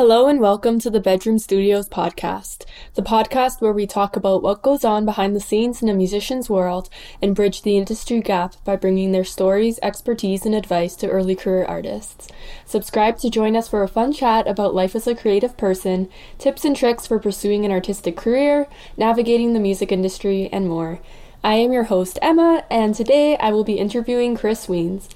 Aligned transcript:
Hello 0.00 0.28
and 0.28 0.40
welcome 0.40 0.78
to 0.80 0.88
the 0.88 0.98
Bedroom 0.98 1.38
Studios 1.38 1.86
podcast, 1.86 2.64
the 2.94 3.02
podcast 3.02 3.60
where 3.60 3.74
we 3.74 3.86
talk 3.86 4.16
about 4.16 4.42
what 4.42 4.62
goes 4.62 4.82
on 4.82 5.04
behind 5.04 5.36
the 5.36 5.40
scenes 5.40 5.82
in 5.82 5.90
a 5.90 5.94
musician's 5.94 6.48
world 6.48 6.88
and 7.20 7.34
bridge 7.34 7.60
the 7.60 7.76
industry 7.76 8.22
gap 8.22 8.54
by 8.64 8.76
bringing 8.76 9.12
their 9.12 9.26
stories, 9.26 9.78
expertise, 9.82 10.46
and 10.46 10.54
advice 10.54 10.96
to 10.96 11.10
early 11.10 11.36
career 11.36 11.66
artists. 11.66 12.28
Subscribe 12.64 13.18
to 13.18 13.28
join 13.28 13.54
us 13.54 13.68
for 13.68 13.82
a 13.82 13.88
fun 13.88 14.10
chat 14.10 14.48
about 14.48 14.74
life 14.74 14.96
as 14.96 15.06
a 15.06 15.14
creative 15.14 15.58
person, 15.58 16.08
tips 16.38 16.64
and 16.64 16.74
tricks 16.74 17.06
for 17.06 17.18
pursuing 17.18 17.66
an 17.66 17.70
artistic 17.70 18.16
career, 18.16 18.68
navigating 18.96 19.52
the 19.52 19.60
music 19.60 19.92
industry, 19.92 20.48
and 20.50 20.66
more. 20.66 20.98
I 21.44 21.56
am 21.56 21.74
your 21.74 21.84
host, 21.84 22.18
Emma, 22.22 22.64
and 22.70 22.94
today 22.94 23.36
I 23.36 23.50
will 23.50 23.64
be 23.64 23.74
interviewing 23.74 24.34
Chris 24.34 24.66
Wiens. 24.66 25.10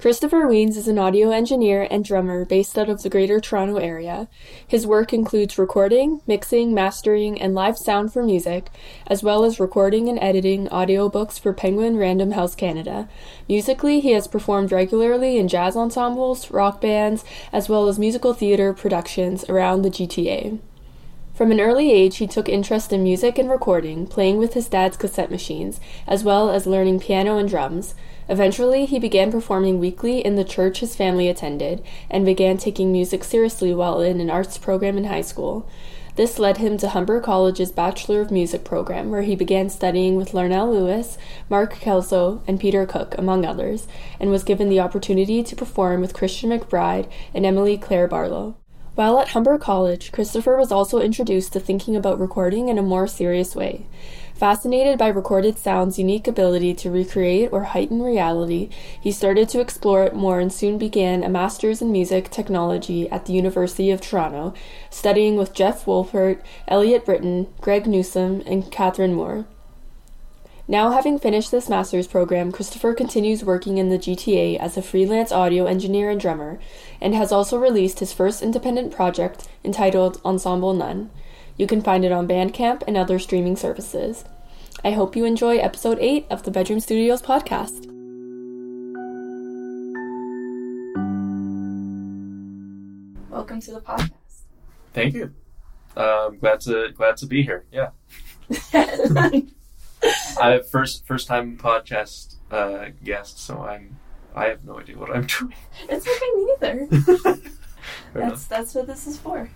Christopher 0.00 0.46
Wiens 0.46 0.76
is 0.76 0.86
an 0.86 0.96
audio 0.96 1.30
engineer 1.30 1.88
and 1.90 2.04
drummer 2.04 2.44
based 2.44 2.78
out 2.78 2.88
of 2.88 3.02
the 3.02 3.10
Greater 3.10 3.40
Toronto 3.40 3.78
Area. 3.78 4.28
His 4.64 4.86
work 4.86 5.12
includes 5.12 5.58
recording, 5.58 6.20
mixing, 6.24 6.72
mastering, 6.72 7.42
and 7.42 7.52
live 7.52 7.76
sound 7.76 8.12
for 8.12 8.22
music, 8.22 8.70
as 9.08 9.24
well 9.24 9.42
as 9.42 9.58
recording 9.58 10.08
and 10.08 10.16
editing 10.20 10.68
audiobooks 10.68 11.40
for 11.40 11.52
Penguin 11.52 11.96
Random 11.96 12.30
House 12.30 12.54
Canada. 12.54 13.08
Musically, 13.48 13.98
he 13.98 14.12
has 14.12 14.28
performed 14.28 14.70
regularly 14.70 15.36
in 15.36 15.48
jazz 15.48 15.76
ensembles, 15.76 16.48
rock 16.52 16.80
bands, 16.80 17.24
as 17.52 17.68
well 17.68 17.88
as 17.88 17.98
musical 17.98 18.34
theater 18.34 18.72
productions 18.72 19.44
around 19.48 19.82
the 19.82 19.90
GTA. 19.90 20.60
From 21.38 21.52
an 21.52 21.60
early 21.60 21.92
age, 21.92 22.16
he 22.16 22.26
took 22.26 22.48
interest 22.48 22.92
in 22.92 23.04
music 23.04 23.38
and 23.38 23.48
recording, 23.48 24.08
playing 24.08 24.38
with 24.38 24.54
his 24.54 24.66
dad's 24.68 24.96
cassette 24.96 25.30
machines, 25.30 25.78
as 26.04 26.24
well 26.24 26.50
as 26.50 26.66
learning 26.66 26.98
piano 26.98 27.38
and 27.38 27.48
drums. 27.48 27.94
Eventually, 28.28 28.86
he 28.86 28.98
began 28.98 29.30
performing 29.30 29.78
weekly 29.78 30.18
in 30.18 30.34
the 30.34 30.42
church 30.42 30.80
his 30.80 30.96
family 30.96 31.28
attended, 31.28 31.80
and 32.10 32.24
began 32.24 32.56
taking 32.56 32.90
music 32.90 33.22
seriously 33.22 33.72
while 33.72 34.00
in 34.00 34.18
an 34.18 34.30
arts 34.30 34.58
program 34.58 34.98
in 34.98 35.04
high 35.04 35.20
school. 35.20 35.64
This 36.16 36.40
led 36.40 36.56
him 36.56 36.76
to 36.78 36.88
Humber 36.88 37.20
College's 37.20 37.70
Bachelor 37.70 38.20
of 38.20 38.32
Music 38.32 38.64
program, 38.64 39.12
where 39.12 39.22
he 39.22 39.36
began 39.36 39.70
studying 39.70 40.16
with 40.16 40.32
Larnell 40.32 40.72
Lewis, 40.72 41.18
Mark 41.48 41.74
Kelso, 41.74 42.42
and 42.48 42.58
Peter 42.58 42.84
Cook, 42.84 43.14
among 43.16 43.44
others, 43.46 43.86
and 44.18 44.32
was 44.32 44.42
given 44.42 44.68
the 44.68 44.80
opportunity 44.80 45.44
to 45.44 45.54
perform 45.54 46.00
with 46.00 46.14
Christian 46.14 46.50
McBride 46.50 47.08
and 47.32 47.46
Emilie 47.46 47.78
Claire 47.78 48.08
Barlow. 48.08 48.56
While 48.98 49.20
at 49.20 49.28
Humber 49.28 49.58
College, 49.58 50.10
Christopher 50.10 50.56
was 50.56 50.72
also 50.72 50.98
introduced 50.98 51.52
to 51.52 51.60
thinking 51.60 51.94
about 51.94 52.18
recording 52.18 52.68
in 52.68 52.78
a 52.78 52.82
more 52.82 53.06
serious 53.06 53.54
way. 53.54 53.86
Fascinated 54.34 54.98
by 54.98 55.06
recorded 55.06 55.56
sound's 55.56 56.00
unique 56.00 56.26
ability 56.26 56.74
to 56.74 56.90
recreate 56.90 57.50
or 57.52 57.62
heighten 57.62 58.02
reality, 58.02 58.70
he 59.00 59.12
started 59.12 59.48
to 59.50 59.60
explore 59.60 60.02
it 60.02 60.16
more 60.16 60.40
and 60.40 60.52
soon 60.52 60.78
began 60.78 61.22
a 61.22 61.28
master's 61.28 61.80
in 61.80 61.92
music 61.92 62.28
technology 62.30 63.08
at 63.08 63.26
the 63.26 63.34
University 63.34 63.92
of 63.92 64.00
Toronto, 64.00 64.52
studying 64.90 65.36
with 65.36 65.54
Jeff 65.54 65.84
Wolpert, 65.84 66.42
Elliot 66.66 67.04
Britton, 67.04 67.46
Greg 67.60 67.86
Newsom, 67.86 68.42
and 68.46 68.68
Catherine 68.72 69.14
Moore. 69.14 69.46
Now, 70.70 70.90
having 70.90 71.18
finished 71.18 71.50
this 71.50 71.70
master's 71.70 72.06
program, 72.06 72.52
Christopher 72.52 72.92
continues 72.92 73.42
working 73.42 73.78
in 73.78 73.88
the 73.88 73.96
GTA 73.96 74.58
as 74.58 74.76
a 74.76 74.82
freelance 74.82 75.32
audio 75.32 75.64
engineer 75.64 76.10
and 76.10 76.20
drummer, 76.20 76.60
and 77.00 77.14
has 77.14 77.32
also 77.32 77.58
released 77.58 78.00
his 78.00 78.12
first 78.12 78.42
independent 78.42 78.92
project 78.92 79.48
entitled 79.64 80.20
Ensemble 80.26 80.74
None. 80.74 81.08
You 81.56 81.66
can 81.66 81.80
find 81.80 82.04
it 82.04 82.12
on 82.12 82.28
Bandcamp 82.28 82.82
and 82.86 82.98
other 82.98 83.18
streaming 83.18 83.56
services. 83.56 84.26
I 84.84 84.90
hope 84.90 85.16
you 85.16 85.24
enjoy 85.24 85.56
episode 85.56 85.96
8 86.02 86.26
of 86.28 86.42
the 86.42 86.50
Bedroom 86.50 86.80
Studios 86.80 87.22
podcast. 87.22 87.86
Welcome 93.30 93.62
to 93.62 93.70
the 93.70 93.80
podcast. 93.80 94.10
Thank 94.92 95.14
you. 95.14 95.32
Um, 95.96 96.36
glad 96.38 96.60
to 96.60 96.90
glad 96.94 97.16
to 97.16 97.26
be 97.26 97.42
here. 97.42 97.64
Yeah. 97.72 97.92
I 100.40 100.60
first 100.70 101.06
first 101.06 101.28
time 101.28 101.56
podcast 101.56 102.36
uh, 102.50 102.90
guest, 103.02 103.38
so 103.40 103.62
I'm 103.62 103.98
I 104.34 104.46
have 104.46 104.64
no 104.64 104.78
idea 104.78 104.98
what 104.98 105.10
I'm 105.10 105.26
doing. 105.26 105.54
It's 105.88 106.06
okay, 106.06 106.88
neither. 106.90 107.40
That's 108.14 108.44
that's 108.46 108.74
what 108.74 108.86
this 108.86 109.06
is 109.06 109.18
for. 109.18 109.48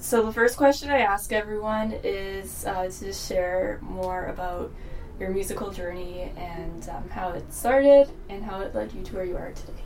So 0.00 0.24
the 0.24 0.32
first 0.32 0.56
question 0.56 0.90
I 0.90 1.00
ask 1.00 1.32
everyone 1.32 1.92
is 2.04 2.64
uh, 2.64 2.88
to 3.00 3.12
share 3.12 3.78
more 3.82 4.26
about 4.26 4.72
your 5.18 5.30
musical 5.30 5.70
journey 5.70 6.32
and 6.36 6.88
um, 6.88 7.08
how 7.10 7.30
it 7.30 7.52
started 7.52 8.08
and 8.28 8.44
how 8.44 8.60
it 8.60 8.74
led 8.74 8.92
you 8.92 9.02
to 9.02 9.14
where 9.14 9.24
you 9.24 9.36
are 9.36 9.50
today. 9.52 9.82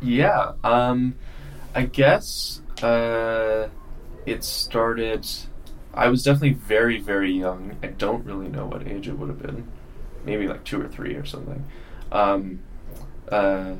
Yeah. 0.00 0.52
Um, 0.64 1.16
I 1.74 1.82
guess 1.82 2.62
uh, 2.82 3.68
it 4.24 4.42
started. 4.44 5.26
I 5.96 6.08
was 6.08 6.22
definitely 6.22 6.52
very 6.52 7.00
very 7.00 7.32
young. 7.32 7.76
I 7.82 7.88
don't 7.88 8.24
really 8.24 8.48
know 8.48 8.66
what 8.66 8.86
age 8.86 9.08
it 9.08 9.18
would 9.18 9.28
have 9.28 9.40
been. 9.40 9.66
Maybe 10.24 10.46
like 10.46 10.64
two 10.64 10.80
or 10.80 10.88
three 10.88 11.14
or 11.14 11.24
something. 11.24 11.64
Um, 12.12 12.60
uh, 13.30 13.74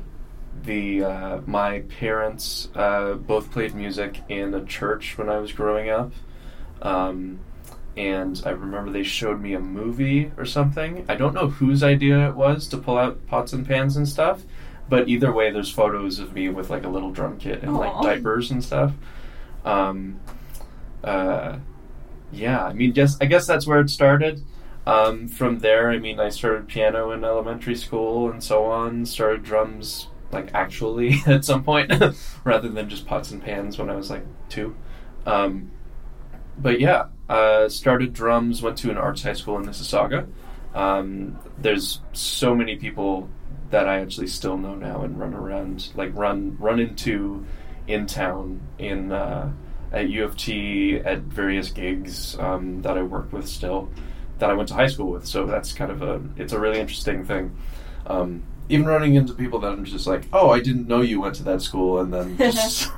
the 0.63 1.03
uh, 1.03 1.41
my 1.45 1.81
parents 1.99 2.69
uh, 2.75 3.13
both 3.13 3.51
played 3.51 3.75
music 3.75 4.21
in 4.29 4.53
a 4.53 4.65
church 4.65 5.17
when 5.17 5.29
I 5.29 5.37
was 5.37 5.51
growing 5.51 5.89
up, 5.89 6.11
um, 6.81 7.39
and 7.95 8.41
I 8.45 8.51
remember 8.51 8.91
they 8.91 9.03
showed 9.03 9.41
me 9.41 9.53
a 9.53 9.59
movie 9.59 10.31
or 10.37 10.45
something. 10.45 11.05
I 11.07 11.15
don't 11.15 11.33
know 11.33 11.49
whose 11.49 11.83
idea 11.83 12.29
it 12.29 12.35
was 12.35 12.67
to 12.69 12.77
pull 12.77 12.97
out 12.97 13.25
pots 13.27 13.53
and 13.53 13.67
pans 13.67 13.97
and 13.97 14.07
stuff, 14.07 14.41
but 14.89 15.07
either 15.07 15.31
way, 15.31 15.51
there's 15.51 15.71
photos 15.71 16.19
of 16.19 16.33
me 16.33 16.49
with 16.49 16.69
like 16.69 16.83
a 16.83 16.89
little 16.89 17.11
drum 17.11 17.37
kit 17.37 17.63
and 17.63 17.75
like 17.75 17.93
diapers 18.01 18.51
and 18.51 18.63
stuff. 18.63 18.93
Um, 19.65 20.19
uh, 21.03 21.57
yeah, 22.31 22.65
I 22.65 22.73
mean, 22.73 22.91
guess 22.91 23.17
I 23.21 23.25
guess 23.25 23.47
that's 23.47 23.67
where 23.67 23.79
it 23.79 23.89
started. 23.89 24.43
Um, 24.85 25.27
from 25.27 25.59
there, 25.59 25.89
I 25.89 25.99
mean, 25.99 26.19
I 26.19 26.29
started 26.29 26.67
piano 26.67 27.11
in 27.11 27.23
elementary 27.23 27.75
school 27.75 28.31
and 28.31 28.43
so 28.43 28.65
on. 28.65 29.05
Started 29.05 29.43
drums 29.43 30.07
like 30.31 30.53
actually 30.53 31.21
at 31.27 31.45
some 31.45 31.63
point, 31.63 31.91
rather 32.43 32.69
than 32.69 32.89
just 32.89 33.05
pots 33.05 33.31
and 33.31 33.41
pans 33.41 33.77
when 33.77 33.89
I 33.89 33.95
was 33.95 34.09
like 34.09 34.25
two. 34.49 34.75
Um, 35.25 35.71
but 36.57 36.79
yeah, 36.79 37.07
uh, 37.29 37.69
started 37.69 38.13
drums. 38.13 38.61
Went 38.61 38.77
to 38.79 38.91
an 38.91 38.97
arts 38.97 39.23
high 39.23 39.33
school 39.33 39.57
in 39.57 39.65
Mississauga. 39.65 40.27
Um, 40.73 41.39
there's 41.57 42.01
so 42.13 42.55
many 42.55 42.75
people 42.75 43.29
that 43.69 43.87
I 43.87 43.99
actually 43.99 44.27
still 44.27 44.57
know 44.57 44.75
now 44.75 45.01
and 45.01 45.19
run 45.19 45.33
around, 45.33 45.89
like 45.95 46.15
run 46.15 46.57
run 46.59 46.79
into 46.79 47.45
in 47.87 48.05
town 48.05 48.61
in 48.77 49.11
uh, 49.11 49.51
at 49.91 50.09
U 50.09 50.23
of 50.23 50.35
T 50.37 50.97
at 50.97 51.19
various 51.19 51.69
gigs 51.71 52.37
um, 52.39 52.81
that 52.81 52.97
I 52.97 53.03
worked 53.03 53.33
with 53.33 53.47
still 53.47 53.89
that 54.39 54.49
I 54.49 54.53
went 54.53 54.69
to 54.69 54.75
high 54.75 54.87
school 54.87 55.11
with. 55.11 55.25
So 55.25 55.45
that's 55.45 55.73
kind 55.73 55.91
of 55.91 56.01
a 56.01 56.21
it's 56.37 56.53
a 56.53 56.59
really 56.59 56.79
interesting 56.79 57.25
thing. 57.25 57.55
Um, 58.05 58.43
even 58.69 58.85
running 58.85 59.15
into 59.15 59.33
people 59.33 59.59
that 59.59 59.71
I'm 59.71 59.85
just 59.85 60.07
like, 60.07 60.25
oh, 60.33 60.49
I 60.49 60.59
didn't 60.59 60.87
know 60.87 61.01
you 61.01 61.21
went 61.21 61.35
to 61.35 61.43
that 61.43 61.61
school, 61.61 61.99
and 61.99 62.13
then 62.13 62.37
just 62.51 62.91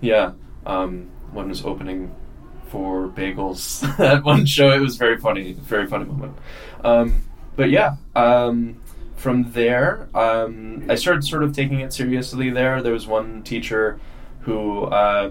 yeah, 0.00 0.32
um, 0.64 1.08
one 1.32 1.48
was 1.48 1.64
opening 1.64 2.14
for 2.68 3.08
bagels 3.08 3.86
at 4.00 4.24
one 4.24 4.46
show. 4.46 4.70
It 4.70 4.80
was 4.80 4.96
very 4.96 5.18
funny, 5.18 5.52
very 5.52 5.86
funny 5.86 6.04
moment. 6.04 6.36
Um, 6.84 7.22
but 7.56 7.70
yeah, 7.70 7.96
um, 8.14 8.80
from 9.16 9.50
there, 9.52 10.08
um, 10.14 10.86
I 10.88 10.94
started 10.94 11.24
sort 11.24 11.42
of 11.42 11.52
taking 11.54 11.80
it 11.80 11.92
seriously. 11.92 12.50
There, 12.50 12.82
there 12.82 12.92
was 12.92 13.06
one 13.06 13.42
teacher 13.42 13.98
who 14.40 14.84
uh, 14.84 15.30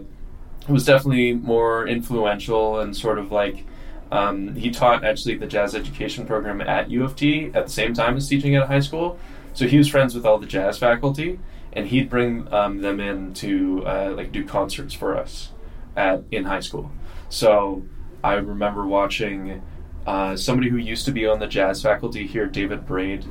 was 0.68 0.86
definitely 0.86 1.34
more 1.34 1.88
influential 1.88 2.80
and 2.80 2.95
sort 2.95 3.19
of 3.19 3.31
like. 3.31 3.66
Um, 4.12 4.56
he 4.56 4.69
taught 4.69 5.04
actually 5.04 5.36
the 5.36 5.48
jazz 5.48 5.74
education 5.74 6.28
program 6.28 6.62
at 6.62 6.92
U 6.92 7.04
of 7.04 7.16
T 7.16 7.51
at 7.54 7.66
the 7.66 7.72
same 7.72 7.94
time 7.94 8.16
as 8.18 8.30
teaching 8.30 8.56
at 8.56 8.68
high 8.68 8.80
school. 8.80 9.18
So 9.54 9.68
he 9.68 9.78
was 9.78 9.89
friends 9.89 10.13
with 10.13 10.25
all 10.25 10.38
the 10.38 10.45
jazz 10.45 10.78
faculty, 10.78 11.39
and 11.74 11.88
he'd 11.88 12.10
bring 12.10 12.51
um, 12.54 12.81
them 12.81 13.00
in 13.00 13.34
to 13.36 13.84
uh, 13.86 14.13
like 14.16 14.31
do 14.31 14.45
concerts 14.45 14.94
for 14.94 15.18
us 15.18 15.51
at 15.95 16.24
in 16.31 16.45
high 16.45 16.60
school. 16.60 16.92
So 17.30 17.84
I 18.24 18.34
remember 18.36 18.86
watching 18.86 19.63
uh, 20.06 20.36
somebody 20.36 20.69
who 20.69 20.78
used 20.78 21.06
to 21.06 21.12
be 21.12 21.25
on 21.25 21.39
the 21.39 21.48
jazz 21.48 21.81
faculty 21.81 22.28
here, 22.28 22.45
David 22.45 22.86
Braid, 22.86 23.25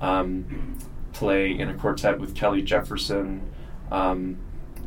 um, 0.00 0.78
play 1.12 1.50
in 1.50 1.68
a 1.68 1.74
quartet 1.74 2.18
with 2.18 2.34
Kelly 2.34 2.62
Jefferson, 2.62 3.42
um, 3.90 4.38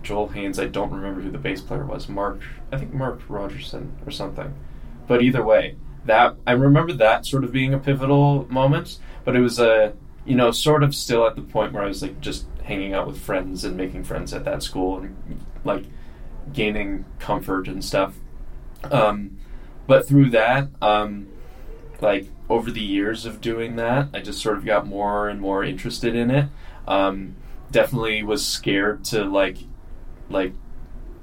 Joel 0.05 0.29
Haynes. 0.29 0.59
I 0.59 0.67
don't 0.67 0.91
remember 0.91 1.21
who 1.21 1.31
the 1.31 1.37
bass 1.37 1.61
player 1.61 1.85
was. 1.85 2.07
Mark, 2.07 2.39
I 2.71 2.77
think 2.77 2.93
Mark 2.93 3.21
Rogerson 3.27 3.91
or 4.05 4.11
something. 4.11 4.53
But 5.07 5.21
either 5.21 5.43
way, 5.43 5.75
that 6.05 6.35
I 6.47 6.53
remember 6.53 6.93
that 6.93 7.25
sort 7.25 7.43
of 7.43 7.51
being 7.51 7.73
a 7.73 7.79
pivotal 7.79 8.47
moment. 8.49 8.99
But 9.23 9.35
it 9.35 9.41
was 9.41 9.59
a 9.59 9.93
you 10.25 10.35
know 10.35 10.51
sort 10.51 10.83
of 10.83 10.95
still 10.95 11.27
at 11.27 11.35
the 11.35 11.41
point 11.41 11.73
where 11.73 11.83
I 11.83 11.87
was 11.87 12.01
like 12.01 12.21
just 12.21 12.45
hanging 12.63 12.93
out 12.93 13.07
with 13.07 13.19
friends 13.19 13.63
and 13.63 13.75
making 13.75 14.03
friends 14.03 14.33
at 14.33 14.45
that 14.45 14.63
school 14.63 14.99
and 14.99 15.15
like 15.63 15.85
gaining 16.53 17.05
comfort 17.19 17.67
and 17.67 17.83
stuff. 17.83 18.15
Um, 18.91 19.37
but 19.87 20.07
through 20.07 20.31
that, 20.31 20.69
um, 20.81 21.27
like 22.01 22.27
over 22.49 22.71
the 22.71 22.81
years 22.81 23.25
of 23.25 23.41
doing 23.41 23.75
that, 23.77 24.09
I 24.13 24.21
just 24.21 24.41
sort 24.41 24.57
of 24.57 24.65
got 24.65 24.87
more 24.87 25.27
and 25.27 25.39
more 25.39 25.63
interested 25.63 26.15
in 26.15 26.31
it. 26.31 26.49
Um, 26.87 27.35
definitely 27.71 28.23
was 28.23 28.45
scared 28.45 29.03
to 29.05 29.25
like, 29.25 29.57
like, 30.29 30.53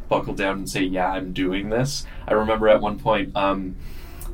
buckle 0.09 0.35
down 0.35 0.59
and 0.59 0.69
say, 0.69 0.83
"Yeah, 0.83 1.11
I'm 1.11 1.33
doing 1.33 1.71
this." 1.71 2.07
I 2.27 2.35
remember 2.35 2.69
at 2.69 2.81
one 2.81 2.99
point. 2.99 3.37
Um, 3.37 3.77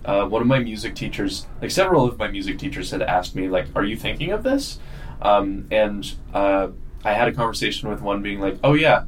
uh, 0.04 0.24
one 0.24 0.40
of 0.40 0.48
my 0.48 0.58
music 0.58 0.94
teachers, 0.94 1.46
like 1.60 1.70
several 1.70 2.06
of 2.06 2.18
my 2.18 2.28
music 2.28 2.58
teachers, 2.58 2.90
had 2.90 3.02
asked 3.02 3.34
me, 3.34 3.48
like, 3.48 3.66
"Are 3.74 3.84
you 3.84 3.96
thinking 3.96 4.30
of 4.30 4.42
this?" 4.42 4.78
Um, 5.20 5.66
and 5.70 6.14
uh, 6.32 6.68
I 7.04 7.12
had 7.12 7.28
a 7.28 7.32
conversation 7.32 7.88
with 7.88 8.00
one 8.00 8.22
being 8.22 8.40
like, 8.40 8.58
"Oh 8.64 8.74
yeah, 8.74 9.04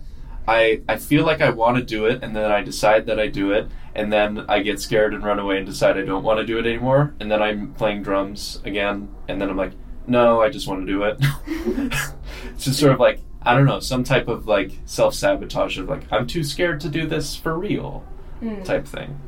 I 0.46 0.82
I 0.88 0.96
feel 0.96 1.24
like 1.24 1.40
I 1.40 1.50
want 1.50 1.76
to 1.78 1.82
do 1.82 2.06
it, 2.06 2.22
and 2.22 2.34
then 2.34 2.50
I 2.50 2.62
decide 2.62 3.06
that 3.06 3.18
I 3.18 3.28
do 3.28 3.52
it, 3.52 3.68
and 3.94 4.12
then 4.12 4.44
I 4.48 4.62
get 4.62 4.80
scared 4.80 5.14
and 5.14 5.24
run 5.24 5.38
away 5.38 5.58
and 5.58 5.66
decide 5.66 5.96
I 5.98 6.02
don't 6.02 6.24
want 6.24 6.38
to 6.38 6.46
do 6.46 6.58
it 6.58 6.66
anymore, 6.66 7.14
and 7.20 7.30
then 7.30 7.42
I'm 7.42 7.72
playing 7.74 8.02
drums 8.02 8.60
again, 8.64 9.08
and 9.28 9.40
then 9.40 9.50
I'm 9.50 9.56
like, 9.56 9.72
no, 10.06 10.40
I 10.40 10.50
just 10.50 10.66
want 10.66 10.86
to 10.86 10.92
do 10.92 11.04
it. 11.04 11.16
it's 12.50 12.64
just 12.64 12.80
sort 12.80 12.92
of 12.92 13.00
like 13.00 13.20
I 13.42 13.54
don't 13.54 13.64
know, 13.66 13.80
some 13.80 14.04
type 14.04 14.28
of 14.28 14.46
like 14.46 14.72
self 14.84 15.14
sabotage 15.14 15.78
of 15.78 15.88
like 15.88 16.02
I'm 16.12 16.26
too 16.26 16.44
scared 16.44 16.80
to 16.82 16.88
do 16.88 17.06
this 17.06 17.34
for 17.36 17.58
real 17.58 18.04
Mm. 18.42 18.64
type 18.64 18.86
thing. 18.86 19.20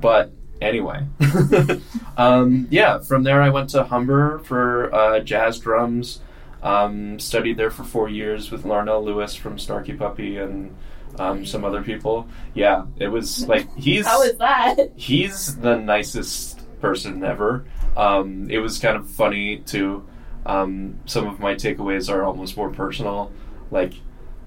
But 0.00 0.32
anyway, 0.60 1.04
um, 2.16 2.66
yeah. 2.70 2.98
From 3.00 3.22
there, 3.24 3.42
I 3.42 3.50
went 3.50 3.70
to 3.70 3.84
Humber 3.84 4.38
for 4.40 4.94
uh, 4.94 5.20
jazz 5.20 5.58
drums. 5.58 6.20
Um, 6.62 7.18
studied 7.18 7.56
there 7.56 7.70
for 7.72 7.82
four 7.82 8.08
years 8.08 8.52
with 8.52 8.62
Larnell 8.62 9.02
Lewis 9.04 9.34
from 9.34 9.56
Snarky 9.56 9.98
Puppy 9.98 10.38
and 10.38 10.76
um, 11.18 11.44
some 11.44 11.64
other 11.64 11.82
people. 11.82 12.28
Yeah, 12.54 12.84
it 12.98 13.08
was 13.08 13.48
like 13.48 13.66
he's 13.76 14.06
How 14.06 14.22
is 14.22 14.36
that? 14.38 14.92
he's 14.96 15.56
the 15.56 15.76
nicest 15.76 16.60
person 16.80 17.24
ever. 17.24 17.64
Um, 17.96 18.48
it 18.48 18.58
was 18.58 18.78
kind 18.78 18.96
of 18.96 19.10
funny 19.10 19.58
too. 19.58 20.06
Um, 20.46 21.00
some 21.06 21.26
of 21.26 21.40
my 21.40 21.54
takeaways 21.54 22.08
are 22.12 22.22
almost 22.24 22.56
more 22.56 22.70
personal. 22.70 23.32
Like, 23.72 23.94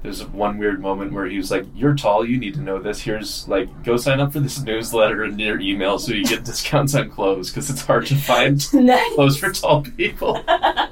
there's 0.04 0.24
one 0.24 0.60
weird 0.60 0.80
moment 0.80 1.12
where 1.12 1.26
he 1.26 1.36
was 1.38 1.50
like, 1.50 1.66
"You're 1.76 1.96
tall. 1.96 2.24
You 2.24 2.38
need 2.38 2.54
to 2.54 2.62
know 2.62 2.80
this. 2.80 3.02
Here's 3.02 3.48
like, 3.50 3.84
go 3.84 3.98
sign 3.98 4.20
up 4.20 4.32
for 4.32 4.40
this 4.40 4.62
newsletter 4.62 5.26
in 5.26 5.38
your 5.40 5.60
email 5.60 5.98
so 5.98 6.14
you 6.14 6.24
get 6.24 6.46
discounts 6.46 6.94
on 6.94 7.10
clothes 7.10 7.50
because 7.50 7.70
it's 7.72 7.82
hard 7.82 8.06
to 8.06 8.16
find 8.16 8.74
nice. 8.74 9.14
clothes 9.16 9.38
for 9.38 9.52
tall 9.52 9.82
people." 9.82 10.42
that, 10.46 10.92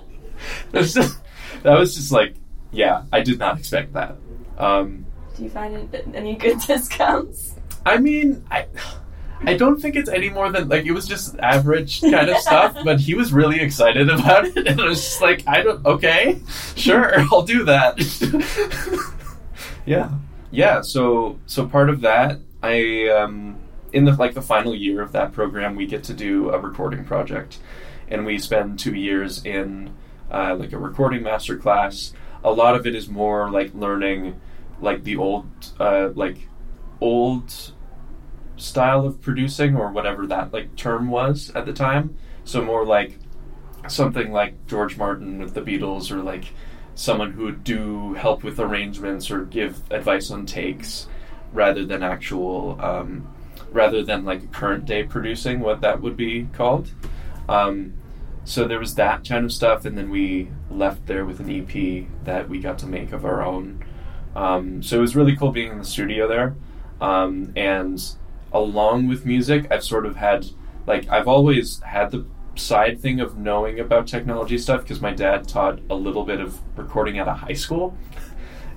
was 0.73 0.95
just, 0.95 1.19
that 1.61 1.77
was 1.77 1.95
just 1.95 2.11
like, 2.11 2.35
yeah, 2.71 3.03
I 3.13 3.21
did 3.21 3.37
not 3.37 3.59
expect 3.59 3.93
that. 3.93 4.17
Um, 4.57 5.05
Do 5.37 5.43
you 5.43 5.49
find 5.49 5.95
any 6.13 6.35
good 6.35 6.59
discounts? 6.59 7.55
I 7.85 7.97
mean, 7.97 8.43
I 8.49 8.65
I 9.41 9.55
don't 9.55 9.81
think 9.81 9.95
it's 9.95 10.09
any 10.09 10.29
more 10.29 10.49
than 10.51 10.69
like 10.69 10.85
it 10.85 10.91
was 10.91 11.07
just 11.07 11.37
average 11.39 12.01
kind 12.01 12.29
of 12.29 12.37
stuff, 12.37 12.77
but 12.85 12.99
he 12.99 13.13
was 13.13 13.33
really 13.33 13.59
excited 13.59 14.09
about 14.09 14.45
it, 14.45 14.67
and 14.67 14.79
I 14.79 14.85
was 14.85 15.01
just 15.01 15.21
like, 15.21 15.43
I 15.47 15.63
don't, 15.63 15.85
okay, 15.85 16.39
sure, 16.75 17.19
I'll 17.31 17.41
do 17.43 17.65
that. 17.65 17.99
yeah, 19.85 20.11
yeah. 20.51 20.81
So 20.81 21.39
so 21.45 21.67
part 21.67 21.89
of 21.89 22.01
that, 22.01 22.39
I 22.61 23.09
um, 23.09 23.59
in 23.91 24.05
the 24.05 24.13
like 24.13 24.33
the 24.33 24.41
final 24.41 24.73
year 24.73 25.01
of 25.01 25.11
that 25.11 25.33
program, 25.33 25.75
we 25.75 25.85
get 25.85 26.03
to 26.05 26.13
do 26.13 26.49
a 26.49 26.59
recording 26.59 27.03
project, 27.03 27.59
and 28.07 28.25
we 28.25 28.39
spend 28.39 28.79
two 28.79 28.95
years 28.95 29.45
in 29.45 29.93
uh, 30.31 30.55
like 30.55 30.71
a 30.71 30.77
recording 30.77 31.23
master 31.23 31.57
class. 31.57 32.13
A 32.45 32.51
lot 32.51 32.75
of 32.75 32.85
it 32.85 32.95
is 32.95 33.07
more 33.09 33.49
like 33.49 33.73
learning 33.73 34.39
like 34.81 35.03
the 35.03 35.17
old 35.17 35.47
uh, 35.79 36.09
like 36.15 36.47
old 37.01 37.73
style 38.57 39.05
of 39.05 39.21
producing 39.21 39.75
or 39.75 39.91
whatever 39.91 40.27
that 40.27 40.53
like 40.53 40.75
term 40.75 41.09
was 41.09 41.51
at 41.51 41.65
the 41.65 41.73
time. 41.73 42.15
So 42.43 42.63
more 42.63 42.85
like 42.85 43.17
something 43.87 44.31
like 44.31 44.67
George 44.67 44.97
Martin 44.97 45.39
with 45.39 45.53
the 45.53 45.61
Beatles 45.61 46.11
or 46.11 46.21
like 46.21 46.45
someone 46.95 47.31
who 47.31 47.45
would 47.45 47.63
do 47.63 48.13
help 48.13 48.43
with 48.43 48.59
arrangements 48.59 49.31
or 49.31 49.45
give 49.45 49.81
advice 49.91 50.29
on 50.31 50.45
takes 50.45 51.07
rather 51.51 51.85
than 51.85 52.03
actual 52.03 52.79
um, 52.81 53.27
rather 53.71 54.03
than 54.03 54.25
like 54.25 54.51
current 54.51 54.85
day 54.85 55.03
producing 55.03 55.59
what 55.59 55.81
that 55.81 56.01
would 56.01 56.15
be 56.15 56.43
called. 56.53 56.91
Um, 57.49 57.93
so 58.45 58.67
there 58.67 58.79
was 58.79 58.95
that 58.95 59.27
kind 59.27 59.45
of 59.45 59.51
stuff 59.51 59.85
and 59.85 59.97
then 59.97 60.09
we 60.09 60.49
left 60.69 61.05
there 61.05 61.25
with 61.25 61.39
an 61.39 61.49
EP 61.49 62.07
that 62.25 62.49
we 62.49 62.59
got 62.59 62.77
to 62.79 62.87
make 62.87 63.11
of 63.11 63.25
our 63.25 63.41
own. 63.41 63.83
Um, 64.35 64.83
so 64.83 64.97
it 64.97 65.01
was 65.01 65.15
really 65.15 65.35
cool 65.35 65.51
being 65.51 65.71
in 65.71 65.77
the 65.77 65.85
studio 65.85 66.27
there. 66.27 66.55
Um, 67.01 67.53
and 67.55 68.03
along 68.53 69.07
with 69.07 69.25
music, 69.25 69.67
I've 69.71 69.83
sort 69.83 70.05
of 70.05 70.15
had, 70.15 70.45
like, 70.85 71.09
I've 71.09 71.27
always 71.27 71.81
had 71.81 72.11
the 72.11 72.25
side 72.55 72.99
thing 72.99 73.19
of 73.19 73.37
knowing 73.37 73.79
about 73.79 74.05
technology 74.05 74.57
stuff 74.57 74.81
because 74.81 75.01
my 75.01 75.11
dad 75.11 75.47
taught 75.47 75.79
a 75.89 75.95
little 75.95 76.23
bit 76.23 76.39
of 76.39 76.59
recording 76.77 77.17
at 77.17 77.27
a 77.27 77.33
high 77.33 77.53
school. 77.53 77.97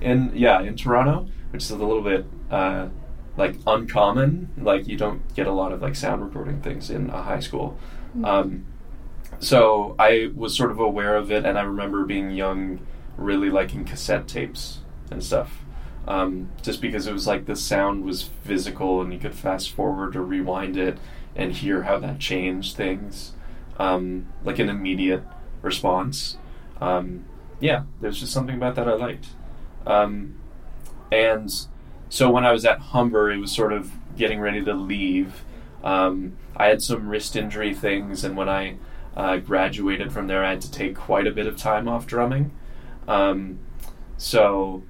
In, 0.01 0.31
yeah, 0.35 0.61
in 0.61 0.75
Toronto, 0.75 1.27
which 1.51 1.63
is 1.63 1.71
a 1.71 1.75
little 1.75 2.01
bit, 2.01 2.25
uh, 2.51 2.87
like, 3.35 3.55
uncommon. 3.65 4.49
Like, 4.57 4.87
you 4.87 4.97
don't 4.97 5.21
get 5.35 5.47
a 5.47 5.51
lot 5.51 5.71
of, 5.71 5.81
like, 5.81 5.95
sound 5.95 6.23
recording 6.23 6.61
things 6.61 6.89
in 6.89 7.09
a 7.09 7.21
high 7.21 7.39
school. 7.39 7.77
Um, 8.23 8.65
so 9.39 9.95
I 9.99 10.31
was 10.35 10.55
sort 10.55 10.71
of 10.71 10.79
aware 10.79 11.15
of 11.15 11.31
it, 11.31 11.45
and 11.45 11.57
I 11.57 11.61
remember 11.61 12.03
being 12.05 12.31
young, 12.31 12.79
really 13.15 13.49
liking 13.49 13.85
cassette 13.85 14.27
tapes 14.27 14.79
and 15.11 15.23
stuff. 15.23 15.59
Um, 16.07 16.51
just 16.61 16.81
because 16.81 17.05
it 17.05 17.13
was 17.13 17.27
like 17.27 17.45
the 17.45 17.55
sound 17.55 18.05
was 18.05 18.23
physical, 18.43 19.01
and 19.01 19.11
you 19.11 19.19
could 19.19 19.35
fast 19.35 19.71
forward 19.71 20.15
or 20.15 20.23
rewind 20.23 20.77
it 20.77 20.97
and 21.35 21.51
hear 21.51 21.83
how 21.83 21.99
that 21.99 22.19
changed 22.19 22.75
things, 22.75 23.33
um, 23.77 24.27
like 24.43 24.57
an 24.59 24.69
immediate 24.69 25.23
response. 25.61 26.37
Um, 26.79 27.25
yeah, 27.59 27.83
there's 28.01 28.19
just 28.19 28.31
something 28.31 28.55
about 28.55 28.75
that 28.75 28.87
I 28.87 28.93
liked. 28.93 29.27
Um, 29.85 30.35
and 31.11 31.53
so 32.09 32.29
when 32.29 32.45
I 32.45 32.51
was 32.51 32.65
at 32.65 32.79
Humber, 32.79 33.31
it 33.31 33.37
was 33.37 33.51
sort 33.51 33.73
of 33.73 33.91
getting 34.15 34.39
ready 34.39 34.63
to 34.63 34.73
leave. 34.73 35.43
Um, 35.83 36.37
I 36.55 36.67
had 36.67 36.81
some 36.81 37.07
wrist 37.07 37.35
injury 37.35 37.73
things, 37.73 38.23
and 38.23 38.35
when 38.35 38.49
I 38.49 38.77
uh, 39.15 39.37
graduated 39.37 40.11
from 40.11 40.27
there, 40.27 40.43
I 40.43 40.51
had 40.51 40.61
to 40.61 40.71
take 40.71 40.95
quite 40.95 41.27
a 41.27 41.31
bit 41.31 41.47
of 41.47 41.57
time 41.57 41.87
off 41.87 42.07
drumming. 42.07 42.51
Um, 43.07 43.59
so 44.17 44.83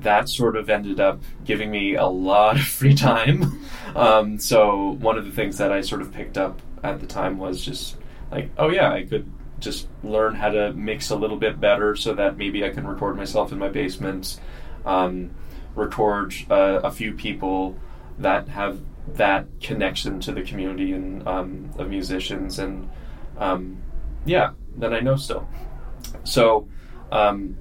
that 0.00 0.28
sort 0.28 0.56
of 0.56 0.68
ended 0.68 1.00
up 1.00 1.22
giving 1.44 1.70
me 1.70 1.94
a 1.94 2.06
lot 2.06 2.56
of 2.56 2.62
free 2.66 2.94
time. 2.94 3.60
Um, 3.94 4.38
so 4.38 4.96
one 5.00 5.18
of 5.18 5.24
the 5.24 5.30
things 5.30 5.58
that 5.58 5.72
I 5.72 5.80
sort 5.80 6.02
of 6.02 6.12
picked 6.12 6.38
up 6.38 6.60
at 6.82 7.00
the 7.00 7.06
time 7.06 7.38
was 7.38 7.64
just 7.64 7.96
like, 8.30 8.50
oh 8.58 8.70
yeah, 8.70 8.90
I 8.90 9.04
could 9.04 9.30
just 9.60 9.88
learn 10.02 10.34
how 10.34 10.50
to 10.50 10.72
mix 10.72 11.10
a 11.10 11.16
little 11.16 11.36
bit 11.36 11.60
better 11.60 11.94
so 11.94 12.14
that 12.14 12.36
maybe 12.36 12.64
I 12.64 12.70
can 12.70 12.86
record 12.86 13.16
myself 13.16 13.52
in 13.52 13.58
my 13.58 13.68
basement, 13.68 14.40
um, 14.84 15.30
record 15.74 16.34
uh, 16.50 16.80
a 16.82 16.90
few 16.90 17.12
people 17.12 17.78
that 18.18 18.48
have 18.48 18.80
that 19.14 19.46
connection 19.60 20.20
to 20.20 20.32
the 20.32 20.42
community 20.42 20.92
and 20.92 21.26
um, 21.26 21.70
of 21.78 21.88
musicians 21.88 22.58
and 22.58 22.88
um, 23.38 23.82
yeah, 24.24 24.50
that 24.76 24.92
I 24.92 25.00
know 25.00 25.16
still. 25.16 25.48
So 26.24 26.68
um, 27.10 27.56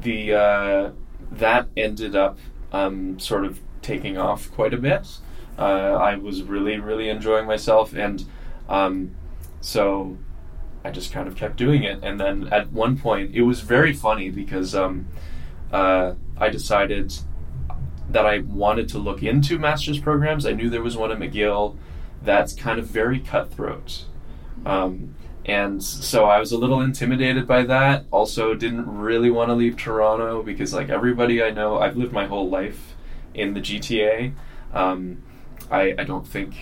the 0.00 0.34
uh, 0.34 0.90
that 1.38 1.68
ended 1.76 2.16
up 2.16 2.38
um, 2.72 3.18
sort 3.18 3.44
of 3.44 3.60
taking 3.82 4.16
off 4.18 4.50
quite 4.52 4.74
a 4.74 4.78
bit. 4.78 5.18
Uh, 5.58 5.62
I 5.92 6.16
was 6.16 6.42
really, 6.42 6.78
really 6.78 7.08
enjoying 7.08 7.46
myself, 7.46 7.94
and 7.94 8.24
um, 8.68 9.14
so 9.60 10.18
I 10.84 10.90
just 10.90 11.12
kind 11.12 11.28
of 11.28 11.36
kept 11.36 11.56
doing 11.56 11.84
it. 11.84 12.00
And 12.02 12.18
then 12.18 12.48
at 12.52 12.72
one 12.72 12.98
point, 12.98 13.34
it 13.34 13.42
was 13.42 13.60
very 13.60 13.92
funny 13.92 14.30
because 14.30 14.74
um, 14.74 15.06
uh, 15.72 16.14
I 16.36 16.48
decided 16.48 17.14
that 18.08 18.26
I 18.26 18.38
wanted 18.40 18.88
to 18.90 18.98
look 18.98 19.22
into 19.22 19.58
master's 19.58 19.98
programs. 19.98 20.44
I 20.44 20.52
knew 20.52 20.68
there 20.68 20.82
was 20.82 20.96
one 20.96 21.10
at 21.10 21.18
McGill 21.18 21.76
that's 22.22 22.54
kind 22.54 22.78
of 22.78 22.86
very 22.86 23.20
cutthroat. 23.20 24.04
Um, 24.66 25.14
and 25.46 25.82
so 25.82 26.24
I 26.24 26.38
was 26.38 26.52
a 26.52 26.58
little 26.58 26.80
intimidated 26.80 27.46
by 27.46 27.64
that. 27.64 28.06
Also, 28.10 28.54
didn't 28.54 28.86
really 28.86 29.30
want 29.30 29.50
to 29.50 29.54
leave 29.54 29.76
Toronto 29.76 30.42
because, 30.42 30.72
like 30.72 30.88
everybody 30.88 31.42
I 31.42 31.50
know, 31.50 31.78
I've 31.78 31.96
lived 31.96 32.12
my 32.12 32.26
whole 32.26 32.48
life 32.48 32.94
in 33.34 33.54
the 33.54 33.60
GTA. 33.60 34.32
Um, 34.72 35.22
I, 35.70 35.94
I 35.98 36.04
don't 36.04 36.26
think 36.26 36.54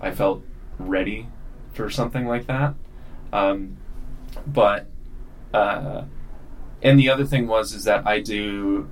I 0.00 0.12
felt 0.12 0.42
ready 0.78 1.28
for 1.72 1.90
something 1.90 2.26
like 2.26 2.46
that. 2.46 2.74
Um, 3.32 3.76
but 4.46 4.86
uh, 5.52 6.04
and 6.82 6.98
the 6.98 7.10
other 7.10 7.24
thing 7.24 7.46
was 7.46 7.72
is 7.74 7.84
that 7.84 8.06
I 8.06 8.20
do 8.20 8.88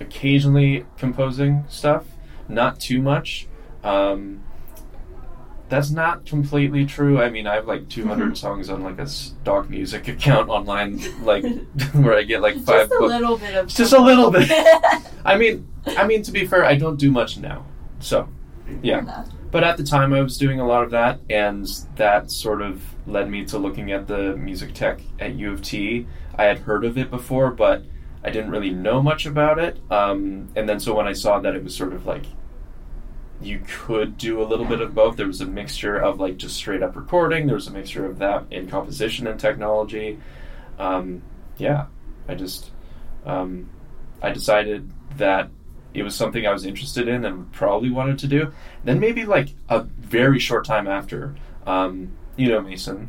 occasionally 0.00 0.84
composing 0.98 1.64
stuff, 1.68 2.06
not 2.48 2.80
too 2.80 3.00
much. 3.00 3.46
Um, 3.82 4.42
that's 5.74 5.90
not 5.90 6.24
completely 6.24 6.86
true. 6.86 7.20
I 7.20 7.28
mean, 7.30 7.46
I 7.46 7.54
have 7.56 7.66
like 7.66 7.88
200 7.88 8.32
Mhm. 8.32 8.36
songs 8.36 8.70
on 8.70 8.82
like 8.84 8.98
a 9.00 9.06
stock 9.06 9.68
music 9.68 10.06
account 10.08 10.48
online, 10.48 11.00
like 11.22 11.44
where 11.92 12.14
I 12.14 12.22
get 12.22 12.40
like 12.40 12.54
five. 12.56 12.88
Just 12.88 12.92
a 12.92 12.98
book- 13.00 13.08
little 13.10 13.36
bit 13.38 13.54
of. 13.56 13.66
Just 13.66 13.92
a 13.92 14.00
little 14.00 14.30
bit. 14.30 14.48
I 15.24 15.36
mean, 15.36 15.66
I 15.86 16.06
mean 16.06 16.22
to 16.22 16.32
be 16.32 16.46
fair, 16.46 16.64
I 16.64 16.76
don't 16.76 16.96
do 16.98 17.10
much 17.10 17.38
now. 17.38 17.64
So, 18.00 18.28
yeah. 18.82 19.24
But 19.50 19.64
at 19.64 19.76
the 19.76 19.84
time, 19.84 20.12
I 20.12 20.20
was 20.20 20.36
doing 20.38 20.58
a 20.60 20.66
lot 20.66 20.82
of 20.84 20.90
that, 20.90 21.20
and 21.30 21.66
that 21.96 22.30
sort 22.30 22.60
of 22.62 22.82
led 23.06 23.30
me 23.30 23.44
to 23.46 23.58
looking 23.58 23.92
at 23.92 24.06
the 24.06 24.36
music 24.36 24.74
tech 24.74 25.00
at 25.20 25.34
U 25.34 25.52
of 25.52 25.62
T. 25.62 26.06
I 26.36 26.44
had 26.44 26.58
heard 26.58 26.84
of 26.84 26.98
it 26.98 27.10
before, 27.10 27.50
but 27.50 27.84
I 28.24 28.30
didn't 28.30 28.50
really 28.50 28.70
know 28.70 29.00
much 29.02 29.26
about 29.26 29.58
it. 29.58 29.78
Um, 29.90 30.48
and 30.56 30.68
then 30.68 30.80
so 30.80 30.94
when 30.94 31.06
I 31.06 31.12
saw 31.12 31.38
that 31.40 31.54
it 31.54 31.62
was 31.62 31.74
sort 31.74 31.92
of 31.92 32.04
like 32.06 32.24
you 33.40 33.62
could 33.66 34.16
do 34.16 34.40
a 34.40 34.44
little 34.44 34.64
bit 34.64 34.80
of 34.80 34.94
both. 34.94 35.16
There 35.16 35.26
was 35.26 35.40
a 35.40 35.46
mixture 35.46 35.96
of 35.96 36.20
like 36.20 36.36
just 36.36 36.56
straight 36.56 36.82
up 36.82 36.96
recording. 36.96 37.46
There 37.46 37.56
was 37.56 37.66
a 37.66 37.72
mixture 37.72 38.06
of 38.06 38.18
that 38.18 38.44
in 38.50 38.68
composition 38.68 39.26
and 39.26 39.38
technology. 39.38 40.18
Um, 40.78 41.22
yeah, 41.56 41.86
I 42.28 42.34
just 42.34 42.70
um, 43.26 43.70
I 44.22 44.30
decided 44.30 44.90
that 45.16 45.50
it 45.92 46.02
was 46.02 46.14
something 46.14 46.46
I 46.46 46.52
was 46.52 46.64
interested 46.64 47.06
in 47.06 47.24
and 47.24 47.50
probably 47.52 47.90
wanted 47.90 48.18
to 48.20 48.26
do. 48.26 48.52
Then 48.82 48.98
maybe 48.98 49.24
like 49.24 49.50
a 49.68 49.80
very 49.82 50.38
short 50.38 50.64
time 50.64 50.88
after, 50.88 51.36
um, 51.66 52.12
you 52.36 52.48
know 52.48 52.60
Mason. 52.60 53.08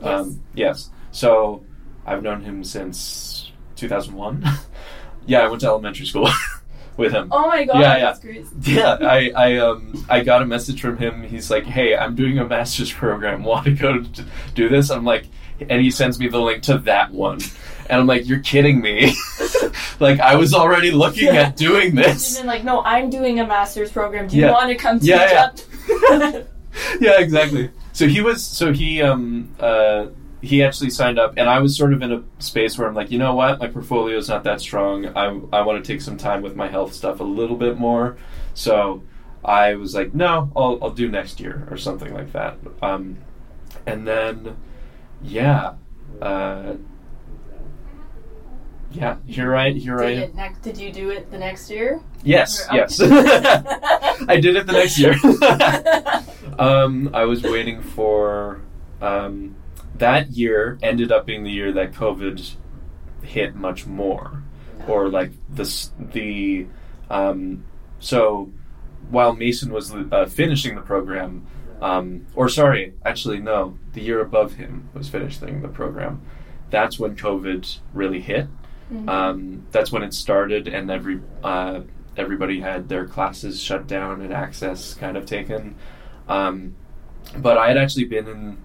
Yes. 0.00 0.08
Um, 0.08 0.42
yes. 0.54 0.90
So 1.10 1.64
I've 2.06 2.22
known 2.22 2.42
him 2.42 2.64
since 2.64 3.52
2001. 3.76 4.44
yeah, 5.26 5.40
I 5.40 5.48
went 5.48 5.60
to 5.60 5.66
elementary 5.66 6.06
school 6.06 6.28
with 6.96 7.12
him. 7.12 7.28
Oh 7.32 7.46
my 7.48 7.64
god, 7.64 7.80
Yeah, 7.80 7.96
yeah. 7.96 8.04
that's 8.04 8.18
crazy. 8.20 8.48
Yeah, 8.62 8.96
I, 9.00 9.32
I 9.36 9.56
um 9.58 10.04
I 10.08 10.22
got 10.22 10.42
a 10.42 10.46
message 10.46 10.80
from 10.80 10.96
him. 10.98 11.22
He's 11.22 11.50
like, 11.50 11.64
"Hey, 11.64 11.96
I'm 11.96 12.14
doing 12.14 12.38
a 12.38 12.46
master's 12.46 12.92
program. 12.92 13.44
Want 13.52 13.64
to 13.66 13.72
go 13.72 14.00
to 14.02 14.24
do 14.54 14.68
this?" 14.68 14.90
I'm 14.90 15.04
like, 15.04 15.26
and 15.68 15.80
he 15.80 15.90
sends 15.90 16.18
me 16.18 16.28
the 16.28 16.40
link 16.40 16.62
to 16.64 16.78
that 16.78 17.10
one, 17.12 17.38
and 17.88 18.00
I'm 18.00 18.06
like, 18.06 18.26
"You're 18.28 18.40
kidding 18.40 18.80
me!" 18.80 19.14
like 20.00 20.20
I 20.20 20.36
was 20.36 20.52
already 20.54 20.90
looking 20.90 21.26
Yeah. 21.26 21.42
at 21.48 21.56
doing 21.68 21.94
this. 21.94 22.36
been 22.38 22.46
like, 22.46 22.64
no, 22.64 22.82
I'm 22.82 23.10
doing 23.10 23.40
a 23.40 23.46
master's 23.46 23.90
program. 23.92 24.26
Do 24.28 24.36
you 24.36 24.42
Yeah. 24.42 24.52
want 24.52 24.68
to 24.68 24.74
come 24.74 24.98
teach 25.00 25.08
Yeah, 25.10 25.30
yeah. 25.88 26.24
up? 26.32 26.46
yeah, 27.00 27.20
exactly. 27.20 27.70
So 27.92 28.06
he 28.06 28.20
was. 28.20 28.42
So 28.42 28.72
he 28.72 29.02
um 29.02 29.54
uh 29.60 30.06
he 30.42 30.62
actually 30.62 30.90
signed 30.90 31.20
up, 31.20 31.34
and 31.36 31.48
I 31.48 31.60
was 31.60 31.76
sort 31.76 31.92
of 31.92 32.02
in 32.02 32.12
a 32.12 32.22
space 32.40 32.76
where 32.76 32.88
I'm 32.88 32.94
like, 32.94 33.12
you 33.12 33.18
know 33.18 33.34
what, 33.34 33.60
my 33.60 33.68
portfolio 33.68 34.18
is 34.18 34.28
not 34.28 34.42
that 34.44 34.60
strong. 34.60 35.06
I 35.16 35.26
I 35.52 35.62
want 35.62 35.82
to 35.82 35.92
take 35.92 36.00
some 36.00 36.16
time 36.16 36.42
with 36.42 36.56
my 36.56 36.68
health 36.68 36.92
stuff 36.92 37.20
a 37.20 37.24
little 37.24 37.56
bit 37.56 37.78
more. 37.78 38.16
So 38.52 39.04
I 39.44 39.76
was 39.76 39.94
like, 39.94 40.14
no, 40.14 40.50
I'll 40.56 40.78
I'll 40.82 40.90
do 40.90 41.08
next 41.08 41.38
year 41.38 41.66
or 41.70 41.76
something 41.76 42.12
like 42.12 42.32
that. 42.32 42.58
Um, 42.82 43.18
and 43.86 44.06
then 44.06 44.56
yeah, 45.22 45.74
uh, 46.20 46.74
yeah. 48.90 49.16
Here 49.24 49.54
I 49.54 49.72
did, 49.72 49.88
right. 49.88 50.34
next, 50.34 50.62
did 50.62 50.76
you 50.76 50.92
do 50.92 51.10
it 51.10 51.30
the 51.30 51.38
next 51.38 51.70
year? 51.70 52.00
Yes, 52.24 52.66
Or- 52.68 52.76
yes. 52.76 53.00
I 53.00 54.38
did 54.40 54.56
it 54.56 54.66
the 54.66 54.72
next 54.72 54.98
year. 54.98 55.14
um, 56.58 57.10
I 57.14 57.24
was 57.24 57.42
waiting 57.44 57.80
for 57.80 58.60
um, 59.00 59.54
that 60.02 60.32
year. 60.32 60.78
Ended 60.82 61.12
up 61.12 61.24
being 61.24 61.44
the 61.44 61.50
year 61.50 61.72
that 61.72 61.92
COVID 61.92 62.54
hit 63.22 63.54
much 63.54 63.86
more, 63.86 64.42
or 64.88 65.08
like 65.08 65.30
the 65.48 65.64
the 66.12 66.66
um, 67.08 67.64
so 68.00 68.50
while 69.10 69.32
Mason 69.34 69.72
was 69.72 69.94
uh, 69.94 70.26
finishing 70.26 70.74
the 70.74 70.80
program, 70.80 71.46
um, 71.80 72.26
or 72.34 72.48
sorry, 72.48 72.94
actually 73.04 73.38
no, 73.38 73.78
the 73.92 74.00
year 74.00 74.20
above 74.20 74.54
him 74.54 74.88
was 74.92 75.08
finishing 75.08 75.62
the 75.62 75.68
program. 75.68 76.20
That's 76.70 76.98
when 76.98 77.14
COVID 77.16 77.78
really 77.94 78.20
hit. 78.20 78.48
Mhm. 78.92 79.08
Um, 79.08 79.66
that's 79.70 79.92
when 79.92 80.02
it 80.02 80.14
started, 80.14 80.66
and 80.66 80.90
every 80.90 81.20
uh, 81.44 81.82
everybody 82.16 82.60
had 82.60 82.88
their 82.88 83.06
classes 83.06 83.60
shut 83.60 83.86
down 83.86 84.20
and 84.20 84.32
access 84.32 84.94
kind 84.94 85.16
of 85.16 85.26
taken. 85.26 85.76
Um, 86.28 86.74
but 87.38 87.56
I 87.56 87.68
had 87.68 87.78
actually 87.78 88.04
been 88.06 88.26
in 88.26 88.56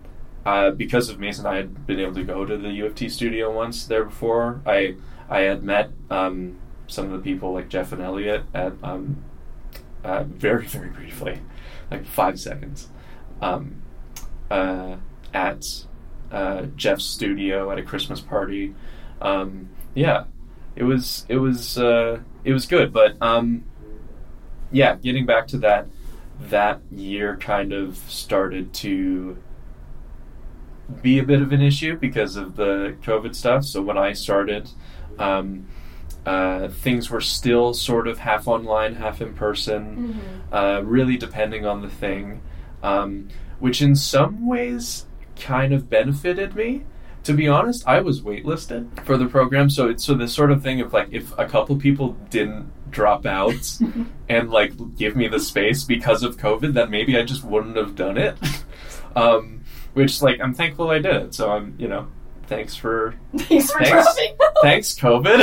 uh, 0.48 0.72
because 0.72 1.10
of 1.10 1.20
Mason. 1.20 1.46
I 1.46 1.58
had 1.58 1.86
been 1.86 2.00
able 2.00 2.13
to 2.13 2.24
go 2.24 2.46
to 2.46 2.58
the 2.58 2.70
U 2.70 2.86
of 2.86 2.96
T 2.96 3.10
studio 3.10 3.54
once 3.54 3.86
there 3.86 4.06
before. 4.06 4.62
I 4.66 4.96
I 5.30 5.42
had 5.42 5.62
met 5.62 5.92
um, 6.10 6.58
some 6.88 7.06
of 7.06 7.12
the 7.12 7.20
people 7.20 7.54
like 7.54 7.68
Jeff 7.68 7.92
and 7.92 8.01
Elliot 8.01 8.44
at 8.54 8.74
um, 8.82 9.24
uh, 10.06 10.24
very 10.24 10.66
very 10.68 10.89
briefly, 10.89 11.42
like 11.92 12.06
five 12.06 12.39
seconds, 12.39 12.88
um, 13.42 13.82
uh, 14.50 14.96
at 15.34 15.66
uh, 16.32 16.68
Jeff's 16.77 17.04
studio 17.04 17.70
at 17.70 17.77
a 17.77 17.84
Christmas 17.84 18.22
party. 18.22 18.74
Um, 19.20 19.68
yeah, 19.96 20.25
it 20.77 20.84
was 20.84 21.25
it 21.27 21.39
was 21.39 21.77
uh, 21.77 22.22
it 22.46 22.54
was 22.54 22.66
good, 22.66 22.94
but 22.94 23.22
um, 23.22 23.66
yeah, 24.72 24.96
getting 24.96 25.25
back 25.25 25.48
to 25.48 25.58
that, 25.58 25.88
that 26.39 26.80
year 26.89 27.36
kind 27.36 27.74
of 27.74 27.98
started 28.08 28.74
to 28.75 29.38
be 31.01 31.20
a 31.20 31.24
bit 31.24 31.41
of 31.41 31.51
an 31.51 31.62
issue 31.62 31.98
because 31.98 32.36
of 32.36 32.56
the 32.56 32.96
COVID 33.03 33.36
stuff. 33.36 33.63
So 33.65 33.82
when 33.82 33.98
I 33.98 34.13
started, 34.13 34.70
um, 35.20 35.67
uh, 36.25 36.67
things 36.70 37.10
were 37.10 37.22
still 37.22 37.74
sort 37.74 38.08
of 38.08 38.20
half 38.20 38.48
online, 38.48 38.96
half 38.96 39.22
in 39.22 39.34
person, 39.34 40.15
Mhm. 40.51 40.53
uh, 40.53 40.84
really 40.84 41.17
depending 41.17 41.65
on 41.65 41.82
the 41.82 41.89
thing, 41.89 42.41
um, 42.84 43.27
which 43.60 43.82
in 43.82 43.96
some 43.96 44.46
ways 44.48 45.06
kind 45.39 45.74
of 45.74 45.89
benefited 45.89 46.56
me. 46.56 46.84
To 47.24 47.34
be 47.34 47.48
honest, 47.48 47.86
I 47.86 48.00
was 48.00 48.22
waitlisted 48.22 49.03
for 49.03 49.17
the 49.17 49.25
program, 49.25 49.70
so 49.70 49.89
it's 49.89 50.03
so 50.06 50.13
the 50.13 50.27
sort 50.29 50.51
of 50.51 50.63
thing 50.63 50.79
of 50.79 50.94
like 50.94 51.10
if 51.12 51.38
a 51.38 51.46
couple 51.46 51.75
people 51.75 52.15
didn't 52.29 52.72
drop 52.89 53.25
out 53.25 53.77
and 54.29 54.50
like 54.50 54.72
give 54.98 55.15
me 55.17 55.27
the 55.27 55.39
space 55.39 55.84
because 55.84 56.24
of 56.24 56.38
COVID, 56.38 56.74
then 56.74 56.89
maybe 56.89 57.17
I 57.17 57.24
just 57.24 57.44
wouldn't 57.44 57.75
have 57.75 57.96
done 57.96 58.17
it. 58.17 58.38
um, 59.15 59.57
which 59.98 60.22
like 60.22 60.39
I'm 60.39 60.54
thankful 60.54 60.89
I 60.92 61.00
did 61.00 61.16
it. 61.16 61.34
So 61.34 61.51
I'm 61.51 61.75
you 61.77 61.88
know 61.88 62.08
thanks 62.46 62.75
for 62.75 63.16
Thanks 63.38 63.72
for 63.72 63.84
Thanks. 63.84 64.20
thanks 64.62 64.96
COVID. 64.96 65.42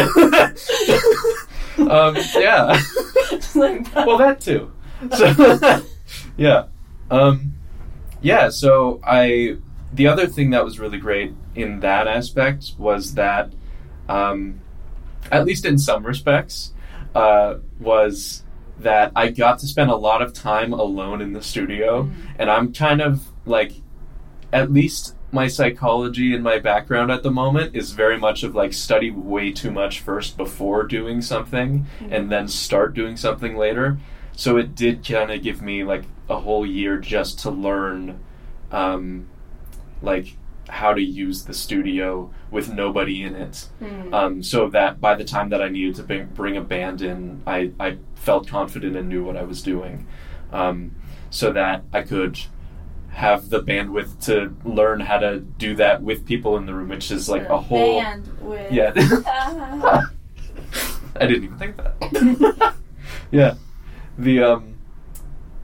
um, 1.91 2.17
yeah. 2.35 2.81
Just 3.31 3.57
like 3.57 3.93
that. 3.93 4.07
well, 4.07 4.19
that 4.19 4.41
too. 4.41 4.73
So, 5.13 5.83
yeah, 6.37 6.67
um, 7.11 7.53
yeah. 8.23 8.49
So 8.49 9.01
I, 9.05 9.57
the 9.93 10.07
other 10.07 10.27
thing 10.27 10.51
that 10.51 10.65
was 10.65 10.79
really 10.79 10.99
great 10.99 11.33
in 11.55 11.81
that 11.81 12.07
aspect 12.07 12.73
was 12.79 13.15
that, 13.15 13.53
um, 14.09 14.61
at 15.31 15.45
least 15.45 15.67
in 15.67 15.79
some 15.79 16.07
respects, 16.07 16.73
uh, 17.15 17.57
was 17.79 18.45
that 18.79 19.13
I 19.15 19.29
got 19.31 19.59
to 19.61 19.67
spend 19.67 19.91
a 19.91 19.97
lot 19.97 20.23
of 20.23 20.33
time 20.33 20.73
alone 20.73 21.21
in 21.21 21.33
the 21.33 21.43
studio, 21.43 22.09
and 22.39 22.51
I'm 22.51 22.73
kind 22.73 23.01
of 23.01 23.25
like, 23.47 23.73
at 24.55 24.73
least 24.73 25.17
my 25.33 25.49
psychology 25.49 26.33
and 26.33 26.45
my 26.45 26.61
background 26.61 27.11
at 27.11 27.25
the 27.25 27.31
moment 27.31 27.75
is 27.75 27.91
very 27.91 28.17
much 28.17 28.45
of 28.45 28.55
like 28.55 28.73
study 28.73 29.11
way 29.11 29.51
too 29.51 29.73
much 29.73 29.99
first 29.99 30.37
before 30.37 30.85
doing 30.85 31.21
something 31.21 31.85
and 32.09 32.31
then 32.31 32.47
start 32.47 32.95
doing 32.95 33.17
something 33.17 33.57
later. 33.57 33.99
So 34.37 34.57
it 34.57 34.77
did 34.77 35.07
kind 35.07 35.33
of 35.33 35.43
give 35.43 35.61
me 35.61 35.83
like 35.83 36.05
a 36.31 36.39
whole 36.39 36.65
year 36.65 36.99
just 36.99 37.41
to 37.41 37.51
learn, 37.51 38.21
um, 38.71 39.29
like 40.01 40.37
how 40.69 40.95
to 40.95 41.03
use 41.03 41.45
the 41.45 41.53
studio 41.53 42.33
with 42.53 42.73
nobody 42.73 43.25
in 43.25 43.35
it. 43.35 43.69
Hmm. 43.81 44.15
Um, 44.15 44.43
so 44.45 44.69
that 44.69 45.01
by 45.01 45.17
the 45.17 45.25
time 45.25 45.49
that 45.49 45.61
I 45.61 45.69
needed 45.69 45.97
to 45.97 46.05
bring, 46.05 46.27
bring 46.27 46.57
a 46.57 46.63
band 46.63 47.03
in, 47.03 47.43
I, 47.45 47.73
I 47.81 47.99
felt 48.15 48.47
confident 48.47 48.97
and 48.97 49.09
knew 49.09 49.25
what 49.25 49.37
I 49.37 49.43
was 49.43 49.63
doing. 49.63 50.07
Um, 50.53 50.95
so 51.31 51.53
that 51.53 51.83
I 51.93 52.03
could 52.03 52.39
have 53.15 53.49
the 53.49 53.63
bandwidth 53.63 54.21
to 54.25 54.55
learn 54.69 54.99
how 54.99 55.19
to 55.19 55.39
do 55.39 55.77
that 55.77 56.03
with 56.03 56.27
people 56.27 56.57
in 56.57 56.67
the 56.67 56.75
room, 56.75 56.89
which 56.89 57.13
is 57.13 57.29
like 57.29 57.49
a 57.49 57.59
whole. 57.59 58.01
band 58.01 58.27
with 58.41 58.73
Yeah. 58.73 58.93
Ah. 58.97 60.11
I 61.17 61.27
didn't 61.27 61.45
even 61.45 61.59
think 61.59 61.77
that. 61.77 62.75
yeah, 63.31 63.55
the 64.19 64.43
um, 64.43 64.75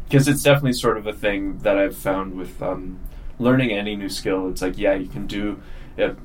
because 0.05 0.29
it's 0.29 0.45
definitely 0.45 0.75
sort 0.75 0.97
of 0.97 1.09
a 1.09 1.13
thing 1.13 1.59
that 1.59 1.77
I've 1.77 1.97
found 1.97 2.35
with 2.35 2.63
um, 2.63 3.01
learning 3.41 3.73
any 3.73 3.97
new 3.97 4.09
skill. 4.09 4.49
It's 4.49 4.63
like 4.63 4.79
yeah, 4.79 4.95
you 4.95 5.09
can 5.09 5.27
do 5.27 5.61
it. 5.97 6.17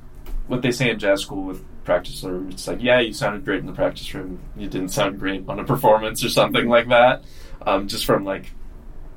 What 0.46 0.62
they 0.62 0.70
say 0.70 0.90
in 0.90 0.98
jazz 1.00 1.22
school 1.22 1.42
with 1.42 1.64
practice 1.84 2.22
room. 2.22 2.50
It's 2.50 2.68
like 2.68 2.80
yeah, 2.80 3.00
you 3.00 3.12
sounded 3.12 3.44
great 3.44 3.60
in 3.60 3.66
the 3.66 3.72
practice 3.72 4.14
room. 4.14 4.38
You 4.56 4.68
didn't 4.68 4.90
sound 4.90 5.18
great 5.18 5.44
on 5.48 5.58
a 5.58 5.64
performance 5.64 6.22
or 6.24 6.28
something 6.28 6.68
like 6.68 6.88
that. 6.88 7.24
Um, 7.62 7.88
just 7.88 8.06
from 8.06 8.24
like 8.24 8.52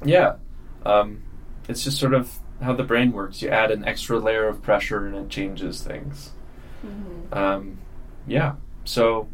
yeah, 0.03 0.37
um, 0.85 1.21
it's 1.69 1.83
just 1.83 1.97
sort 1.99 2.13
of 2.13 2.37
how 2.61 2.73
the 2.73 2.83
brain 2.83 3.11
works. 3.13 3.41
You 3.41 3.49
add 3.49 3.71
an 3.71 3.85
extra 3.85 4.19
layer 4.19 4.47
of 4.47 4.61
pressure 4.61 5.05
and 5.05 5.15
it 5.15 5.29
changes 5.29 5.81
things. 5.81 6.31
Mhm. 6.85 7.35
Um, 7.35 7.77
yeah. 8.27 8.55
So 8.83 9.27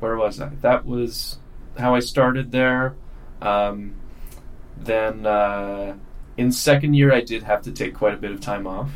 where 0.00 0.16
was 0.16 0.40
I? 0.40 0.50
That 0.60 0.86
was 0.86 1.38
how 1.78 1.94
I 1.94 2.00
started 2.00 2.52
there. 2.52 2.94
Um, 3.42 3.94
then 4.76 5.26
uh, 5.26 5.94
in 6.36 6.52
second 6.52 6.94
year, 6.94 7.12
I 7.12 7.20
did 7.20 7.42
have 7.42 7.62
to 7.62 7.72
take 7.72 7.94
quite 7.94 8.14
a 8.14 8.18
bit 8.18 8.30
of 8.30 8.40
time 8.40 8.66
off. 8.66 8.90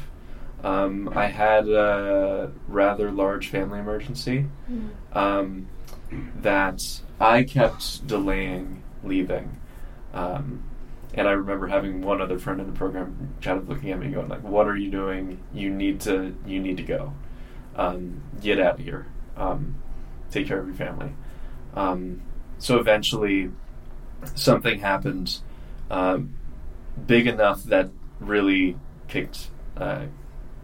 Um, 0.62 1.10
I 1.14 1.26
had 1.26 1.68
a 1.68 2.50
rather 2.66 3.10
large 3.12 3.48
family 3.48 3.78
emergency 3.78 4.46
Mhm. 4.70 4.88
um, 5.16 5.66
that 6.42 7.00
I 7.20 7.44
kept 7.44 8.06
delaying 8.06 8.82
leaving. 9.04 9.56
Um, 10.12 10.62
and 11.14 11.26
I 11.26 11.32
remember 11.32 11.66
having 11.68 12.02
one 12.02 12.20
other 12.20 12.38
friend 12.38 12.60
in 12.60 12.66
the 12.66 12.72
program 12.72 13.34
kind 13.40 13.58
of 13.58 13.68
looking 13.68 13.90
at 13.90 13.98
me, 13.98 14.10
going 14.10 14.28
like, 14.28 14.42
"What 14.42 14.66
are 14.68 14.76
you 14.76 14.90
doing? 14.90 15.40
You 15.52 15.70
need 15.70 16.00
to, 16.02 16.34
you 16.46 16.60
need 16.60 16.76
to 16.78 16.82
go. 16.82 17.12
Um, 17.76 18.22
get 18.40 18.60
out 18.60 18.78
of 18.78 18.84
here." 18.84 19.06
Um, 19.36 19.76
take 20.30 20.46
care 20.46 20.58
of 20.60 20.66
your 20.66 20.76
family. 20.76 21.12
Um, 21.74 22.22
so 22.58 22.78
eventually, 22.78 23.50
something 24.34 24.80
happened 24.80 25.38
um, 25.90 26.34
big 27.06 27.26
enough 27.26 27.62
that 27.64 27.90
really 28.20 28.76
kicked 29.06 29.48
uh, 29.76 30.06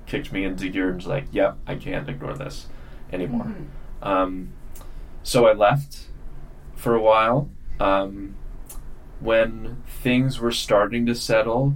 kicked 0.06 0.32
me 0.32 0.44
into 0.44 0.68
gear 0.68 0.88
and 0.88 0.96
was 0.96 1.06
like, 1.06 1.26
"Yep, 1.32 1.58
I 1.66 1.76
can't 1.76 2.08
ignore 2.08 2.34
this 2.34 2.66
anymore." 3.12 3.46
Mhm. 4.02 4.06
Um, 4.06 4.48
so 5.22 5.46
I 5.46 5.52
left 5.54 6.08
for 6.74 6.94
a 6.94 7.00
while. 7.00 7.48
Um, 7.80 8.34
when 9.24 9.82
things 9.86 10.38
were 10.38 10.52
starting 10.52 11.06
to 11.06 11.14
settle, 11.14 11.74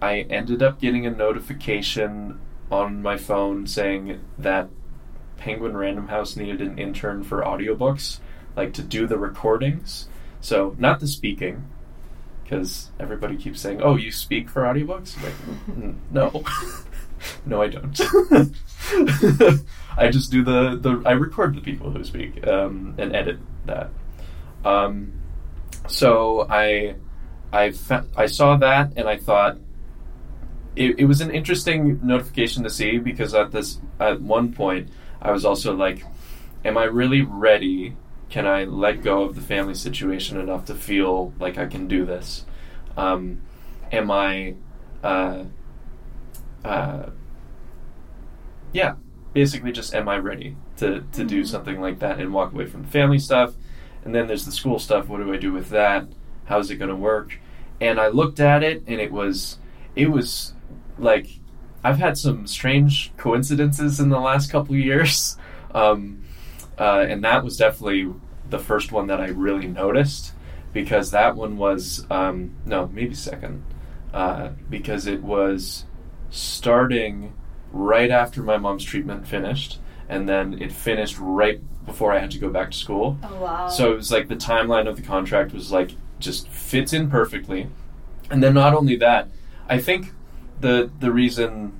I 0.00 0.20
ended 0.30 0.62
up 0.62 0.80
getting 0.80 1.06
a 1.06 1.10
notification 1.10 2.40
on 2.70 3.02
my 3.02 3.18
phone 3.18 3.66
saying 3.66 4.20
that 4.38 4.70
Penguin 5.36 5.76
Random 5.76 6.08
House 6.08 6.36
needed 6.36 6.62
an 6.62 6.78
intern 6.78 7.22
for 7.22 7.42
audiobooks, 7.42 8.20
like 8.56 8.72
to 8.72 8.82
do 8.82 9.06
the 9.06 9.18
recordings. 9.18 10.08
So, 10.40 10.74
not 10.78 11.00
the 11.00 11.06
speaking, 11.06 11.64
because 12.42 12.90
everybody 12.98 13.36
keeps 13.36 13.60
saying, 13.60 13.82
"Oh, 13.82 13.96
you 13.96 14.10
speak 14.10 14.48
for 14.48 14.62
audiobooks?" 14.62 15.22
Like, 15.22 15.34
"Mm, 15.68 15.96
no, 16.10 16.44
no, 17.46 17.60
I 17.60 17.68
don't. 17.68 18.00
I 19.98 20.08
just 20.08 20.30
do 20.30 20.42
the 20.42 20.76
the 20.76 21.02
I 21.04 21.12
record 21.12 21.56
the 21.56 21.60
people 21.60 21.90
who 21.90 22.02
speak 22.04 22.46
um, 22.46 22.94
and 22.96 23.14
edit 23.14 23.38
that. 23.66 23.90
Um, 24.64 25.12
so 25.86 26.46
I 26.50 26.96
I 27.52 27.70
fa- 27.72 28.08
I 28.16 28.26
saw 28.26 28.56
that 28.58 28.92
and 28.96 29.08
I 29.08 29.16
thought 29.18 29.58
it, 30.74 30.98
it 31.00 31.04
was 31.06 31.20
an 31.20 31.30
interesting 31.30 32.00
notification 32.02 32.62
to 32.64 32.70
see 32.70 32.98
because 32.98 33.34
at 33.34 33.52
this 33.52 33.78
at 33.98 34.20
one 34.20 34.52
point 34.52 34.90
I 35.22 35.30
was 35.32 35.44
also 35.44 35.74
like, 35.74 36.04
am 36.64 36.76
I 36.78 36.84
really 36.84 37.22
ready? 37.22 37.96
Can 38.28 38.46
I 38.46 38.64
let 38.64 39.02
go 39.02 39.22
of 39.22 39.34
the 39.34 39.40
family 39.40 39.74
situation 39.74 40.38
enough 40.40 40.64
to 40.66 40.74
feel 40.74 41.32
like 41.38 41.58
I 41.58 41.66
can 41.66 41.88
do 41.88 42.04
this? 42.04 42.44
Um, 42.96 43.42
am 43.92 44.10
I, 44.10 44.56
uh, 45.02 45.44
uh, 46.64 47.10
yeah, 48.72 48.94
basically 49.32 49.72
just 49.72 49.94
am 49.94 50.08
I 50.08 50.18
ready 50.18 50.56
to, 50.78 51.02
to 51.12 51.24
do 51.24 51.42
Mhm. 51.42 51.46
something 51.46 51.80
like 51.80 51.98
that 52.00 52.18
and 52.20 52.32
walk 52.32 52.52
away 52.52 52.66
from 52.66 52.82
the 52.82 52.88
family 52.88 53.18
stuff? 53.18 53.54
And 54.06 54.14
then 54.14 54.28
there's 54.28 54.44
the 54.44 54.52
school 54.52 54.78
stuff. 54.78 55.08
What 55.08 55.18
do 55.18 55.34
I 55.34 55.36
do 55.36 55.52
with 55.52 55.70
that? 55.70 56.06
How's 56.44 56.70
it 56.70 56.76
going 56.76 56.90
to 56.90 56.96
work? 56.96 57.40
And 57.80 58.00
I 58.00 58.06
looked 58.06 58.38
at 58.38 58.62
it 58.62 58.84
and 58.86 59.00
it 59.00 59.10
was, 59.10 59.58
it 59.96 60.12
was 60.12 60.54
like, 60.96 61.26
I've 61.82 61.98
had 61.98 62.16
some 62.16 62.46
strange 62.46 63.12
coincidences 63.16 63.98
in 63.98 64.08
the 64.08 64.20
last 64.20 64.50
couple 64.50 64.74
years. 64.76 65.36
Um, 65.74 66.24
uh, 66.78 67.04
and 67.06 67.22
that 67.24 67.44
was 67.44 67.58
definitely 67.58 68.10
the 68.48 68.58
first 68.58 68.92
one 68.92 69.08
that 69.08 69.20
I 69.20 69.26
really 69.26 69.66
noticed 69.66 70.32
because 70.72 71.10
that 71.10 71.36
one 71.36 71.58
was, 71.58 72.06
um, 72.08 72.54
no, 72.64 72.86
maybe 72.86 73.14
second, 73.14 73.62
uh, 74.14 74.50
because 74.70 75.06
it 75.06 75.22
was 75.22 75.84
starting 76.30 77.34
right 77.72 78.10
after 78.10 78.42
my 78.42 78.56
mom's 78.56 78.84
treatment 78.84 79.26
finished. 79.26 79.78
And 80.08 80.26
then 80.26 80.62
it 80.62 80.72
finished 80.72 81.18
right 81.18 81.60
before 81.86 82.12
I 82.12 82.18
had 82.18 82.30
to 82.32 82.38
go 82.38 82.50
back 82.50 82.72
to 82.72 82.76
school. 82.76 83.16
Oh 83.22 83.40
wow. 83.40 83.68
So 83.68 83.92
it 83.92 83.96
was 83.96 84.10
like 84.12 84.28
the 84.28 84.36
timeline 84.36 84.86
of 84.88 84.96
the 84.96 85.02
contract 85.02 85.52
was 85.54 85.70
like 85.72 85.92
just 86.18 86.48
fits 86.48 86.92
in 86.92 87.08
perfectly. 87.08 87.68
And 88.30 88.42
then 88.42 88.54
not 88.54 88.74
only 88.74 88.96
that, 88.96 89.28
I 89.68 89.78
think 89.78 90.12
the 90.60 90.90
the 91.00 91.12
reason 91.12 91.72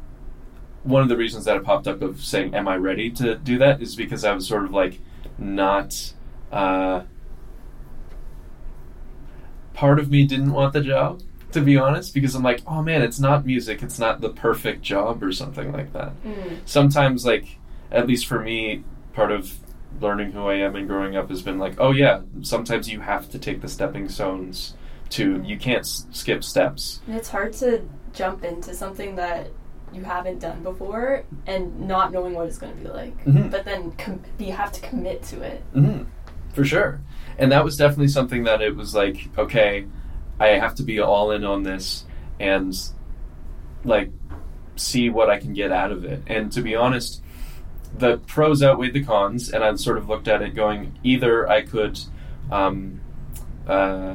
one 0.85 1.03
of 1.03 1.09
the 1.09 1.17
reasons 1.17 1.45
that 1.47 1.57
it 1.57 1.65
popped 1.65 1.89
up 1.89 2.01
of 2.03 2.23
saying 2.25 2.55
am 2.55 2.69
I 2.69 2.77
ready 2.77 3.11
to 3.11 3.35
do 3.37 3.59
that 3.59 3.83
is 3.83 3.97
because 3.97 4.25
I 4.25 4.33
was 4.33 4.47
sort 4.47 4.65
of 4.65 4.71
like 4.71 5.01
not 5.39 6.13
uh, 6.53 7.03
part 9.75 9.99
of 9.99 10.11
me 10.11 10.25
didn't 10.27 10.53
want 10.53 10.73
the 10.73 10.81
job 10.81 11.23
to 11.53 11.61
be 11.61 11.77
honest 11.77 12.15
because 12.15 12.35
I'm 12.35 12.43
like 12.43 12.63
oh 12.67 12.83
man 12.83 13.03
it's 13.03 13.19
not 13.19 13.45
music 13.47 13.83
it's 13.83 13.99
not 13.99 14.21
the 14.21 14.29
perfect 14.31 14.83
job 14.83 15.23
or 15.23 15.33
something 15.33 15.73
like 15.73 15.93
that 15.93 16.13
Mm. 16.25 16.59
sometimes 16.65 17.25
like 17.27 17.59
at 17.91 18.07
least 18.07 18.27
for 18.27 18.41
me 18.41 18.85
part 19.13 19.31
of 19.33 19.57
learning 20.01 20.33
who 20.33 20.47
i 20.47 20.55
am 20.55 20.77
and 20.77 20.87
growing 20.89 21.17
up 21.17 21.29
has 21.31 21.43
been 21.43 21.59
like 21.59 21.75
oh 21.79 21.91
yeah 21.93 22.21
sometimes 22.43 22.89
you 22.91 23.01
have 23.01 23.29
to 23.31 23.39
take 23.39 23.61
the 23.61 23.69
stepping 23.69 24.09
stones 24.09 24.75
to 25.09 25.41
you 25.45 25.57
can't 25.59 25.81
s- 25.87 26.07
skip 26.11 26.43
steps 26.45 27.01
And 27.07 27.17
it's 27.17 27.29
hard 27.29 27.53
to 27.55 27.83
jump 28.13 28.45
into 28.45 28.75
something 28.75 29.17
that 29.17 29.49
you 29.93 30.03
haven't 30.03 30.41
done 30.41 30.63
before 30.63 31.25
and 31.47 31.81
not 31.81 32.13
knowing 32.13 32.35
what 32.35 32.47
it's 32.49 32.59
going 32.59 32.77
to 32.77 32.83
be 32.83 32.89
like. 32.89 33.25
Mhm. 33.25 33.51
But 33.51 33.65
then 33.65 33.93
com- 33.93 34.21
you 34.39 34.53
have 34.53 34.73
to 34.73 34.81
commit 34.81 35.23
to 35.25 35.41
it. 35.43 35.63
hmm 35.73 36.03
for 36.53 36.65
sure 36.65 37.01
and 37.39 37.53
that 37.53 37.63
was 37.65 37.77
definitely 37.77 38.09
something 38.09 38.45
that 38.45 38.63
it 38.63 38.75
was 38.75 38.95
like 38.95 39.29
okay 39.39 39.87
i 40.41 40.47
have 40.49 40.75
to 40.75 40.83
be 40.83 40.99
all 41.01 41.31
in 41.33 41.45
on 41.45 41.63
this 41.63 42.05
and 42.41 42.75
like 43.85 44.11
see 44.77 45.11
what 45.11 45.29
i 45.31 45.39
can 45.39 45.53
get 45.53 45.71
out 45.71 45.93
of 45.93 46.05
it 46.07 46.23
and 46.27 46.51
to 46.53 46.63
be 46.63 46.75
honest 46.75 47.23
the 47.99 48.19
pros 48.27 48.63
outweighed 48.63 48.93
the 48.93 49.05
cons 49.05 49.51
and 49.51 49.65
i 49.65 49.75
sort 49.75 49.99
of 49.99 50.09
looked 50.09 50.29
at 50.29 50.43
it 50.43 50.55
going 50.55 50.99
either 51.03 51.49
i 51.49 51.63
could 51.63 51.99
um, 52.51 53.01
uh, 53.67 54.15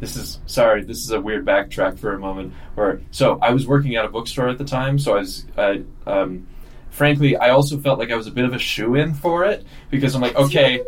this 0.00 0.16
is 0.16 0.40
sorry 0.46 0.82
this 0.82 0.98
is 0.98 1.10
a 1.10 1.20
weird 1.20 1.44
backtrack 1.44 1.98
for 1.98 2.12
a 2.12 2.18
moment 2.18 2.52
where 2.74 3.00
so 3.10 3.38
i 3.40 3.50
was 3.50 3.66
working 3.66 3.96
at 3.96 4.04
a 4.04 4.08
bookstore 4.08 4.48
at 4.48 4.58
the 4.58 4.64
time 4.64 4.98
so 4.98 5.12
i 5.12 5.18
was 5.18 5.46
uh, 5.56 5.76
um, 6.06 6.46
frankly 6.90 7.36
i 7.36 7.50
also 7.50 7.78
felt 7.78 7.98
like 7.98 8.10
i 8.10 8.16
was 8.16 8.26
a 8.26 8.32
bit 8.32 8.44
of 8.44 8.52
a 8.52 8.58
shoe-in 8.58 9.14
for 9.14 9.44
it 9.44 9.64
because 9.90 10.14
i'm 10.14 10.20
like 10.20 10.34
okay 10.36 10.82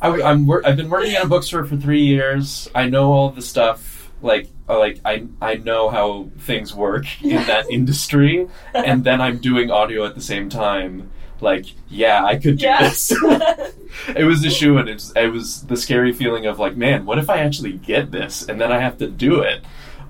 I, 0.00 0.30
am 0.30 0.46
wor- 0.46 0.66
I've 0.66 0.76
been 0.76 0.90
working 0.90 1.14
at 1.14 1.24
a 1.24 1.28
bookstore 1.28 1.64
for 1.64 1.76
three 1.76 2.04
years. 2.04 2.68
I 2.74 2.88
know 2.88 3.12
all 3.12 3.30
the 3.30 3.42
stuff. 3.42 4.12
Like, 4.22 4.48
uh, 4.68 4.78
like 4.78 5.00
I 5.04 5.26
I 5.42 5.56
know 5.56 5.90
how 5.90 6.30
things 6.38 6.74
work 6.74 7.04
in 7.22 7.46
that 7.46 7.66
industry, 7.70 8.48
and 8.72 9.04
then 9.04 9.20
I'm 9.20 9.38
doing 9.38 9.70
audio 9.70 10.06
at 10.06 10.14
the 10.14 10.22
same 10.22 10.48
time. 10.48 11.10
Like, 11.40 11.66
yeah, 11.88 12.24
I 12.24 12.36
could 12.36 12.58
do 12.58 12.64
Yes. 12.64 13.08
this. 13.08 13.74
it 14.16 14.24
was 14.24 14.44
a 14.44 14.50
shoe, 14.50 14.78
and 14.78 14.88
it's 14.88 15.12
it 15.16 15.28
was 15.32 15.62
the 15.66 15.76
scary 15.76 16.12
feeling 16.12 16.46
of 16.46 16.58
like, 16.58 16.76
man, 16.76 17.04
what 17.06 17.18
if 17.18 17.28
I 17.28 17.38
actually 17.38 17.72
get 17.72 18.10
this, 18.12 18.48
and 18.48 18.60
then 18.60 18.70
I 18.72 18.78
have 18.78 18.98
to 18.98 19.06
do 19.08 19.40
it. 19.40 19.62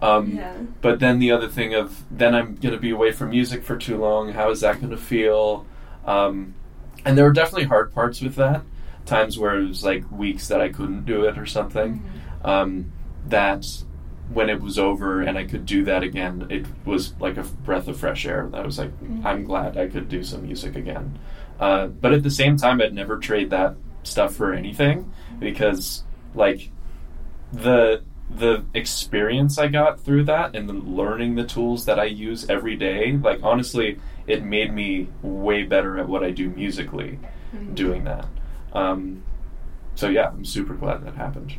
Um, 0.03 0.33
yeah. 0.37 0.55
but 0.83 1.01
then 1.01 1.19
the 1.19 1.31
other 1.31 1.49
thing 1.49 1.73
of 1.75 2.05
then 2.11 2.35
I'm 2.35 2.57
going 2.57 2.75
to 2.75 2.81
be 2.81 2.91
away 2.91 3.11
from 3.13 3.31
music 3.31 3.63
for 3.65 3.77
too 3.77 3.97
long. 3.97 4.33
How 4.33 4.51
is 4.51 4.61
that 4.61 4.79
going 4.81 4.91
to 4.91 4.97
feel? 4.99 5.65
Um, 6.05 6.55
and 7.07 7.17
there 7.17 7.25
were 7.25 7.33
definitely 7.33 7.65
hard 7.69 7.93
parts 7.95 8.21
with 8.21 8.35
that. 8.37 8.63
Times 9.07 9.39
where 9.39 9.59
it 9.59 9.67
was 9.69 9.83
like 9.85 10.11
weeks 10.11 10.49
that 10.49 10.61
I 10.61 10.69
couldn't 10.69 11.05
do 11.07 11.25
it 11.25 11.39
or 11.39 11.47
something. 11.47 12.03
Um, 12.45 12.93
that 13.29 13.67
when 14.33 14.49
it 14.51 14.61
was 14.61 14.79
over 14.79 15.21
and 15.21 15.37
I 15.39 15.45
could 15.45 15.67
do 15.67 15.85
that 15.85 16.03
again, 16.03 16.47
it 16.51 16.67
was 16.85 17.15
like 17.21 17.37
a 17.37 17.43
breath 17.43 17.89
of 17.89 17.97
fresh 17.99 18.25
air. 18.27 18.49
I 18.53 18.63
was 18.63 18.79
like, 18.79 18.91
Mhm. 19.03 19.25
I'm 19.25 19.45
glad 19.45 19.77
I 19.77 19.87
could 19.89 20.09
do 20.09 20.23
some 20.25 20.43
music 20.43 20.75
again. 20.77 21.19
Uh, 21.61 21.87
but 21.89 22.13
at 22.13 22.23
the 22.23 22.31
same 22.31 22.57
time, 22.57 22.81
I'd 22.81 22.95
never 22.95 23.19
trade 23.19 23.51
that 23.51 23.77
stuff 24.03 24.35
for 24.35 24.53
anything 24.53 25.11
because, 25.39 26.05
like, 26.35 26.71
the 27.53 28.03
the 28.35 28.65
experience 28.73 29.59
I 29.59 29.69
got 29.69 30.01
through 30.01 30.25
that 30.25 30.57
and 30.57 30.67
the 30.67 30.73
learning 30.73 31.35
the 31.35 31.45
tools 31.45 31.85
that 31.85 32.01
I 32.01 32.05
use 32.05 32.49
every 32.49 32.75
day, 32.75 33.13
like 33.23 33.41
honestly, 33.43 33.99
it 34.27 34.43
made 34.43 34.73
me 34.73 35.09
way 35.23 35.63
better 35.63 35.99
at 35.99 36.09
what 36.09 36.25
I 36.25 36.31
do 36.31 36.49
musically 36.49 37.19
Mhm. 37.55 37.75
doing 37.75 38.05
that. 38.05 38.27
Um, 38.73 39.23
so 39.95 40.09
yeah, 40.09 40.29
I'm 40.31 40.45
super 40.47 40.73
glad 40.75 41.05
that 41.05 41.15
happened. 41.17 41.53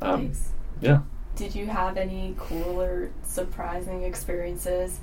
Um, 0.00 0.28
Nice. 0.28 0.52
yeah. 0.80 1.00
Did 1.36 1.54
you 1.54 1.66
have 1.66 1.98
any 1.98 2.34
cool 2.38 2.80
or 2.80 3.10
surprising 3.22 4.02
experiences 4.04 5.00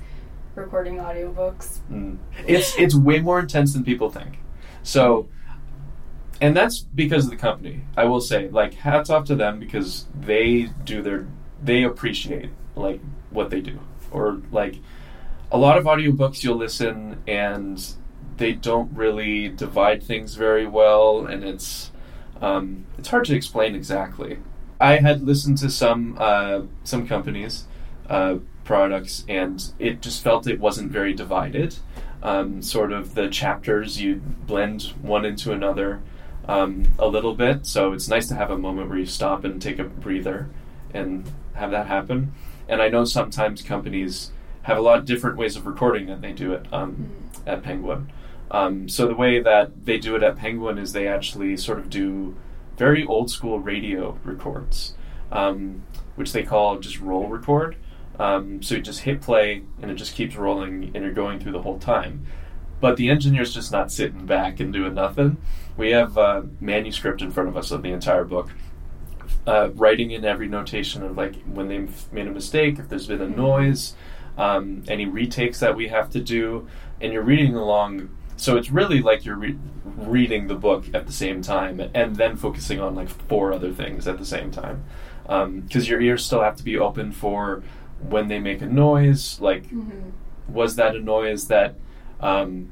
recording 0.56 0.96
audiobooks? 0.96 1.78
Mm. 1.90 2.18
It's 2.46 2.74
it's 2.78 2.94
way 2.94 3.20
more 3.20 3.38
intense 3.38 3.72
than 3.72 3.84
people 3.84 4.10
think. 4.10 4.38
So, 4.82 5.28
and 6.40 6.56
that's 6.56 6.80
because 6.80 7.24
of 7.24 7.30
the 7.30 7.36
company. 7.36 7.82
I 7.96 8.04
will 8.04 8.20
say, 8.20 8.48
like, 8.48 8.74
hats 8.74 9.10
off 9.10 9.24
to 9.26 9.36
them 9.36 9.60
because 9.60 10.06
they 10.14 10.70
do 10.84 11.02
their 11.02 11.26
they 11.62 11.84
appreciate 11.84 12.50
like 12.74 13.00
what 13.30 13.50
they 13.50 13.60
do, 13.60 13.78
or 14.10 14.42
like 14.50 14.80
a 15.52 15.56
lot 15.56 15.78
of 15.78 15.84
audiobooks 15.84 16.42
you'll 16.42 16.56
listen 16.56 17.22
and 17.28 17.94
they 18.38 18.52
don't 18.52 18.92
really 18.92 19.48
divide 19.48 20.02
things 20.02 20.34
very 20.34 20.66
well, 20.66 21.26
and 21.26 21.44
it's 21.44 21.92
um, 22.42 22.86
it's 22.98 23.08
hard 23.08 23.24
to 23.26 23.36
explain 23.36 23.76
exactly. 23.76 24.38
I 24.80 24.96
had 24.96 25.22
listened 25.22 25.58
to 25.58 25.70
some 25.70 26.16
uh, 26.18 26.62
some 26.82 27.06
companies 27.06 27.64
uh, 28.08 28.36
products, 28.64 29.24
and 29.28 29.72
it 29.78 30.02
just 30.02 30.22
felt 30.22 30.46
it 30.46 30.60
wasn't 30.60 30.90
very 30.90 31.14
divided. 31.14 31.76
Um, 32.22 32.62
sort 32.62 32.92
of 32.92 33.14
the 33.14 33.28
chapters 33.28 34.00
you 34.00 34.16
blend 34.16 34.94
one 35.02 35.26
into 35.26 35.52
another 35.52 36.00
um, 36.48 36.92
a 36.98 37.06
little 37.06 37.34
bit, 37.34 37.66
so 37.66 37.92
it's 37.92 38.08
nice 38.08 38.28
to 38.28 38.34
have 38.34 38.50
a 38.50 38.58
moment 38.58 38.88
where 38.88 38.98
you 38.98 39.06
stop 39.06 39.44
and 39.44 39.60
take 39.60 39.78
a 39.78 39.84
breather 39.84 40.48
and 40.92 41.30
have 41.54 41.70
that 41.70 41.86
happen. 41.86 42.32
And 42.68 42.80
I 42.80 42.88
know 42.88 43.04
sometimes 43.04 43.60
companies 43.62 44.32
have 44.62 44.78
a 44.78 44.80
lot 44.80 44.98
of 44.98 45.04
different 45.04 45.36
ways 45.36 45.56
of 45.56 45.66
recording 45.66 46.06
than 46.06 46.22
they 46.22 46.32
do 46.32 46.52
it 46.52 46.66
um, 46.72 47.10
at 47.46 47.62
Penguin. 47.62 48.10
Um, 48.50 48.88
so 48.88 49.06
the 49.06 49.14
way 49.14 49.40
that 49.40 49.84
they 49.84 49.98
do 49.98 50.16
it 50.16 50.22
at 50.22 50.36
Penguin 50.36 50.78
is 50.78 50.92
they 50.92 51.06
actually 51.06 51.56
sort 51.56 51.78
of 51.78 51.90
do 51.90 52.36
very 52.76 53.04
old 53.04 53.30
school 53.30 53.60
radio 53.60 54.18
records, 54.24 54.94
um, 55.30 55.82
which 56.16 56.32
they 56.32 56.42
call 56.42 56.78
just 56.78 57.00
roll 57.00 57.28
record. 57.28 57.76
Um, 58.18 58.62
so 58.62 58.76
you 58.76 58.82
just 58.82 59.00
hit 59.00 59.20
play 59.20 59.62
and 59.82 59.90
it 59.90 59.94
just 59.94 60.14
keeps 60.14 60.36
rolling 60.36 60.92
and 60.94 61.04
you're 61.04 61.12
going 61.12 61.40
through 61.40 61.52
the 61.52 61.62
whole 61.62 61.78
time. 61.78 62.26
But 62.80 62.96
the 62.96 63.08
engineer's 63.08 63.54
just 63.54 63.72
not 63.72 63.90
sitting 63.90 64.26
back 64.26 64.60
and 64.60 64.72
doing 64.72 64.94
nothing. 64.94 65.38
We 65.76 65.90
have 65.90 66.16
a 66.16 66.46
manuscript 66.60 67.22
in 67.22 67.30
front 67.30 67.48
of 67.48 67.56
us 67.56 67.70
of 67.70 67.82
the 67.82 67.90
entire 67.90 68.24
book, 68.24 68.50
uh, 69.46 69.70
writing 69.74 70.10
in 70.10 70.24
every 70.24 70.48
notation 70.48 71.02
of 71.02 71.16
like 71.16 71.42
when 71.44 71.68
they've 71.68 72.12
made 72.12 72.26
a 72.26 72.30
mistake, 72.30 72.78
if 72.78 72.88
there's 72.88 73.06
been 73.06 73.20
a 73.20 73.28
noise, 73.28 73.94
um, 74.36 74.84
any 74.88 75.06
retakes 75.06 75.60
that 75.60 75.74
we 75.74 75.88
have 75.88 76.10
to 76.10 76.20
do, 76.20 76.68
and 77.00 77.12
you're 77.12 77.22
reading 77.22 77.54
along. 77.54 78.10
So 78.36 78.56
it's 78.56 78.70
really 78.70 79.00
like 79.00 79.24
you're 79.24 79.36
re- 79.36 79.58
reading 79.96 80.48
the 80.48 80.54
book 80.54 80.84
at 80.94 81.06
the 81.06 81.12
same 81.12 81.40
time 81.42 81.80
and 81.94 82.16
then 82.16 82.36
focusing 82.36 82.80
on 82.80 82.94
like 82.94 83.08
four 83.08 83.52
other 83.52 83.72
things 83.72 84.06
at 84.08 84.18
the 84.18 84.24
same 84.24 84.50
time. 84.50 84.84
Because 85.22 85.42
um, 85.86 85.90
your 85.90 86.00
ears 86.00 86.24
still 86.24 86.42
have 86.42 86.56
to 86.56 86.64
be 86.64 86.76
open 86.76 87.12
for 87.12 87.62
when 88.08 88.28
they 88.28 88.38
make 88.38 88.60
a 88.60 88.66
noise, 88.66 89.40
like 89.40 89.64
Mm-hmm. 89.70 90.10
was 90.52 90.76
that 90.76 90.94
a 90.96 91.00
noise 91.00 91.46
that 91.48 91.76
um, 92.20 92.70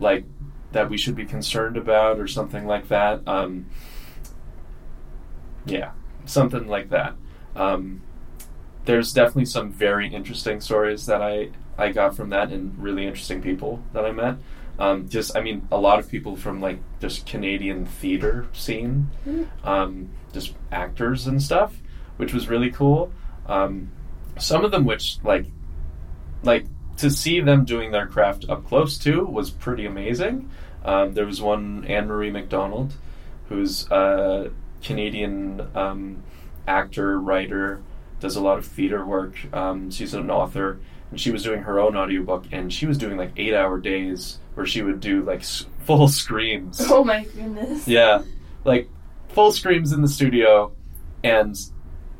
like 0.00 0.24
that 0.72 0.88
we 0.88 0.96
should 0.96 1.14
be 1.14 1.26
concerned 1.26 1.76
about 1.76 2.18
or 2.18 2.26
something 2.26 2.66
like 2.66 2.88
that 2.88 3.20
um, 3.28 3.66
yeah 5.66 5.92
something 6.24 6.66
like 6.66 6.88
that 6.90 7.14
um, 7.56 8.02
there's 8.84 9.12
definitely 9.12 9.44
some 9.44 9.70
very 9.70 10.08
interesting 10.12 10.60
stories 10.60 11.06
that 11.06 11.20
i 11.22 11.48
i 11.78 11.90
got 11.90 12.16
from 12.16 12.30
that 12.30 12.50
and 12.50 12.76
really 12.78 13.06
interesting 13.06 13.40
people 13.42 13.82
that 13.92 14.04
i 14.04 14.10
met 14.12 14.36
um, 14.78 15.08
just 15.08 15.36
i 15.36 15.40
mean 15.40 15.66
a 15.70 15.78
lot 15.78 15.98
of 15.98 16.08
people 16.08 16.36
from 16.36 16.60
like 16.60 16.78
just 17.00 17.26
canadian 17.26 17.86
theater 17.86 18.46
scene 18.52 19.10
um, 19.64 20.08
just 20.32 20.54
actors 20.70 21.26
and 21.26 21.42
stuff 21.42 21.76
which 22.16 22.32
was 22.32 22.48
really 22.48 22.70
cool 22.70 23.12
um, 23.46 23.90
some 24.38 24.64
of 24.64 24.70
them 24.70 24.84
which 24.84 25.18
like 25.22 25.46
like 26.42 26.66
to 26.98 27.10
see 27.10 27.40
them 27.40 27.64
doing 27.64 27.90
their 27.90 28.06
craft 28.06 28.46
up 28.48 28.66
close 28.66 28.98
too 28.98 29.24
was 29.24 29.50
pretty 29.50 29.86
amazing. 29.86 30.50
Um, 30.84 31.14
there 31.14 31.26
was 31.26 31.40
one 31.40 31.84
Ann-Marie 31.84 32.30
MacDonald, 32.30 32.94
who's 33.48 33.90
a 33.90 34.50
Canadian 34.82 35.66
um, 35.74 36.22
actor, 36.66 37.20
writer, 37.20 37.82
does 38.20 38.36
a 38.36 38.40
lot 38.40 38.58
of 38.58 38.66
theater 38.66 39.04
work. 39.04 39.34
Um, 39.52 39.90
she's 39.90 40.14
an 40.14 40.30
author, 40.30 40.80
and 41.10 41.20
she 41.20 41.30
was 41.30 41.42
doing 41.42 41.62
her 41.62 41.78
own 41.78 41.96
audiobook, 41.96 42.44
and 42.52 42.72
she 42.72 42.86
was 42.86 42.98
doing 42.98 43.16
like 43.16 43.32
eight 43.36 43.54
hour 43.54 43.78
days 43.78 44.38
where 44.54 44.66
she 44.66 44.82
would 44.82 45.00
do 45.00 45.22
like 45.22 45.40
s- 45.40 45.66
full 45.84 46.08
screams. 46.08 46.80
Oh 46.90 47.04
my 47.04 47.24
goodness. 47.24 47.86
Yeah, 47.88 48.22
like 48.64 48.88
full 49.28 49.52
screams 49.52 49.92
in 49.92 50.02
the 50.02 50.08
studio, 50.08 50.72
and 51.24 51.56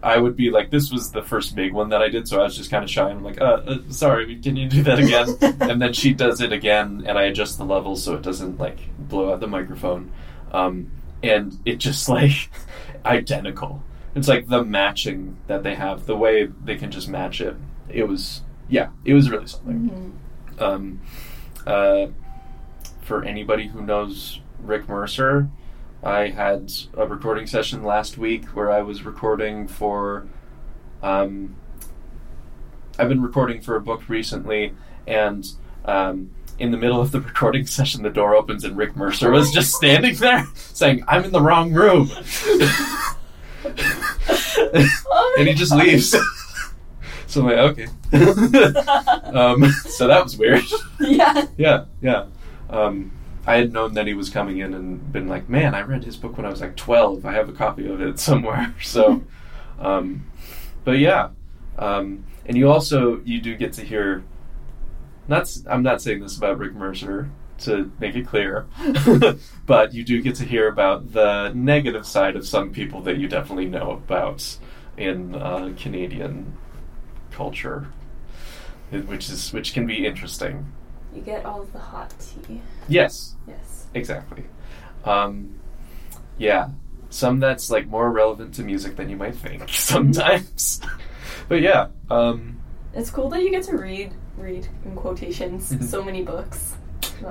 I 0.03 0.18
would 0.18 0.35
be 0.37 0.51
like, 0.51 0.71
this 0.71 0.90
was 0.90 1.12
the 1.12 1.23
first 1.23 1.55
big 1.55 1.73
one 1.73 1.90
that 1.90 2.03
I 2.03 2.09
did, 2.09 2.27
so 2.27 2.40
I 2.40 2.45
was 2.45 2.57
just 2.57 2.71
kind 2.71 2.83
of 2.83 2.90
shy. 2.90 3.09
And 3.09 3.18
I'm 3.18 3.25
like, 3.25 3.40
uh, 3.40 3.45
uh, 3.66 3.79
sorry, 3.90 4.35
can 4.40 4.57
you 4.57 4.68
do 4.68 4.83
that 4.83 4.99
again? 4.99 5.37
and 5.71 5.81
then 5.81 5.92
she 5.92 6.12
does 6.12 6.40
it 6.40 6.53
again, 6.53 7.05
and 7.07 7.16
I 7.18 7.25
adjust 7.25 7.57
the 7.59 7.64
levels 7.64 8.03
so 8.03 8.14
it 8.14 8.23
doesn't 8.23 8.59
like 8.59 8.79
blow 8.99 9.33
out 9.33 9.38
the 9.40 9.47
microphone. 9.47 10.11
Um, 10.51 10.90
and 11.23 11.57
it 11.64 11.77
just 11.77 12.09
like 12.09 12.51
identical. 13.07 13.83
It's 14.14 14.29
like 14.29 14.49
the 14.49 14.64
matching 14.64 15.37
that 15.47 15.62
they 15.62 15.75
have, 15.75 16.07
the 16.07 16.16
way 16.16 16.47
they 16.47 16.77
can 16.77 16.90
just 16.90 17.09
match 17.09 17.40
it. 17.40 17.57
It 17.88 18.09
was, 18.09 18.42
yeah, 18.68 18.88
it 19.05 19.14
was 19.14 19.31
really 19.31 19.47
something. 19.47 20.14
Mhm. 20.59 20.61
Um, 20.62 21.01
uh, 21.66 22.09
for 23.03 23.25
anybody 23.25 23.68
who 23.68 23.83
knows 23.83 24.40
Rick 24.59 24.88
Mercer, 24.88 25.48
I 26.03 26.29
had 26.29 26.72
a 26.96 27.07
recording 27.07 27.46
session 27.46 27.83
last 27.85 28.18
week 28.18 28.46
where 28.57 28.70
I 28.70 28.83
was 28.83 29.05
recording 29.05 29.68
for. 29.68 30.27
Um, 31.03 31.57
I've 32.98 33.09
been 33.09 33.22
recording 33.22 33.61
for 33.61 33.77
a 33.77 33.81
book 33.81 34.09
recently, 34.09 34.75
and 35.07 35.48
um, 35.85 36.31
in 36.59 36.70
the 36.70 36.77
middle 36.77 37.01
of 37.01 37.11
the 37.12 37.20
recording 37.29 37.66
session, 37.66 38.03
the 38.03 38.11
door 38.11 38.35
opens 38.35 38.64
and 38.64 38.77
Rick 38.77 38.96
Mercer 38.96 39.31
was 39.31 39.51
just 39.53 39.75
standing 39.75 40.14
there 40.16 40.46
saying, 40.55 41.05
"I'm 41.09 41.25
in 41.25 41.33
the 41.33 41.40
wrong 41.40 41.72
room," 41.72 42.09
Oh 43.64 45.35
and 45.38 45.48
he 45.48 45.55
just 45.55 45.72
God. 45.72 45.85
leaves. 45.85 46.14
So 47.33 47.40
I'm 47.40 47.47
like, 47.47 47.59
okay. 47.59 47.87
um, 49.33 49.64
so 49.88 50.07
that 50.07 50.23
was 50.23 50.37
weird. 50.37 50.64
yeah. 51.01 51.47
Yeah, 51.57 51.85
yeah. 52.03 52.27
Um, 52.68 53.11
I 53.47 53.57
had 53.57 53.73
known 53.73 53.95
that 53.95 54.07
he 54.07 54.12
was 54.12 54.29
coming 54.29 54.59
in 54.59 54.75
and 54.75 55.11
been 55.11 55.29
like, 55.29 55.49
man, 55.49 55.75
I 55.75 55.81
read 55.81 56.05
his 56.05 56.14
book 56.16 56.37
when 56.37 56.45
I 56.45 56.51
was 56.51 56.61
like 56.61 56.77
12. 56.77 57.25
I 57.25 57.33
have 57.33 57.49
a 57.49 57.53
copy 57.53 57.88
of 57.88 58.03
it 58.03 58.18
somewhere. 58.18 58.75
So, 58.83 59.23
um, 59.79 60.31
but 60.85 60.99
yeah. 60.99 61.31
Um, 61.79 62.27
and 62.45 62.55
you 62.55 62.71
also, 62.71 63.23
you 63.25 63.40
do 63.40 63.57
get 63.57 63.73
to 63.75 63.83
hear, 63.83 64.23
not, 65.27 65.51
I'm 65.66 65.83
not 65.83 66.03
saying 66.03 66.21
this 66.21 66.37
about 66.37 66.59
Rick 66.59 66.75
Mercer 66.75 67.31
to 67.61 67.90
make 67.99 68.14
it 68.14 68.27
clear, 68.27 68.66
but 69.66 69.95
you 69.95 70.05
do 70.05 70.21
get 70.21 70.35
to 70.35 70.45
hear 70.45 70.68
about 70.68 71.12
the 71.12 71.51
negative 71.55 72.07
side 72.07 72.37
of 72.37 72.47
some 72.47 72.73
people 72.73 73.01
that 73.03 73.16
you 73.16 73.27
definitely 73.27 73.66
know 73.66 73.92
about 73.92 74.59
in 74.99 75.35
uh, 75.35 75.73
Canadian 75.79 76.59
culture, 77.33 77.87
which 78.90 79.29
is 79.31 79.53
which 79.53 79.73
can 79.75 79.87
be 79.87 80.07
interesting. 80.07 80.71
You 81.14 81.21
get 81.23 81.45
all 81.45 81.62
of 81.62 81.73
the 81.73 81.79
hot 81.79 82.14
tea. 82.18 82.61
Yes, 82.88 83.37
Yes. 83.47 83.87
exactly. 83.95 84.45
Um, 85.05 85.59
yeah, 86.38 86.68
some 87.11 87.40
that's 87.40 87.71
like 87.71 87.87
more 87.88 88.11
relevant 88.11 88.55
to 88.55 88.62
music 88.62 88.97
than 88.97 89.09
you 89.11 89.16
might 89.16 89.35
think 89.35 89.64
sometimes. 89.68 90.81
but 91.49 91.61
yeah, 91.61 91.88
um, 92.11 92.61
It's 92.95 93.11
cool 93.11 93.29
that 93.31 93.42
you 93.42 93.51
get 93.51 93.64
to 93.64 93.77
read 93.77 94.12
read 94.38 94.66
in 94.85 94.95
quotations 94.97 95.75
so 95.90 96.03
many 96.03 96.23
books. 96.23 96.75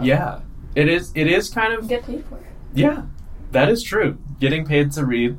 Yeah, 0.01 0.41
it 0.75 0.87
is. 0.87 1.11
It 1.15 1.27
is 1.27 1.49
kind 1.49 1.73
of 1.73 1.87
get 1.87 2.03
paid 2.05 2.23
for 2.25 2.37
it. 2.37 2.43
yeah. 2.73 3.03
That 3.51 3.67
is 3.69 3.83
true. 3.83 4.17
Getting 4.39 4.63
paid 4.65 4.93
to 4.93 5.05
read, 5.05 5.37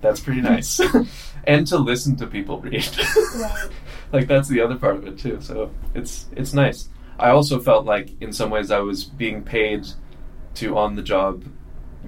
that's 0.00 0.18
pretty 0.18 0.40
nice, 0.40 0.80
and 1.44 1.64
to 1.68 1.78
listen 1.78 2.16
to 2.16 2.26
people 2.26 2.58
read. 2.60 2.88
Right. 3.36 3.68
Like 4.12 4.28
that's 4.28 4.48
the 4.48 4.60
other 4.60 4.76
part 4.76 4.96
of 4.96 5.06
it 5.06 5.18
too. 5.18 5.38
So 5.40 5.70
it's 5.94 6.26
it's 6.36 6.52
nice. 6.52 6.88
I 7.18 7.30
also 7.30 7.60
felt 7.60 7.84
like 7.86 8.10
in 8.20 8.32
some 8.32 8.50
ways 8.50 8.70
I 8.70 8.80
was 8.80 9.04
being 9.04 9.42
paid 9.42 9.86
to 10.54 10.76
on 10.76 10.96
the 10.96 11.02
job 11.02 11.44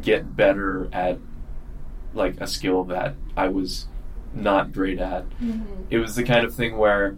get 0.02 0.36
better 0.36 0.88
at 0.92 1.18
like 2.14 2.40
a 2.40 2.46
skill 2.46 2.84
that 2.84 3.14
I 3.36 3.48
was 3.48 3.86
not 4.34 4.72
great 4.72 4.98
at. 4.98 5.24
Mhm. 5.40 5.62
It 5.90 5.98
was 5.98 6.14
the 6.16 6.24
kind 6.24 6.44
of 6.44 6.54
thing 6.54 6.76
where 6.76 7.16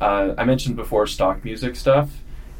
uh, 0.00 0.34
I 0.36 0.44
mentioned 0.44 0.76
before 0.76 1.06
stock 1.06 1.44
music 1.44 1.76
stuff, 1.76 2.10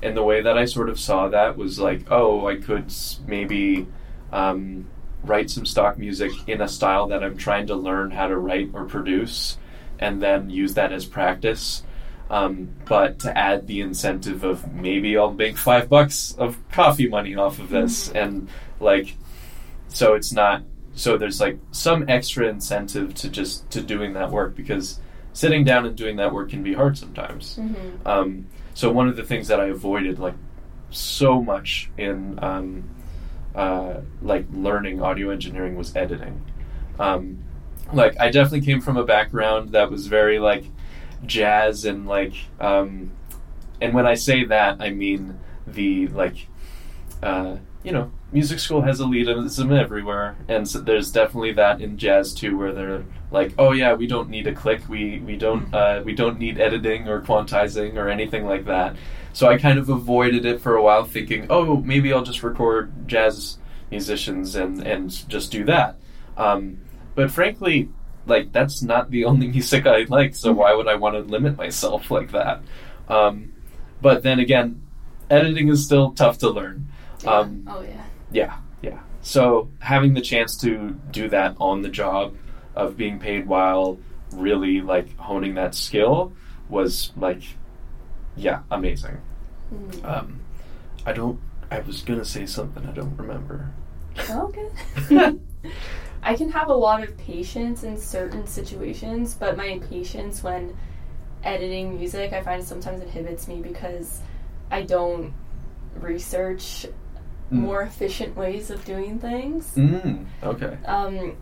and 0.03 0.17
the 0.17 0.23
way 0.23 0.43
that 0.43 0.57
I 0.57 0.65
sort 0.65 0.89
of 0.89 0.99
saw 0.99 1.29
that 1.29 1.57
was 1.57 1.79
like, 1.79 2.11
oh, 2.11 2.47
I 2.47 2.57
could 2.57 2.93
maybe 3.27 3.87
um, 4.33 4.87
write 5.25 5.51
some 5.51 5.67
stock 5.67 5.99
music 5.99 6.31
in 6.47 6.61
a 6.61 6.69
style 6.69 7.09
that 7.09 7.23
I'm 7.25 7.37
trying 7.37 7.67
to 7.67 7.75
learn 7.75 8.11
how 8.13 8.29
to 8.29 8.37
write 8.37 8.71
or 8.75 8.85
produce, 8.85 9.59
and 10.03 10.21
then 10.21 10.51
use 10.51 10.75
that 10.75 10.93
as 10.93 11.05
practice. 11.05 11.83
Um, 12.31 12.71
but 12.87 13.19
to 13.21 13.37
add 13.37 13.67
the 13.67 13.81
incentive 13.83 14.43
of 14.43 14.73
maybe 14.73 15.19
I'll 15.19 15.33
make 15.35 15.57
five 15.59 15.89
bucks 15.89 16.35
of 16.39 16.57
coffee 16.71 17.09
money 17.09 17.35
off 17.35 17.59
of 17.59 17.69
this, 17.69 18.11
and 18.11 18.49
like, 18.81 19.17
so 19.89 20.15
it's 20.15 20.33
not. 20.33 20.63
So 20.95 21.17
there's 21.19 21.41
like 21.41 21.59
some 21.73 22.05
extra 22.09 22.49
incentive 22.49 23.15
to 23.17 23.29
just 23.29 23.71
to 23.71 23.83
doing 23.83 24.15
that 24.15 24.31
work 24.31 24.55
because 24.55 24.99
sitting 25.35 25.65
down 25.65 25.87
and 25.87 25.97
doing 25.97 26.17
that 26.17 26.33
work 26.33 26.51
can 26.51 26.63
be 26.63 26.75
hard 26.75 26.97
sometimes. 26.99 27.59
Mhm. 27.59 28.07
Um, 28.07 28.47
so 28.75 28.91
one 28.91 29.09
of 29.09 29.17
the 29.17 29.23
things 29.23 29.49
that 29.49 29.61
I 29.61 29.67
avoided 29.67 30.19
like 30.19 30.35
so 30.91 31.43
much 31.43 31.91
in 31.99 32.39
um, 32.43 32.85
uh, 33.55 33.95
like 34.23 34.47
learning 34.53 35.03
audio 35.03 35.31
engineering 35.31 35.77
was 35.77 35.95
editing. 35.97 36.41
Um, 36.99 37.39
like 37.93 38.19
I 38.21 38.31
definitely 38.31 38.63
came 38.63 38.81
from 38.81 38.97
a 38.97 39.05
background 39.05 39.71
that 39.73 39.91
was 39.91 40.07
very 40.07 40.39
like 40.39 40.65
jazz 41.27 41.85
and 41.85 42.07
like 42.07 42.35
um, 42.61 43.13
and 43.81 43.95
when 43.95 44.07
I 44.07 44.15
say 44.15 44.45
that 44.45 44.81
I 44.81 44.91
mean 44.91 45.39
the 45.67 46.09
like 46.09 46.49
uh, 47.23 47.57
you 47.83 47.93
know 47.93 48.11
music 48.33 48.59
school 48.59 48.81
has 48.83 49.01
elitism 49.01 49.79
everywhere 49.79 50.37
and 50.49 50.67
so 50.67 50.81
there's 50.81 51.13
definitely 51.13 51.53
that 51.53 51.81
in 51.81 51.99
jazz 51.99 52.33
too 52.33 52.57
where 52.57 52.73
they're 52.73 53.05
like 53.31 53.53
oh 53.59 53.73
yeah 53.73 53.93
we 53.93 54.07
don't 54.07 54.31
need 54.31 54.47
a 54.47 54.55
click 54.55 54.81
we 54.89 55.21
we 55.21 55.37
don't 55.37 55.73
uh, 55.75 56.03
we 56.05 56.15
don't 56.15 56.39
need 56.39 56.61
editing 56.61 57.09
or 57.09 57.21
quantizing 57.21 57.97
or 57.97 58.09
anything 58.09 58.47
like 58.47 58.65
that. 58.67 58.97
So 59.35 59.49
I 59.49 59.57
kind 59.57 59.79
of 59.79 59.89
avoided 59.89 60.45
it 60.45 60.61
for 60.61 60.77
a 60.77 60.83
while 60.83 61.05
thinking 61.05 61.47
oh 61.51 61.77
maybe 61.77 62.13
I'll 62.13 62.23
just 62.23 62.43
record 62.43 63.09
jazz 63.09 63.59
musicians 63.91 64.57
and 64.57 64.87
and 64.87 65.29
just 65.29 65.53
do 65.53 65.65
that. 65.65 65.97
Um, 66.37 66.79
but 67.15 67.31
frankly 67.31 67.89
like 68.27 68.53
that's 68.53 68.83
not 68.83 69.11
the 69.11 69.25
only 69.31 69.49
music 69.49 69.87
I 69.87 70.05
like 70.09 70.35
so 70.35 70.53
why 70.53 70.75
would 70.75 70.89
I 70.89 70.95
want 70.97 71.15
to 71.17 71.21
limit 71.23 71.57
myself 71.57 72.11
like 72.11 72.31
that 72.33 72.63
um, 73.09 73.53
but 74.01 74.23
then 74.23 74.39
again 74.39 74.81
editing 75.31 75.69
is 75.69 75.85
still 75.85 76.13
tough 76.13 76.39
to 76.39 76.51
learn 76.51 76.87
Um, 77.27 77.65
oh 77.71 77.83
yeah. 77.83 78.05
Yeah, 78.33 78.57
yeah. 78.83 78.99
So 79.21 79.69
having 79.79 80.15
the 80.15 80.21
chance 80.21 80.57
to 80.59 80.91
do 81.11 81.29
that 81.29 81.55
on 81.61 81.83
the 81.83 81.89
job 81.89 82.35
of 82.75 82.97
being 82.97 83.19
paid 83.19 83.47
while 83.47 83.99
really 84.33 84.81
like 84.81 85.17
honing 85.19 85.55
that 85.55 85.75
skill 85.75 86.33
was 86.69 87.13
like, 87.17 87.43
yeah, 88.37 88.61
amazing. 88.71 89.21
Mm. 89.73 90.05
Um, 90.05 90.41
I 91.07 91.13
don't. 91.13 91.39
I 91.71 91.81
was 91.81 92.03
gonna 92.03 92.25
say 92.25 92.47
something. 92.47 92.85
I 92.87 92.93
don't 92.93 93.17
remember. 93.17 93.71
Oh, 94.31 94.51
okay. 95.11 95.39
I 96.23 96.35
can 96.37 96.51
have 96.51 96.69
a 96.69 96.75
lot 96.75 97.03
of 97.03 97.17
patience 97.19 97.83
in 97.83 97.97
certain 97.99 98.47
situations, 98.47 99.35
but 99.35 99.57
my 99.57 99.81
patience 99.91 100.43
when 100.43 100.77
editing 101.43 101.97
music, 101.97 102.33
I 102.33 102.43
find 102.43 102.63
sometimes 102.63 103.03
inhibits 103.03 103.49
me 103.49 103.61
because 103.61 104.21
I 104.71 104.83
don't 104.83 105.33
research 105.97 106.87
Mm. 107.53 107.57
more 107.59 107.83
efficient 107.83 108.35
ways 108.35 108.71
of 108.71 108.83
doing 108.87 109.19
things. 109.19 109.75
Mm, 109.77 110.25
okay. 110.43 110.79
Um, 110.87 111.37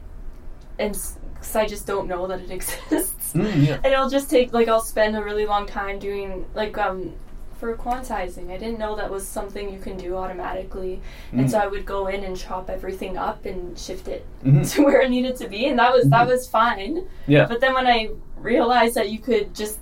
and 0.77 0.99
because 1.35 1.55
I 1.55 1.67
just 1.67 1.87
don't 1.87 2.09
know 2.09 2.27
that 2.27 2.41
it 2.41 2.51
exists. 2.59 3.33
Mm, 3.33 3.65
yeah. 3.67 3.79
And 3.85 3.95
I'll 3.95 4.11
just 4.11 4.29
take 4.29 4.53
like 4.53 4.67
I'll 4.67 4.81
spend 4.81 5.15
a 5.17 5.23
really 5.23 5.47
long 5.47 5.67
time 5.67 6.01
doing 6.01 6.47
like 6.55 6.77
um 6.79 7.13
for 7.61 7.77
quantizing. 7.77 8.51
I 8.51 8.57
didn't 8.57 8.79
know 8.79 8.97
that 8.97 9.11
was 9.11 9.29
something 9.29 9.71
you 9.71 9.79
can 9.79 9.97
do 9.99 10.17
automatically, 10.17 11.01
and 11.33 11.47
Mm. 11.47 11.51
so 11.51 11.59
I 11.59 11.67
would 11.67 11.85
go 11.85 12.07
in 12.07 12.25
and 12.25 12.35
chop 12.37 12.71
everything 12.71 13.19
up 13.19 13.45
and 13.45 13.79
shift 13.79 14.09
it 14.09 14.25
Mhm. 14.45 14.69
to 14.73 14.83
where 14.85 15.03
it 15.03 15.11
needed 15.11 15.37
to 15.37 15.47
be, 15.47 15.67
and 15.67 15.79
that 15.79 15.93
was 15.93 16.09
that 16.09 16.27
Mhm. 16.27 16.31
was 16.31 16.49
fine. 16.49 17.07
Yeah. 17.27 17.45
But 17.47 17.61
then 17.61 17.75
when 17.75 17.87
I 17.87 18.09
realized 18.39 18.95
that 18.95 19.11
you 19.11 19.19
could 19.19 19.55
just 19.55 19.79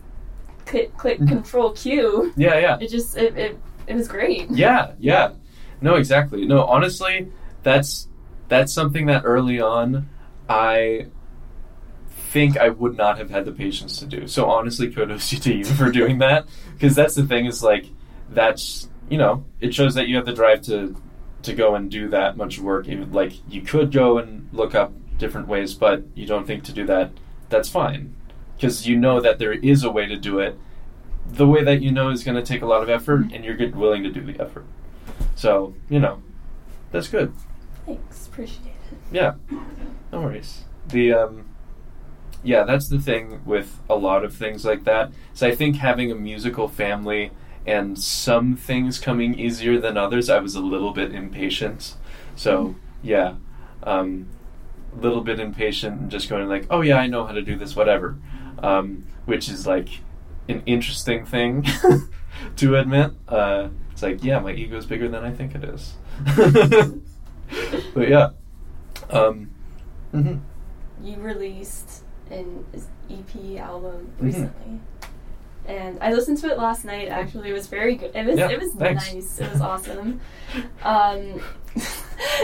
click, 0.67 0.95
click 0.97 1.21
Mhm. 1.21 1.29
Control 1.29 1.71
Q, 1.71 2.33
Yeah, 2.37 2.59
yeah. 2.59 2.77
it 2.81 2.89
just 2.91 3.17
it, 3.17 3.37
it 3.39 3.57
it 3.87 3.95
was 3.95 4.09
great. 4.09 4.51
Yeah, 4.51 4.91
yeah. 4.99 5.31
No, 5.81 5.95
exactly. 5.95 6.45
No, 6.47 6.65
honestly, 6.65 7.29
that's 7.63 8.09
that's 8.49 8.73
something 8.73 9.07
that 9.07 9.23
early 9.25 9.61
on 9.61 10.09
I 10.49 11.07
think 12.29 12.57
I 12.59 12.69
would 12.69 12.97
not 12.97 13.19
have 13.19 13.31
had 13.31 13.45
the 13.45 13.53
patience 13.53 13.99
to 13.99 14.07
do. 14.07 14.29
So 14.29 14.47
honestly, 14.47 14.91
kudos 14.91 15.31
to 15.41 15.55
you 15.55 15.65
for 15.65 15.91
doing 15.91 16.19
that 16.19 16.47
because 16.75 16.95
that's 16.95 17.15
the 17.15 17.27
thing 17.27 17.47
is 17.47 17.63
like 17.63 17.87
that's 18.31 18.89
you 19.09 19.19
know 19.19 19.45
it 19.61 19.75
shows 19.75 19.95
that 19.95 20.09
you 20.09 20.17
have 20.17 20.27
the 20.27 20.33
drive 20.33 20.63
to 20.63 20.95
to 21.43 21.55
go 21.55 21.75
and 21.75 21.91
do 21.91 22.09
that 22.09 22.37
much 22.37 22.59
work. 22.59 22.89
Even 22.89 23.13
like 23.13 23.33
you 23.49 23.63
could 23.63 23.93
go 23.93 24.19
and 24.19 24.49
look 24.53 24.75
up 24.75 24.93
different 25.19 25.49
ways, 25.49 25.75
but 25.75 26.05
you 26.15 26.27
don't 26.27 26.47
think 26.47 26.65
to 26.65 26.73
do 26.73 26.87
that. 26.87 27.11
That's 27.49 27.69
fine 27.69 28.15
because 28.57 28.87
you 28.87 28.97
know 28.97 29.21
that 29.21 29.39
there 29.39 29.53
is 29.53 29.85
a 29.85 29.91
way 29.91 30.07
to 30.07 30.17
do 30.17 30.39
it. 30.39 30.59
The 31.27 31.47
way 31.47 31.63
that 31.63 31.83
you 31.83 31.93
know 31.93 32.11
is 32.11 32.25
going 32.25 32.37
to 32.37 32.43
take 32.43 32.63
a 32.63 32.67
lot 32.67 32.83
of 32.83 32.89
effort, 32.89 33.33
and 33.33 33.45
you're 33.45 33.57
good, 33.57 33.77
willing 33.77 34.03
to 34.03 34.11
do 34.11 34.21
the 34.21 34.41
effort. 34.43 34.65
So 35.35 35.75
you 35.89 36.01
know, 36.01 36.23
that's 36.91 37.09
good. 37.09 37.33
Thanks, 37.87 38.27
appreciate 38.27 38.67
it. 38.67 38.99
Yeah, 39.13 39.35
no 40.13 40.21
worries. 40.21 40.65
The 40.89 41.13
um, 41.13 41.48
yeah, 42.43 42.65
that's 42.65 42.89
the 42.89 42.99
thing 42.99 43.41
with 43.45 43.81
a 43.89 43.97
lot 43.97 44.25
of 44.25 44.35
things 44.35 44.65
like 44.65 44.85
that. 44.85 45.13
So 45.35 45.47
I 45.47 45.55
think 45.55 45.77
having 45.77 46.11
a 46.11 46.15
musical 46.15 46.69
family 46.69 47.31
and 47.67 47.99
some 47.99 48.57
things 48.57 48.99
coming 48.99 49.39
easier 49.39 49.79
than 49.79 49.97
others, 49.97 50.31
I 50.31 50.39
was 50.39 50.55
a 50.55 50.61
little 50.61 50.93
bit 50.93 51.15
impatient. 51.15 51.95
So 52.37 52.77
yeah, 53.03 53.35
um, 53.83 54.29
a 54.97 55.01
little 55.01 55.21
bit 55.23 55.41
impatient 55.41 56.01
and 56.01 56.11
just 56.11 56.29
going 56.29 56.49
like, 56.49 56.67
oh 56.71 56.81
yeah, 56.81 56.97
I 56.97 57.07
know 57.07 57.27
how 57.27 57.33
to 57.33 57.43
do 57.43 57.57
this, 57.57 57.77
whatever. 57.77 58.17
Um, 58.61 59.07
which 59.27 59.49
is 59.49 59.67
like 59.67 59.89
an 60.49 60.63
interesting 60.67 61.25
thing 61.27 61.67
to 62.57 62.77
admit. 62.77 63.13
Uh, 63.29 63.69
it's 63.93 64.03
like, 64.03 64.23
yeah, 64.25 64.39
my 64.39 64.53
ego's 64.53 64.87
bigger 64.87 65.09
than 65.09 65.25
I 65.25 65.33
think 65.33 65.55
it 65.55 65.65
is. 65.65 65.95
but 67.95 68.09
yeah. 68.09 68.31
Um, 69.11 69.51
mhm. 70.13 70.41
You 71.03 71.17
released 71.17 72.05
an 72.31 72.65
EP 73.11 73.59
album 73.59 74.11
Mhm. 74.21 74.25
recently. 74.25 74.81
And 75.67 75.99
I 76.01 76.13
listened 76.15 76.39
to 76.39 76.51
it 76.51 76.57
last 76.57 76.85
night. 76.87 77.09
Actually, 77.09 77.51
it 77.51 77.53
was 77.53 77.67
very 77.67 77.95
good. 77.97 78.13
It 78.17 78.25
was 78.27 78.39
Yeah, 78.39 78.49
it 78.51 78.59
was 78.61 78.73
thanks. 78.73 79.13
nice. 79.13 79.39
It 79.39 79.53
was 79.53 79.61
awesome. 79.61 80.21
Um, 80.83 81.41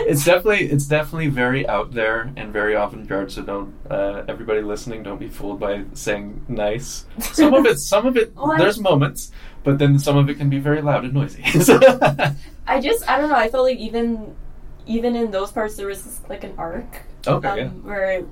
It's 0.06 0.24
definitely 0.24 0.70
it's 0.70 0.86
definitely 0.86 1.26
very 1.28 1.66
out 1.68 1.92
there 1.92 2.30
and 2.36 2.52
very 2.52 2.74
avant-garde. 2.74 3.32
So 3.32 3.42
don't 3.42 3.74
uh, 3.90 4.22
everybody 4.28 4.60
listening 4.62 5.02
don't 5.02 5.18
be 5.18 5.28
fooled 5.28 5.58
by 5.58 5.82
saying 5.94 6.44
nice. 6.48 7.06
Some 7.18 7.54
of 7.54 7.66
it, 7.66 7.80
some 7.80 8.06
of 8.06 8.16
it, 8.16 8.30
What? 8.36 8.58
there's 8.58 8.78
moments, 8.78 9.32
but 9.64 9.78
then 9.80 9.98
some 9.98 10.16
of 10.16 10.30
it 10.30 10.36
can 10.38 10.48
be 10.48 10.60
very 10.60 10.80
loud 10.80 11.02
and 11.04 11.12
noisy. 11.12 11.42
I 12.66 12.80
just 12.80 13.08
I 13.10 13.18
don't 13.18 13.30
know. 13.30 13.36
I 13.36 13.48
felt 13.48 13.64
like 13.64 13.78
even 13.78 14.36
even 14.86 15.16
in 15.16 15.32
those 15.32 15.50
parts 15.50 15.74
there 15.76 15.88
was 15.88 16.20
like 16.28 16.44
an 16.44 16.54
arc 16.56 17.02
okay, 17.26 17.48
um, 17.48 17.58
yeah. 17.58 17.68
where 17.82 18.22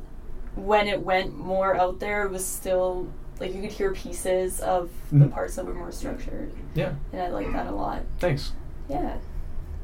when 0.57 0.87
it 0.89 1.01
went 1.01 1.37
more 1.39 1.75
out 1.77 1.99
there, 2.01 2.25
it 2.27 2.31
was 2.33 2.45
still 2.45 3.09
like 3.41 3.55
you 3.55 3.61
could 3.63 3.73
hear 3.73 3.93
pieces 3.93 4.61
of 4.61 4.91
the 5.11 5.25
Mhm. 5.27 5.33
parts 5.33 5.57
that 5.57 5.65
were 5.67 5.75
more 5.75 5.91
structured, 5.91 6.53
Yeah, 6.75 6.93
and 7.13 7.23
I 7.23 7.29
like 7.29 7.53
that 7.53 7.67
a 7.67 7.73
lot. 7.73 8.03
thanks. 8.21 8.53
Yeah. 8.89 9.17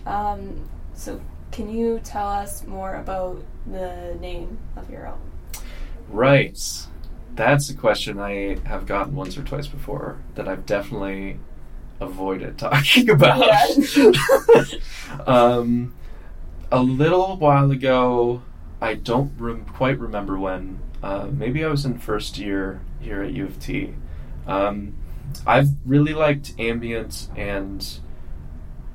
Um, 0.06 0.60
so 0.94 1.20
can 1.50 1.68
you 1.70 2.00
tell 2.04 2.28
us 2.28 2.66
more 2.66 2.94
about 2.96 3.42
the 3.66 4.16
name 4.20 4.58
of 4.76 4.88
your 4.90 5.06
album? 5.06 5.22
Right. 6.10 6.58
That's 7.34 7.70
a 7.70 7.74
question 7.74 8.18
I 8.20 8.58
have 8.64 8.86
gotten 8.86 9.14
once 9.14 9.36
or 9.38 9.42
twice 9.42 9.66
before 9.66 10.18
that 10.34 10.46
I've 10.48 10.66
definitely 10.66 11.38
avoided 12.00 12.58
talking 12.58 13.08
about. 13.16 13.38
Yeah. 13.96 14.62
um, 15.26 15.94
a 16.70 16.82
little 16.82 17.36
while 17.36 17.70
ago, 17.70 18.42
I 18.80 18.94
don't 18.94 19.32
rem- 19.38 19.64
quite 19.64 19.98
remember 19.98 20.38
when. 20.38 20.80
Uh, 21.02 21.28
maybe 21.30 21.64
I 21.64 21.68
was 21.68 21.84
in 21.84 21.98
first 21.98 22.38
year 22.38 22.80
here 23.00 23.22
at 23.22 23.32
U 23.32 23.44
of 23.44 23.60
T. 23.60 23.94
Um, 24.46 24.94
I've 25.46 25.68
really 25.84 26.14
liked 26.14 26.54
ambient 26.58 27.28
and 27.36 27.98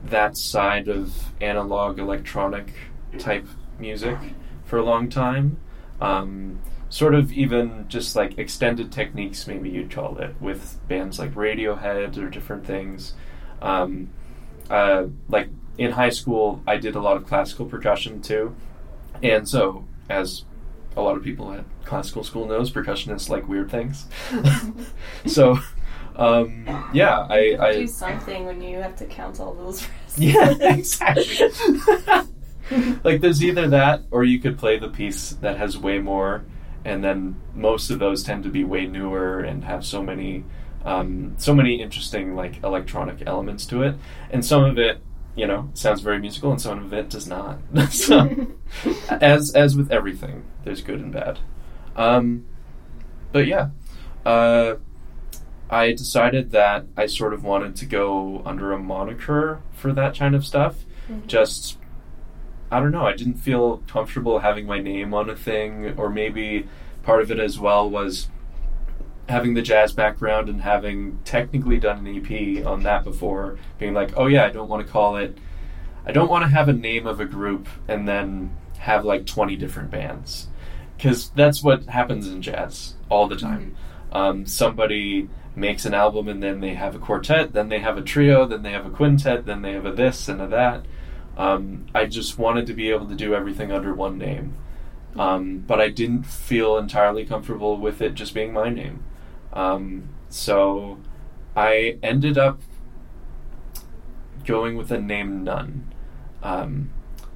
that 0.03 0.37
side 0.37 0.87
of 0.87 1.31
analog 1.39 1.99
electronic 1.99 2.73
type 3.17 3.47
music 3.79 4.17
for 4.65 4.77
a 4.77 4.83
long 4.83 5.09
time. 5.09 5.57
Um, 6.01 6.59
sort 6.89 7.15
of 7.15 7.31
even 7.31 7.85
just 7.87 8.15
like 8.15 8.37
extended 8.37 8.91
techniques, 8.91 9.47
maybe 9.47 9.69
you'd 9.69 9.89
call 9.89 10.17
it, 10.19 10.35
with 10.39 10.79
bands 10.87 11.17
like 11.19 11.33
Radiohead 11.33 12.17
or 12.17 12.29
different 12.29 12.65
things. 12.65 13.13
Um, 13.61 14.09
uh, 14.69 15.05
like 15.27 15.49
in 15.77 15.91
high 15.91 16.09
school, 16.09 16.61
I 16.67 16.77
did 16.77 16.95
a 16.95 17.01
lot 17.01 17.17
of 17.17 17.25
classical 17.25 17.65
percussion 17.65 18.21
too, 18.21 18.55
and 19.23 19.47
so 19.47 19.85
as 20.09 20.45
a 20.95 21.01
lot 21.01 21.17
of 21.17 21.23
people 21.23 21.51
at 21.51 21.65
classical 21.85 22.23
school 22.23 22.47
knows, 22.47 22.71
percussionists 22.71 23.29
like 23.29 23.47
weird 23.47 23.71
things. 23.71 24.05
so, 25.25 25.57
um, 26.15 26.65
yeah, 26.93 27.25
I, 27.29 27.57
I 27.59 27.73
do 27.73 27.87
something 27.87 28.45
when 28.45 28.61
you 28.61 28.77
have 28.77 28.95
to 28.97 29.05
count 29.05 29.39
all 29.39 29.53
those 29.53 29.87
risks. 30.05 30.19
yeah, 30.19 30.75
exactly. 30.75 31.49
like 33.03 33.21
there's 33.21 33.43
either 33.43 33.67
that 33.69 34.03
or 34.11 34.23
you 34.23 34.39
could 34.39 34.57
play 34.57 34.77
the 34.77 34.89
piece 34.89 35.31
that 35.41 35.57
has 35.57 35.77
way 35.77 35.99
more 35.99 36.45
and 36.85 37.03
then 37.03 37.39
most 37.53 37.89
of 37.89 37.99
those 37.99 38.23
tend 38.23 38.43
to 38.43 38.49
be 38.49 38.63
way 38.63 38.85
newer 38.85 39.39
and 39.39 39.63
have 39.63 39.85
so 39.85 40.01
many 40.01 40.43
um, 40.85 41.33
so 41.37 41.53
many 41.53 41.81
interesting 41.81 42.35
like 42.35 42.61
electronic 42.63 43.23
elements 43.25 43.65
to 43.65 43.83
it 43.83 43.95
and 44.31 44.43
some 44.45 44.63
of 44.63 44.77
it 44.77 45.01
you 45.35 45.47
know 45.47 45.69
sounds 45.73 46.01
very 46.01 46.19
musical 46.19 46.51
and 46.51 46.61
so 46.61 46.71
an 46.71 46.79
event 46.79 47.09
does 47.09 47.27
not 47.27 47.57
so 47.89 48.47
as 49.09 49.53
as 49.55 49.75
with 49.75 49.91
everything 49.91 50.43
there's 50.63 50.81
good 50.81 50.99
and 50.99 51.11
bad 51.11 51.39
um, 51.95 52.45
but 53.31 53.45
yeah 53.47 53.69
uh, 54.25 54.75
I 55.69 55.91
decided 55.91 56.51
that 56.51 56.85
I 56.95 57.07
sort 57.07 57.33
of 57.33 57.43
wanted 57.43 57.75
to 57.77 57.85
go 57.85 58.41
under 58.45 58.71
a 58.71 58.79
moniker 58.79 59.61
for 59.73 59.91
that 59.93 60.17
kind 60.17 60.35
of 60.35 60.45
stuff. 60.45 60.85
Mhm. 61.09 61.27
Just, 61.27 61.77
I 62.71 62.79
don't 62.79 62.91
know, 62.91 63.05
I 63.05 63.13
didn't 63.15 63.35
feel 63.35 63.81
comfortable 63.87 64.39
having 64.39 64.65
my 64.65 64.79
name 64.79 65.13
on 65.13 65.29
a 65.29 65.35
thing, 65.35 65.95
or 65.97 66.09
maybe 66.09 66.67
part 67.03 67.21
of 67.21 67.31
it 67.31 67.39
as 67.39 67.59
well 67.59 67.89
was 67.89 68.27
having 69.29 69.53
the 69.53 69.61
jazz 69.61 69.93
background 69.93 70.49
and 70.49 70.61
having 70.61 71.19
technically 71.23 71.79
done 71.79 72.05
an 72.05 72.17
EP 72.17 72.65
on 72.65 72.83
that 72.83 73.03
before, 73.03 73.57
being 73.79 73.93
like, 73.93 74.17
oh 74.17 74.27
yeah, 74.27 74.45
I 74.45 74.49
don't 74.49 74.69
want 74.69 74.85
to 74.85 74.91
call 74.91 75.15
it, 75.17 75.37
I 76.05 76.11
don't 76.11 76.29
want 76.29 76.43
to 76.43 76.49
have 76.49 76.67
a 76.67 76.73
name 76.73 77.07
of 77.07 77.19
a 77.19 77.25
group 77.25 77.67
and 77.87 78.07
then 78.07 78.55
have 78.79 79.05
like 79.05 79.25
20 79.25 79.55
different 79.55 79.91
bands. 79.91 80.47
Because 80.97 81.29
that's 81.29 81.63
what 81.63 81.85
happens 81.85 82.27
in 82.27 82.41
jazz 82.41 82.95
all 83.09 83.27
the 83.27 83.35
time 83.35 83.75
um, 84.13 84.45
somebody 84.45 85.27
makes 85.55 85.85
an 85.85 85.93
album 85.93 86.27
and 86.27 86.41
then 86.41 86.61
they 86.61 86.75
have 86.75 86.95
a 86.95 86.99
quartet, 86.99 87.53
then 87.53 87.67
they 87.69 87.79
have 87.79 87.97
a 87.97 88.01
trio, 88.01 88.45
then 88.45 88.61
they 88.61 88.71
have 88.71 88.85
a 88.85 88.89
quintet, 88.89 89.45
then 89.45 89.61
they 89.61 89.73
have 89.73 89.85
a 89.85 89.91
this 89.91 90.29
and 90.29 90.41
a 90.41 90.47
that. 90.47 90.85
Um, 91.35 91.87
I 91.93 92.05
just 92.05 92.37
wanted 92.37 92.67
to 92.67 92.73
be 92.73 92.91
able 92.91 93.07
to 93.07 93.15
do 93.15 93.33
everything 93.33 93.71
under 93.71 93.93
one 93.93 94.17
name. 94.17 94.55
Um, 95.15 95.59
but 95.59 95.81
I 95.81 95.89
didn't 95.89 96.23
feel 96.23 96.77
entirely 96.77 97.25
comfortable 97.25 97.77
with 97.77 98.01
it 98.01 98.13
just 98.13 98.33
being 98.33 98.53
my 98.53 98.69
name. 98.69 99.03
Um, 99.53 100.09
so 100.29 100.99
I 101.55 101.97
ended 102.01 102.37
up 102.37 102.61
going 104.45 104.75
with 104.75 104.89
the 104.89 104.99
name 104.99 105.43
None. 105.43 105.93
um, 106.41 106.89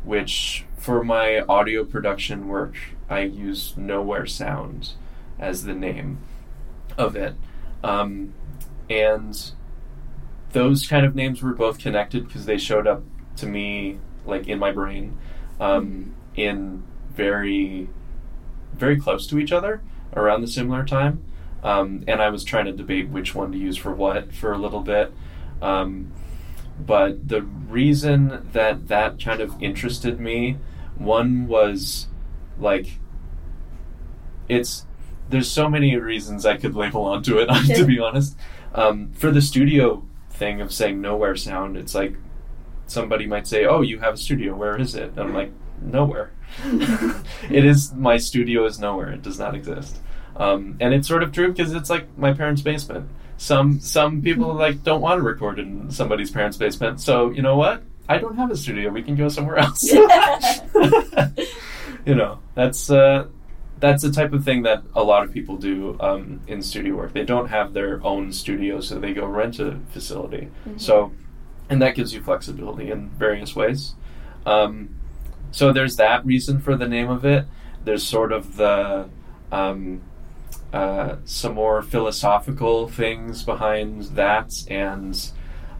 which 0.03 0.65
for 0.77 1.03
my 1.03 1.39
audio 1.41 1.83
production 1.83 2.47
work, 2.47 2.75
I 3.09 3.21
use 3.21 3.75
Nowhere 3.77 4.25
Sound 4.25 4.91
as 5.39 5.63
the 5.63 5.73
name 5.73 6.19
of 6.97 7.15
it. 7.15 7.35
Um, 7.83 8.33
and 8.89 9.51
those 10.51 10.87
kind 10.87 11.05
of 11.05 11.15
names 11.15 11.41
were 11.41 11.53
both 11.53 11.79
connected 11.79 12.27
because 12.27 12.45
they 12.45 12.57
showed 12.57 12.87
up 12.87 13.03
to 13.37 13.45
me 13.45 13.99
like 14.25 14.47
in 14.47 14.59
my 14.59 14.71
brain 14.71 15.17
um, 15.59 16.15
in 16.35 16.83
very 17.13 17.89
very 18.73 18.99
close 18.99 19.27
to 19.27 19.39
each 19.39 19.51
other 19.51 19.81
around 20.15 20.41
the 20.41 20.47
similar 20.47 20.85
time 20.85 21.23
um, 21.67 22.03
and 22.07 22.21
i 22.21 22.29
was 22.29 22.45
trying 22.45 22.65
to 22.65 22.71
debate 22.71 23.09
which 23.09 23.35
one 23.35 23.51
to 23.51 23.57
use 23.57 23.75
for 23.75 23.93
what 23.93 24.33
for 24.33 24.53
a 24.53 24.57
little 24.57 24.81
bit. 24.81 25.13
Um, 25.61 26.13
but 26.79 27.27
the 27.27 27.41
reason 27.41 28.47
that 28.53 28.87
that 28.87 29.21
kind 29.21 29.41
of 29.41 29.61
interested 29.61 30.19
me 30.19 30.57
one 30.95 31.47
was 31.47 32.07
like 32.59 32.99
it's 34.47 34.85
there's 35.29 35.51
so 35.51 35.67
many 35.67 35.97
reasons 35.97 36.45
i 36.45 36.55
could 36.55 36.75
label 36.75 37.03
onto 37.03 37.37
it 37.37 37.47
to 37.75 37.85
be 37.85 37.99
honest. 38.07 38.37
Um, 38.73 39.11
for 39.13 39.31
the 39.31 39.41
studio 39.41 40.07
thing 40.29 40.61
of 40.61 40.71
saying 40.71 41.01
nowhere 41.01 41.35
sound 41.35 41.75
it's 41.75 41.95
like 41.95 42.15
somebody 42.85 43.25
might 43.25 43.47
say 43.47 43.65
oh 43.65 43.81
you 43.81 43.99
have 43.99 44.13
a 44.13 44.17
studio 44.17 44.55
where 44.55 44.79
is 44.79 44.95
it? 44.95 45.09
And 45.09 45.19
i'm 45.19 45.33
like 45.33 45.51
nowhere. 45.81 46.31
It 47.49 47.65
is 47.65 47.93
my 47.93 48.17
studio 48.17 48.65
is 48.65 48.79
nowhere 48.79 49.11
it 49.11 49.21
does 49.21 49.37
not 49.37 49.53
exist 49.53 49.99
um, 50.37 50.77
and 50.79 50.93
it's 50.93 51.07
sort 51.07 51.23
of 51.23 51.31
true 51.31 51.49
because 51.49 51.73
it's 51.73 51.89
like 51.89 52.17
my 52.17 52.33
parents 52.33 52.61
basement 52.61 53.09
some 53.37 53.79
some 53.79 54.21
people 54.21 54.53
like 54.53 54.83
don't 54.83 55.01
want 55.01 55.19
to 55.19 55.21
record 55.21 55.59
in 55.59 55.89
somebody's 55.91 56.31
parents' 56.31 56.57
basement. 56.57 56.99
So 56.99 57.29
you 57.29 57.41
know 57.41 57.55
what? 57.55 57.83
I 58.09 58.17
don't 58.17 58.35
have 58.35 58.51
a 58.51 58.57
studio. 58.57 58.89
We 58.89 59.03
can 59.03 59.15
go 59.15 59.29
somewhere 59.29 59.57
else. 59.57 59.83
you 62.05 62.15
know, 62.15 62.39
that's 62.55 62.89
uh, 62.89 63.27
that's 63.79 64.01
the 64.01 64.11
type 64.11 64.33
of 64.33 64.43
thing 64.43 64.63
that 64.63 64.81
a 64.95 65.03
lot 65.03 65.23
of 65.23 65.31
people 65.31 65.57
do 65.57 65.97
um, 65.99 66.41
in 66.47 66.63
studio 66.63 66.95
work. 66.95 67.13
They 67.13 67.25
don't 67.25 67.47
have 67.47 67.73
their 67.73 68.03
own 68.03 68.33
studio, 68.33 68.81
so 68.81 68.99
they 68.99 69.13
go 69.13 69.25
rent 69.25 69.59
a 69.59 69.79
facility. 69.91 70.49
Mm-hmm. 70.67 70.79
So, 70.79 71.11
and 71.69 71.81
that 71.81 71.95
gives 71.95 72.13
you 72.13 72.23
flexibility 72.23 72.89
in 72.89 73.09
various 73.09 73.55
ways. 73.55 73.93
Um, 74.47 74.95
so 75.51 75.71
there's 75.71 75.97
that 75.97 76.25
reason 76.25 76.59
for 76.59 76.75
the 76.75 76.87
name 76.87 77.09
of 77.09 77.23
it. 77.23 77.45
There's 77.83 78.03
sort 78.03 78.31
of 78.31 78.55
the 78.55 79.09
um, 79.51 80.01
uh, 80.73 81.15
some 81.25 81.53
more 81.53 81.81
philosophical 81.81 82.87
things 82.87 83.43
behind 83.43 84.03
that, 84.15 84.53
and 84.69 85.31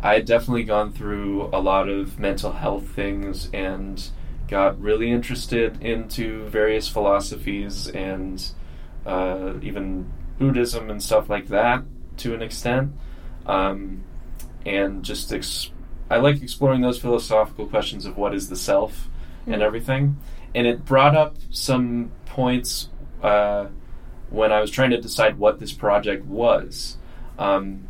I 0.02 0.16
had 0.16 0.26
definitely 0.26 0.64
gone 0.64 0.92
through 0.92 1.50
a 1.54 1.60
lot 1.60 1.90
of 1.90 2.20
mental 2.20 2.52
health 2.52 2.90
things 2.90 3.50
and 3.54 4.10
got 4.48 4.80
really 4.80 5.12
interested 5.12 5.82
into 5.84 6.46
various 6.46 6.88
philosophies 6.88 7.88
and 7.88 8.46
uh, 9.06 9.54
even 9.62 10.12
Buddhism 10.38 10.90
and 10.90 11.02
stuff 11.02 11.30
like 11.30 11.48
that 11.48 11.84
to 12.18 12.34
an 12.34 12.42
extent. 12.42 12.94
Um, 13.46 14.04
and 14.66 15.04
just 15.04 15.32
ex- 15.34 15.72
I 16.10 16.18
like 16.18 16.42
exploring 16.42 16.82
those 16.82 17.00
philosophical 17.00 17.68
questions 17.68 18.06
of 18.06 18.18
what 18.18 18.34
is 18.34 18.50
the 18.50 18.56
self 18.56 19.10
mm-hmm. 19.42 19.54
and 19.54 19.62
everything. 19.62 20.18
And 20.56 20.68
it 20.68 20.86
brought 20.86 21.16
up 21.16 21.36
some 21.50 22.12
points. 22.26 22.90
Uh, 23.22 23.68
when 24.30 24.52
I 24.52 24.60
was 24.60 24.72
trying 24.72 24.92
to 24.92 25.02
decide 25.02 25.38
what 25.38 25.60
this 25.60 25.72
project 25.72 26.26
was. 26.26 26.98
Um, 27.40 27.88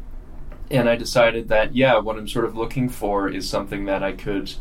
and 0.69 0.89
I 0.89 0.95
decided 0.95 1.47
that, 1.50 1.76
yeah, 1.76 1.97
what 1.97 2.17
I'm 2.17 2.28
sort 2.28 2.45
of 2.45 2.56
looking 2.56 2.89
for 2.89 3.30
is 3.30 3.50
something 3.50 3.86
that 3.86 4.04
I 4.04 4.12
could 4.12 4.54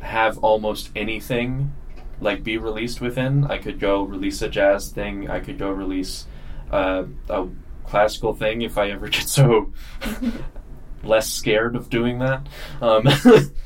have 0.00 0.38
almost 0.38 0.90
anything 0.94 1.72
like 2.20 2.42
be 2.42 2.56
released 2.56 3.00
within. 3.00 3.44
I 3.44 3.58
could 3.58 3.80
go 3.80 4.02
release 4.02 4.42
a 4.42 4.48
jazz 4.48 4.90
thing, 4.90 5.28
I 5.28 5.40
could 5.40 5.58
go 5.58 5.70
release 5.70 6.26
uh, 6.70 7.04
a 7.28 7.46
classical 7.84 8.34
thing 8.34 8.62
if 8.62 8.78
I 8.78 8.90
ever 8.90 9.08
get 9.08 9.28
so 9.28 9.72
less 11.02 11.30
scared 11.30 11.76
of 11.76 11.90
doing 11.90 12.18
that. 12.20 12.46
Um, 12.80 13.08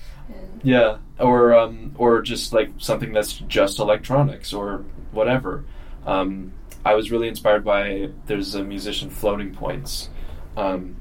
yeah, 0.62 0.98
or 1.18 1.54
um, 1.54 1.92
or 1.96 2.22
just 2.22 2.52
like 2.52 2.70
something 2.78 3.12
that's 3.12 3.34
just 3.34 3.78
electronics 3.78 4.52
or 4.52 4.84
whatever. 5.10 5.64
Um, 6.06 6.52
I 6.84 6.94
was 6.94 7.10
really 7.10 7.28
inspired 7.28 7.64
by 7.64 8.10
there's 8.26 8.54
a 8.54 8.64
musician 8.64 9.10
Floating 9.10 9.54
Points 9.54 10.10
um, 10.56 10.96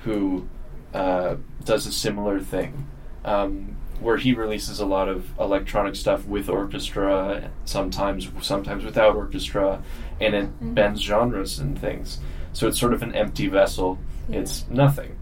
who 0.00 0.48
uh, 0.92 1.36
does 1.64 1.86
a 1.86 1.92
similar 1.92 2.40
thing 2.40 2.86
um, 3.24 3.76
where 4.00 4.16
he 4.16 4.34
releases 4.34 4.80
a 4.80 4.86
lot 4.86 5.08
of 5.08 5.38
electronic 5.38 5.94
stuff 5.94 6.26
with 6.26 6.48
orchestra 6.48 7.50
sometimes 7.64 8.28
sometimes 8.40 8.84
without 8.84 9.14
orchestra 9.14 9.82
and 10.20 10.34
it 10.34 10.44
mm-hmm. 10.44 10.74
bends 10.74 11.00
genres 11.00 11.58
and 11.58 11.78
things 11.78 12.18
so 12.52 12.66
it's 12.66 12.78
sort 12.78 12.92
of 12.92 13.02
an 13.02 13.14
empty 13.14 13.46
vessel 13.46 13.98
yeah. 14.28 14.40
it's 14.40 14.66
nothing 14.68 15.16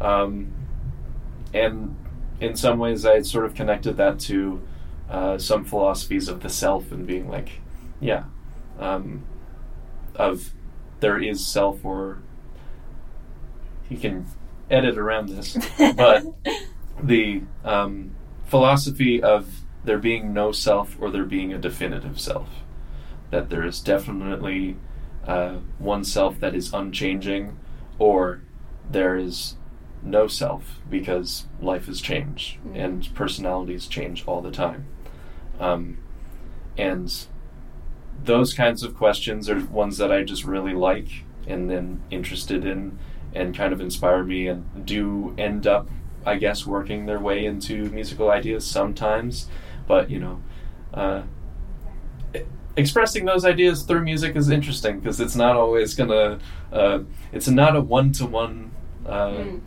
um, 0.00 0.52
and 1.54 1.96
in 2.40 2.56
some 2.56 2.78
ways 2.78 3.06
I 3.06 3.22
sort 3.22 3.46
of 3.46 3.54
connected 3.54 3.96
that 3.96 4.18
to 4.20 4.60
uh, 5.08 5.38
some 5.38 5.64
philosophies 5.64 6.28
of 6.28 6.40
the 6.40 6.48
self 6.48 6.90
and 6.90 7.06
being 7.06 7.30
like 7.30 7.50
yeah 8.00 8.24
um, 8.80 9.22
of 10.16 10.52
there 11.00 11.22
is 11.22 11.44
self 11.46 11.84
or 11.84 12.18
he 13.88 13.96
can 13.96 14.26
edit 14.70 14.96
around 14.96 15.28
this, 15.28 15.56
but 15.96 16.24
the 17.02 17.42
um, 17.64 18.14
philosophy 18.46 19.22
of 19.22 19.64
there 19.84 19.98
being 19.98 20.32
no 20.32 20.52
self 20.52 20.96
or 21.00 21.10
there 21.10 21.24
being 21.24 21.52
a 21.52 21.58
definitive 21.58 22.20
self. 22.20 22.48
That 23.30 23.50
there 23.50 23.64
is 23.64 23.80
definitely 23.80 24.76
uh, 25.26 25.56
one 25.78 26.04
self 26.04 26.40
that 26.40 26.54
is 26.54 26.72
unchanging, 26.72 27.58
or 27.98 28.42
there 28.90 29.16
is 29.16 29.56
no 30.02 30.26
self 30.26 30.80
because 30.90 31.46
life 31.60 31.86
has 31.86 32.00
changed 32.00 32.58
mm-hmm. 32.58 32.76
and 32.76 33.14
personalities 33.14 33.86
change 33.86 34.24
all 34.26 34.40
the 34.40 34.50
time. 34.50 34.86
Um, 35.58 35.98
and 36.76 37.12
those 38.24 38.54
kinds 38.54 38.82
of 38.82 38.96
questions 38.96 39.48
are 39.48 39.60
ones 39.66 39.98
that 39.98 40.10
I 40.10 40.22
just 40.22 40.44
really 40.44 40.74
like 40.74 41.08
and 41.46 41.70
then 41.70 42.02
interested 42.10 42.64
in 42.64 42.98
and 43.34 43.56
kind 43.56 43.72
of 43.72 43.80
inspire 43.80 44.22
me 44.24 44.46
and 44.46 44.86
do 44.86 45.34
end 45.36 45.66
up, 45.66 45.88
I 46.24 46.36
guess, 46.36 46.66
working 46.66 47.06
their 47.06 47.20
way 47.20 47.44
into 47.44 47.90
musical 47.90 48.30
ideas 48.30 48.64
sometimes. 48.66 49.48
But, 49.86 50.10
you 50.10 50.20
know, 50.20 50.42
uh, 50.92 51.22
expressing 52.76 53.24
those 53.24 53.44
ideas 53.44 53.82
through 53.82 54.02
music 54.02 54.36
is 54.36 54.50
interesting 54.50 55.00
because 55.00 55.20
it's 55.20 55.36
not 55.36 55.56
always 55.56 55.94
gonna, 55.94 56.38
uh, 56.72 57.00
it's 57.32 57.48
not 57.48 57.76
a 57.76 57.80
one 57.80 58.12
to 58.12 58.26
one 58.26 58.70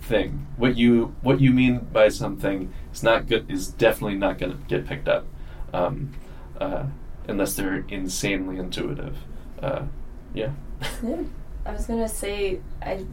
thing. 0.02 0.48
What 0.58 0.78
you 0.78 1.16
what 1.22 1.40
you 1.40 1.52
mean 1.52 1.88
by 1.92 2.10
something 2.10 2.74
is 2.92 3.04
not 3.04 3.28
good 3.28 3.50
is 3.52 3.70
definitely 3.70 4.18
not 4.18 4.38
going 4.38 4.54
to 4.54 4.58
get 4.68 4.86
picked 4.88 5.08
up. 5.08 5.26
Um, 5.74 6.14
uh, 6.60 6.86
unless 7.28 7.56
they're 7.56 7.86
insanely 7.90 8.58
intuitive. 8.58 9.18
Uh, 9.62 9.84
yeah. 10.34 10.52
yeah. 11.04 11.24
I 11.66 11.72
was 11.72 11.86
gonna 11.86 12.08
say, 12.08 12.60
I, 12.82 13.06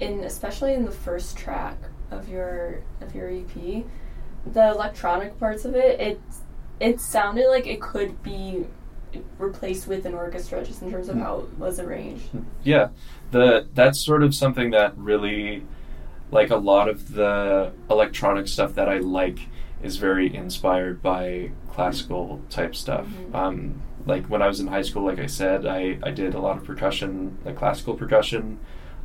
in 0.00 0.24
especially 0.24 0.74
in 0.74 0.84
the 0.84 0.92
first 0.92 1.36
track 1.36 1.76
of 2.10 2.28
your 2.28 2.82
of 3.00 3.14
your 3.14 3.30
EP, 3.30 3.84
the 4.52 4.70
electronic 4.70 5.38
parts 5.38 5.64
of 5.64 5.74
it, 5.74 6.00
it 6.00 6.20
it 6.78 7.00
sounded 7.00 7.48
like 7.48 7.66
it 7.66 7.80
could 7.80 8.22
be 8.22 8.66
replaced 9.38 9.86
with 9.86 10.04
an 10.06 10.14
orchestra, 10.14 10.64
just 10.64 10.82
in 10.82 10.90
terms 10.90 11.08
of 11.08 11.16
mm. 11.16 11.22
how 11.22 11.38
it 11.38 11.58
was 11.58 11.80
arranged. 11.80 12.24
Yeah, 12.62 12.88
the 13.30 13.68
that's 13.74 13.98
sort 13.98 14.22
of 14.22 14.34
something 14.34 14.70
that 14.70 14.96
really, 14.96 15.64
like 16.30 16.50
a 16.50 16.56
lot 16.56 16.88
of 16.88 17.12
the 17.12 17.72
electronic 17.90 18.48
stuff 18.48 18.74
that 18.74 18.88
I 18.88 18.98
like 18.98 19.38
is 19.82 19.96
very 19.96 20.34
inspired 20.34 21.02
by 21.02 21.50
classical 21.76 22.40
type 22.48 22.74
stuff. 22.74 23.06
Mm-hmm. 23.06 23.36
Um, 23.36 23.82
like 24.06 24.26
when 24.26 24.40
I 24.40 24.48
was 24.48 24.60
in 24.60 24.66
high 24.66 24.82
school, 24.82 25.04
like 25.04 25.18
I 25.18 25.26
said, 25.26 25.66
I, 25.66 25.98
I 26.02 26.10
did 26.10 26.34
a 26.34 26.40
lot 26.40 26.56
of 26.56 26.64
percussion, 26.64 27.36
like 27.44 27.56
classical 27.56 27.94
percussion. 27.94 28.58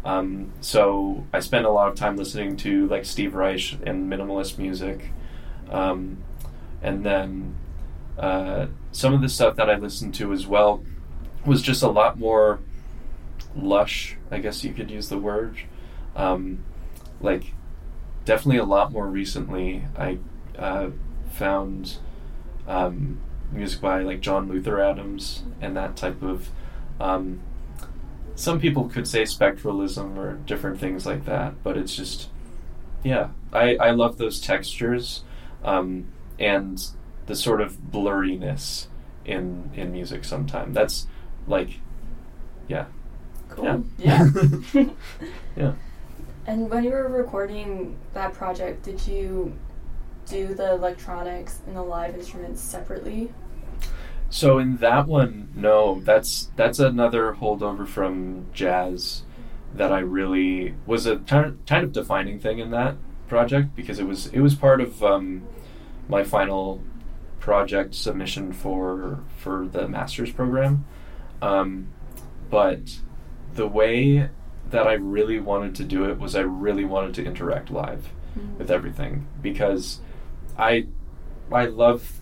Um, 0.05 0.53
so 0.61 1.28
I 1.34 1.41
spent 1.41 1.65
a 1.65 1.69
lot 1.69 1.89
of 1.89 1.95
time 1.95 2.15
listening 2.15 2.55
to 2.57 2.88
like 2.88 3.03
Steve 3.03 3.36
Reich 3.36 3.74
and 3.84 4.09
minimalist 4.11 4.57
music. 4.57 5.11
Um, 5.69 6.24
and 6.82 7.05
then 7.05 7.57
uh, 8.17 8.67
some 8.93 9.13
of 9.13 9.22
the 9.22 9.30
stuff 9.30 9.57
that 9.57 9.69
I 9.69 9.76
listened 9.76 10.13
to 10.15 10.32
as 10.32 10.47
well 10.47 10.84
was 11.45 11.61
just 11.61 11.84
a 11.84 11.89
lot 11.89 12.17
more 12.17 12.59
lush, 13.53 14.15
I 14.32 14.39
guess 14.39 14.63
you 14.63 14.74
could 14.74 14.89
use 14.89 15.09
the 15.09 15.17
word. 15.17 15.57
Um, 16.15 16.63
like, 17.19 17.53
definitely 18.24 18.59
a 18.59 18.65
lot 18.65 18.93
more 18.93 19.07
recently, 19.07 19.84
I 19.97 20.19
uh, 20.57 20.91
found 21.34 21.97
um, 22.68 23.20
music 23.51 23.82
by 23.82 24.03
like 24.03 24.22
John 24.22 24.47
Luther 24.47 24.82
Adams 24.82 25.43
and 25.59 25.76
that 25.78 25.95
type 25.95 26.22
of. 26.22 26.49
Um, 26.99 27.41
some 28.36 28.59
people 28.59 28.88
could 28.88 29.07
say 29.07 29.24
spectralism 29.24 30.18
or 30.18 30.34
different 30.45 30.80
things 30.80 31.05
like 31.05 31.26
that, 31.26 31.62
but 31.64 31.78
it's 31.78 31.95
just, 31.95 32.30
yeah, 33.03 33.30
I, 33.51 33.76
I 33.76 33.91
love 33.91 34.18
those 34.18 34.39
textures. 34.39 35.24
Um, 35.64 36.07
and 36.39 36.82
the 37.28 37.36
sort 37.36 37.62
of 37.62 37.78
blurriness 37.91 38.88
in 39.26 39.70
in 39.76 39.91
music 39.91 40.26
sometimes 40.26 40.74
that's 40.74 41.05
like 41.47 41.80
yeah 42.68 42.86
Cool. 43.51 43.84
Yeah. 43.97 44.30
yeah 45.55 45.74
And 46.47 46.70
when 46.70 46.84
you 46.86 46.91
were 46.91 47.09
recording 47.09 47.97
that 48.14 48.34
project, 48.34 48.84
did 48.84 49.05
you 49.05 49.53
do 50.32 50.53
the 50.53 50.71
electronics 50.73 51.59
and 51.67 51.75
the 51.75 51.82
live 51.84 52.15
instruments 52.15 52.61
separately? 52.61 53.32
So 54.29 54.59
in 54.59 54.77
that 54.77 55.07
one, 55.07 55.49
no, 55.55 55.99
that's 56.01 56.49
that's 56.55 56.79
another 56.79 57.34
holdover 57.34 57.86
from 57.86 58.45
jazz 58.53 59.23
that 59.75 59.91
I 59.91 59.99
really 59.99 60.75
was 60.86 61.05
a 61.05 61.17
kind 61.17 61.57
of 61.84 61.91
defining 61.91 62.39
thing 62.39 62.59
in 62.59 62.71
that 62.71 62.95
project 63.27 63.75
because 63.75 63.99
it 63.99 64.07
was 64.07 64.27
it 64.27 64.39
was 64.39 64.55
part 64.55 64.79
of 64.79 65.03
um, 65.03 65.43
my 66.07 66.23
final 66.23 66.82
project 67.39 67.93
submission 67.93 68.53
for 68.53 69.19
for 69.38 69.67
the 69.67 69.88
master's 69.89 70.32
program. 70.32 70.86
Um, 71.41 71.89
but 72.49 72.99
the 73.53 73.67
way 73.67 74.29
that 74.69 74.88
I 74.88 74.93
really 74.93 75.39
wanted 75.41 75.75
to 75.75 75.84
do 75.84 76.05
it 76.09 76.17
was 76.19 76.36
I 76.38 76.41
really 76.41 76.86
wanted 76.86 77.13
to 77.15 77.25
interact 77.25 77.69
live 77.69 78.07
Mhm. 78.39 78.57
with 78.59 78.71
everything 78.71 79.27
because 79.41 79.99
I 80.58 80.88
I 81.52 81.66
love 81.66 82.22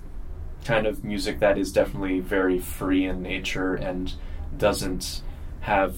kind 0.66 0.86
of 0.86 1.04
music 1.04 1.40
that 1.40 1.58
is 1.58 1.72
definitely 1.72 2.20
very 2.20 2.60
free 2.60 3.06
in 3.06 3.22
nature 3.22 3.76
and 3.76 4.14
doesn't 4.58 5.22
have 5.62 5.98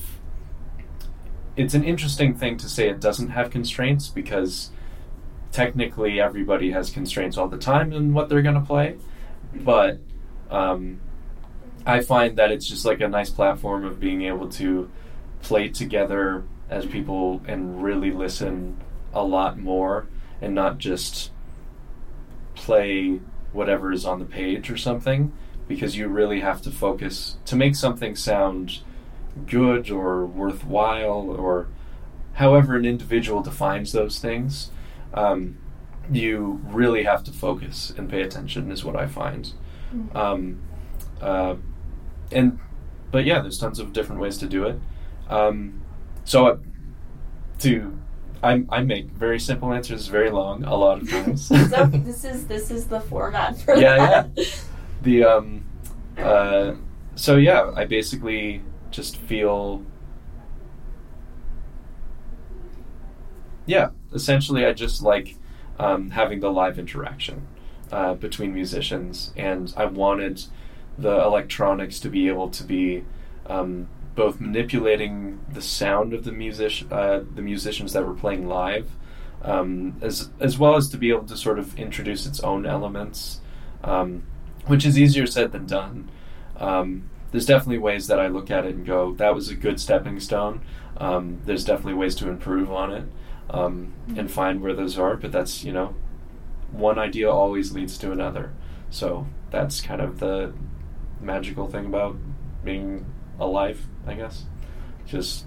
it's 1.55 1.73
an 1.73 1.83
interesting 1.83 2.35
thing 2.35 2.57
to 2.57 2.69
say 2.69 2.89
it 2.89 2.99
doesn't 2.99 3.29
have 3.29 3.49
constraints 3.49 4.07
because 4.07 4.71
technically 5.51 6.21
everybody 6.21 6.71
has 6.71 6.89
constraints 6.89 7.37
all 7.37 7.47
the 7.47 7.57
time 7.57 7.91
in 7.91 8.13
what 8.13 8.29
they're 8.29 8.41
going 8.41 8.55
to 8.55 8.61
play 8.61 8.95
but 9.53 9.99
um, 10.49 10.99
I 11.85 12.01
find 12.01 12.37
that 12.37 12.51
it's 12.51 12.67
just 12.67 12.85
like 12.85 13.01
a 13.01 13.07
nice 13.07 13.29
platform 13.29 13.85
of 13.85 13.99
being 13.99 14.21
able 14.23 14.49
to 14.49 14.89
play 15.41 15.69
together 15.69 16.43
as 16.69 16.85
people 16.85 17.41
and 17.47 17.83
really 17.83 18.11
listen 18.11 18.77
a 19.13 19.23
lot 19.23 19.57
more 19.57 20.07
and 20.41 20.55
not 20.55 20.77
just 20.77 21.31
play 22.61 23.19
whatever 23.53 23.91
is 23.91 24.05
on 24.05 24.19
the 24.19 24.25
page 24.25 24.69
or 24.69 24.77
something 24.77 25.33
because 25.67 25.97
you 25.97 26.07
really 26.07 26.41
have 26.41 26.61
to 26.61 26.69
focus 26.71 27.37
to 27.45 27.55
make 27.55 27.75
something 27.75 28.15
sound 28.15 28.79
good 29.47 29.89
or 29.89 30.25
worthwhile 30.25 31.29
or 31.37 31.67
however 32.33 32.75
an 32.75 32.85
individual 32.85 33.41
defines 33.41 33.91
those 33.91 34.19
things. 34.19 34.69
Um, 35.13 35.57
you 36.11 36.61
really 36.65 37.03
have 37.03 37.23
to 37.23 37.31
focus 37.31 37.93
and 37.97 38.09
pay 38.09 38.21
attention 38.21 38.71
is 38.71 38.83
what 38.83 38.95
i 38.95 39.07
find. 39.07 39.53
Mhm. 39.93 40.15
um, 40.15 40.59
uh, 41.21 41.55
and 42.31 42.59
but 43.11 43.25
yeah 43.25 43.41
there's 43.41 43.57
tons 43.57 43.77
of 43.79 43.91
different 43.91 44.21
ways 44.21 44.37
to 44.37 44.47
do 44.47 44.63
it. 44.65 44.77
Um, 45.29 45.81
so 46.23 46.47
uh, 46.47 46.57
to 47.59 47.97
I, 48.43 48.63
I 48.69 48.81
make 48.81 49.07
very 49.11 49.39
simple 49.39 49.71
answers 49.73 50.07
very 50.07 50.31
long 50.31 50.63
a 50.63 50.75
lot 50.75 51.01
of 51.01 51.09
times 51.09 51.47
so 51.47 51.55
this 51.85 52.23
is 52.23 52.47
this 52.47 52.71
is 52.71 52.87
the 52.87 52.99
format 53.01 53.59
for 53.61 53.75
Yeah, 53.75 53.97
that. 54.33 54.63
the 55.03 55.23
um 55.23 55.63
uh 56.17 56.73
so 57.15 57.35
yeah 57.37 57.71
i 57.75 57.85
basically 57.85 58.61
just 58.89 59.17
feel 59.17 59.83
yeah 63.65 63.89
essentially 64.13 64.65
i 64.65 64.73
just 64.73 65.01
like 65.01 65.35
um, 65.79 66.11
having 66.11 66.39
the 66.41 66.51
live 66.51 66.77
interaction 66.77 67.47
uh, 67.91 68.13
between 68.13 68.53
musicians 68.53 69.33
and 69.35 69.73
i 69.77 69.85
wanted 69.85 70.43
the 70.97 71.21
electronics 71.23 71.99
to 71.99 72.09
be 72.09 72.27
able 72.27 72.49
to 72.49 72.63
be 72.63 73.03
um, 73.47 73.87
both 74.15 74.39
manipulating 74.39 75.39
the 75.51 75.61
sound 75.61 76.13
of 76.13 76.23
the 76.23 76.31
music 76.31 76.91
uh, 76.91 77.21
the 77.35 77.41
musicians 77.41 77.93
that 77.93 78.05
were 78.05 78.13
playing 78.13 78.47
live 78.47 78.89
um, 79.43 79.95
as 80.01 80.29
as 80.39 80.57
well 80.57 80.75
as 80.75 80.89
to 80.89 80.97
be 80.97 81.09
able 81.09 81.25
to 81.25 81.37
sort 81.37 81.59
of 81.59 81.77
introduce 81.79 82.25
its 82.25 82.39
own 82.41 82.65
elements 82.65 83.41
um, 83.83 84.23
which 84.65 84.85
is 84.85 84.97
easier 84.97 85.25
said 85.25 85.51
than 85.51 85.65
done. 85.65 86.09
Um, 86.57 87.09
there's 87.31 87.45
definitely 87.45 87.79
ways 87.79 88.07
that 88.07 88.19
I 88.19 88.27
look 88.27 88.51
at 88.51 88.65
it 88.65 88.75
and 88.75 88.85
go, 88.85 89.13
that 89.15 89.33
was 89.33 89.49
a 89.49 89.55
good 89.55 89.79
stepping 89.79 90.19
stone. 90.19 90.61
Um, 90.97 91.41
there's 91.45 91.63
definitely 91.63 91.95
ways 91.95 92.15
to 92.15 92.29
improve 92.29 92.71
on 92.71 92.91
it 92.91 93.05
um, 93.49 93.93
and 94.15 94.29
find 94.29 94.61
where 94.61 94.73
those 94.73 94.99
are, 94.99 95.15
but 95.15 95.31
that's, 95.31 95.63
you 95.63 95.71
know, 95.71 95.95
one 96.71 96.99
idea 96.99 97.31
always 97.31 97.71
leads 97.71 97.97
to 97.99 98.11
another. 98.11 98.53
So 98.89 99.27
that's 99.49 99.81
kind 99.81 100.01
of 100.01 100.19
the 100.19 100.53
magical 101.19 101.67
thing 101.67 101.85
about 101.85 102.17
being 102.63 103.05
alive, 103.41 103.85
I 104.07 104.13
guess. 104.13 104.45
Just 105.05 105.45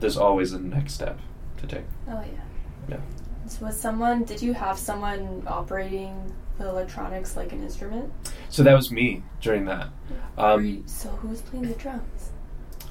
there's 0.00 0.16
always 0.16 0.52
a 0.52 0.58
next 0.58 0.94
step 0.94 1.18
to 1.58 1.66
take. 1.66 1.84
Oh 2.08 2.20
yeah. 2.20 2.42
Yeah. 2.88 3.00
So 3.46 3.64
was 3.66 3.78
someone? 3.80 4.24
Did 4.24 4.42
you 4.42 4.52
have 4.52 4.78
someone 4.78 5.42
operating 5.46 6.32
the 6.58 6.68
electronics 6.68 7.36
like 7.36 7.52
an 7.52 7.62
instrument? 7.62 8.12
So 8.50 8.62
that 8.62 8.74
was 8.74 8.90
me 8.90 9.22
during 9.40 9.64
that. 9.66 9.88
Um, 10.36 10.64
you- 10.66 10.82
so 10.86 11.08
who 11.10 11.28
was 11.28 11.40
playing 11.40 11.68
the 11.68 11.74
drums? 11.74 12.30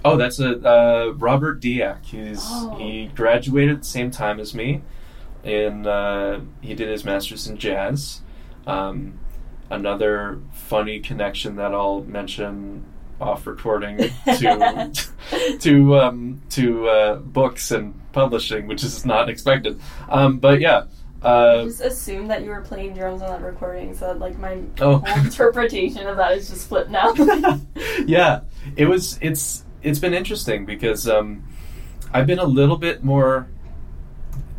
Oh, 0.06 0.16
that's 0.16 0.39
a 0.39 0.58
uh, 0.68 1.14
Robert 1.18 1.62
Diak. 1.62 2.06
He's 2.06 2.39
Oh. 2.43 2.76
he 2.80 3.08
graduated 3.16 3.76
at 3.76 3.82
the 3.82 3.88
same 3.88 4.10
time 4.12 4.39
as 4.39 4.54
me, 4.56 4.82
and 5.43 5.86
uh, 5.86 6.39
he 6.62 6.74
did 6.76 6.88
his 6.89 7.04
master's 7.04 7.48
in 7.48 7.58
jazz. 7.58 8.22
Um, 8.66 9.20
another 9.70 10.39
funny 10.54 11.00
connection 11.00 11.56
that 11.58 11.74
I'll 11.74 12.04
mention 12.04 12.86
off 13.20 13.47
recording 13.47 13.97
to 14.26 14.91
to 15.59 15.97
um, 15.99 16.41
to 16.51 16.88
uh, 16.89 17.15
books 17.18 17.72
and 17.72 17.93
publishing, 18.13 18.68
which 18.68 18.84
is 18.84 19.05
not 19.05 19.30
expected. 19.30 19.80
Um, 20.09 20.39
but 20.39 20.59
yeah. 20.61 20.84
I 21.24 21.28
Uh, 21.28 21.63
just 21.65 21.82
assumed 21.82 22.30
that 22.30 22.43
you 22.43 22.51
were 22.51 22.61
playing 22.61 22.93
drums 22.93 23.24
on 23.24 23.30
that 23.30 23.41
recording, 23.41 23.95
so 23.95 24.05
that, 24.07 24.20
like 24.20 24.38
my 24.38 24.61
Oh. 24.80 24.99
whole 24.99 25.26
interpretation 25.26 26.05
of 26.05 26.15
that 26.18 26.34
is 26.38 26.47
just 26.47 26.68
flipped 26.70 26.91
now. 26.91 27.11
yeah, 28.05 28.41
it 28.76 28.86
was. 28.86 29.18
It's 29.20 29.63
it's 29.82 29.97
been 29.97 30.13
interesting 30.13 30.65
because 30.68 31.09
um, 31.09 31.43
I've 32.13 32.28
been 32.28 32.38
a 32.38 32.45
little 32.45 32.78
bit 32.78 33.03
more, 33.03 33.47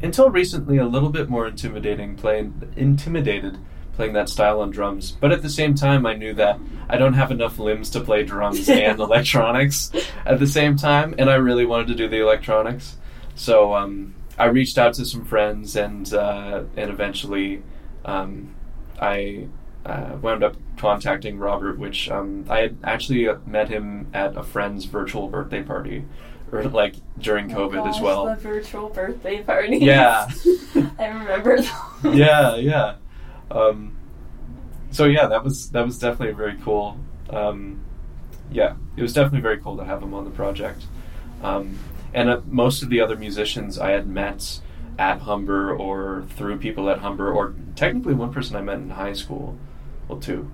until 0.03 0.31
recently, 0.31 0.79
a 0.79 0.87
little 0.87 1.11
bit 1.11 1.29
more 1.31 1.47
intimidating 1.47 2.17
playing 2.17 2.73
intimidated 2.77 3.57
playing 3.99 4.13
that 4.13 4.29
style 4.29 4.61
on 4.61 4.71
drums. 4.71 5.11
But 5.21 5.33
at 5.33 5.43
the 5.43 5.51
same 5.51 5.75
time, 5.75 6.07
I 6.07 6.15
knew 6.15 6.33
that 6.35 6.61
I 6.89 6.97
don't 6.99 7.15
have 7.15 7.33
enough 7.33 7.59
limbs 7.59 7.91
to 7.91 8.01
play 8.01 8.23
drums 8.23 8.69
and 8.69 9.01
electronics 9.01 9.91
at 10.25 10.39
the 10.39 10.47
same 10.47 10.77
time, 10.77 11.17
and 11.19 11.29
I 11.29 11.35
really 11.35 11.67
wanted 11.67 11.89
to 11.89 11.95
do 11.97 12.09
the 12.09 12.23
electronics. 12.23 12.97
So 13.35 13.75
um, 13.75 14.15
I 14.39 14.45
reached 14.45 14.79
out 14.79 14.95
to 14.95 15.05
some 15.05 15.25
friends, 15.25 15.75
and 15.75 16.15
uh, 16.15 16.63
and 16.77 16.91
eventually 16.93 17.65
um, 18.05 18.55
I 19.01 19.49
uh, 19.85 20.17
wound 20.23 20.45
up 20.45 20.55
contacting 20.77 21.37
Robert, 21.41 21.77
which 21.77 22.09
um, 22.09 22.45
I 22.49 22.61
had 22.61 22.77
actually 22.85 23.29
met 23.47 23.69
him 23.69 24.07
at 24.15 24.37
a 24.37 24.45
friend's 24.45 24.85
virtual 24.85 25.27
birthday 25.27 25.65
party, 25.65 26.05
or 26.53 26.63
like 26.69 26.95
during 27.19 27.53
Oh 27.53 27.69
COVID 27.69 27.89
as 27.89 28.01
well. 28.01 28.27
The 28.27 28.37
virtual 28.37 28.91
birthday 28.91 29.43
parties. 29.43 29.83
Yeah. 29.83 30.29
I 31.01 31.07
remember 31.09 31.57
those. 32.03 32.15
yeah, 32.15 32.55
yeah. 32.55 32.95
Um, 33.51 33.97
so 34.91 35.05
yeah, 35.05 35.27
that 35.27 35.45
was 35.45 35.71
that 35.71 35.85
was 35.85 35.99
definitely 35.99 36.35
very 36.35 36.57
cool. 36.63 36.99
Um, 37.31 37.83
yeah, 38.51 38.75
it 38.97 39.03
was 39.03 39.13
definitely 39.13 39.41
very 39.41 39.59
cool 39.59 39.77
to 39.77 39.85
have 39.85 40.03
him 40.03 40.15
on 40.15 40.25
the 40.25 40.31
project. 40.31 40.87
Um, 41.43 41.79
and 42.15 42.31
uh, 42.31 42.41
most 42.47 42.83
of 42.83 42.89
the 42.89 43.01
other 43.01 43.17
musicians 43.17 43.79
I 43.79 43.91
had 43.91 44.09
met 44.09 44.61
at 44.99 45.21
Humber 45.21 45.75
or 45.75 46.25
through 46.31 46.59
people 46.59 46.89
at 46.91 46.99
Humber, 46.99 47.31
or 47.31 47.55
technically 47.77 48.15
one 48.15 48.33
person 48.33 48.57
I 48.57 48.63
met 48.63 48.77
in 48.77 48.91
high 48.91 49.13
school. 49.13 49.57
Well, 50.09 50.19
two. 50.19 50.51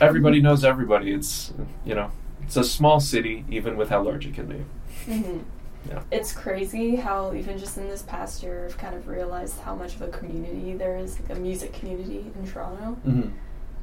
Everybody 0.00 0.40
knows 0.42 0.64
everybody. 0.64 1.12
It's 1.12 1.52
you 1.84 1.94
know, 1.94 2.10
it's 2.42 2.56
a 2.56 2.64
small 2.64 3.00
city, 3.00 3.44
even 3.48 3.76
with 3.76 3.88
how 3.90 4.02
large 4.02 4.26
it 4.26 4.34
can 4.34 4.46
be. 4.46 4.64
Mhm. 5.06 5.44
Yeah. 5.88 6.02
It's 6.10 6.32
crazy 6.32 6.96
how 6.96 7.32
even 7.34 7.58
just 7.58 7.76
in 7.78 7.88
this 7.88 8.02
past 8.02 8.42
year, 8.42 8.66
I've 8.66 8.78
kind 8.78 8.94
of 8.94 9.08
realized 9.08 9.58
how 9.60 9.74
much 9.74 9.94
of 9.96 10.02
a 10.02 10.08
community 10.08 10.74
there 10.74 10.96
is, 10.96 11.18
like 11.20 11.36
a 11.36 11.40
music 11.40 11.72
community 11.72 12.26
in 12.34 12.46
Toronto. 12.46 12.98
Mm-hmm. 13.06 13.30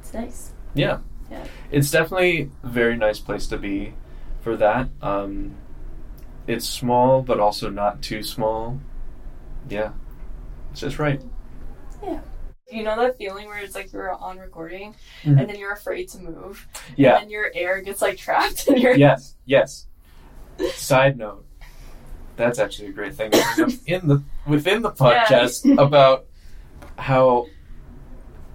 It's 0.00 0.12
nice. 0.14 0.50
Yeah. 0.74 0.98
Yeah. 1.30 1.44
It's 1.70 1.90
definitely 1.90 2.50
a 2.62 2.66
very 2.68 2.96
nice 2.96 3.18
place 3.18 3.46
to 3.48 3.56
be 3.58 3.94
for 4.42 4.56
that. 4.56 4.88
Um, 5.02 5.54
it's 6.46 6.68
small, 6.68 7.22
but 7.22 7.40
also 7.40 7.70
not 7.70 8.02
too 8.02 8.22
small. 8.22 8.78
Yeah. 9.68 9.92
It's 10.70 10.80
just 10.82 10.98
right. 11.00 11.20
Yeah. 12.04 12.20
You 12.70 12.82
know 12.84 12.96
that 13.00 13.16
feeling 13.16 13.46
where 13.46 13.58
it's 13.58 13.74
like 13.74 13.92
you're 13.92 14.12
on 14.12 14.38
recording 14.38 14.94
Mhm. 15.24 15.40
and 15.40 15.48
then 15.48 15.56
you're 15.58 15.72
afraid 15.72 16.08
to 16.10 16.18
move. 16.18 16.68
Yeah. 16.96 17.14
And 17.14 17.22
then 17.24 17.30
your 17.30 17.50
air 17.54 17.80
gets 17.80 18.02
like 18.02 18.18
trapped 18.18 18.68
in 18.68 18.76
your 18.76 18.94
Yes. 18.94 19.34
Yes. 19.46 19.86
Side 20.74 21.16
note. 21.16 21.44
That's 22.36 22.58
actually 22.58 22.88
a 22.88 22.92
great 22.92 23.14
thing 23.14 23.30
to 23.30 23.44
bring 23.56 23.72
up 23.72 23.78
in 23.86 24.08
the 24.08 24.22
within 24.46 24.82
the 24.82 24.90
podcast 24.92 25.64
about 25.84 26.26
how 26.98 27.46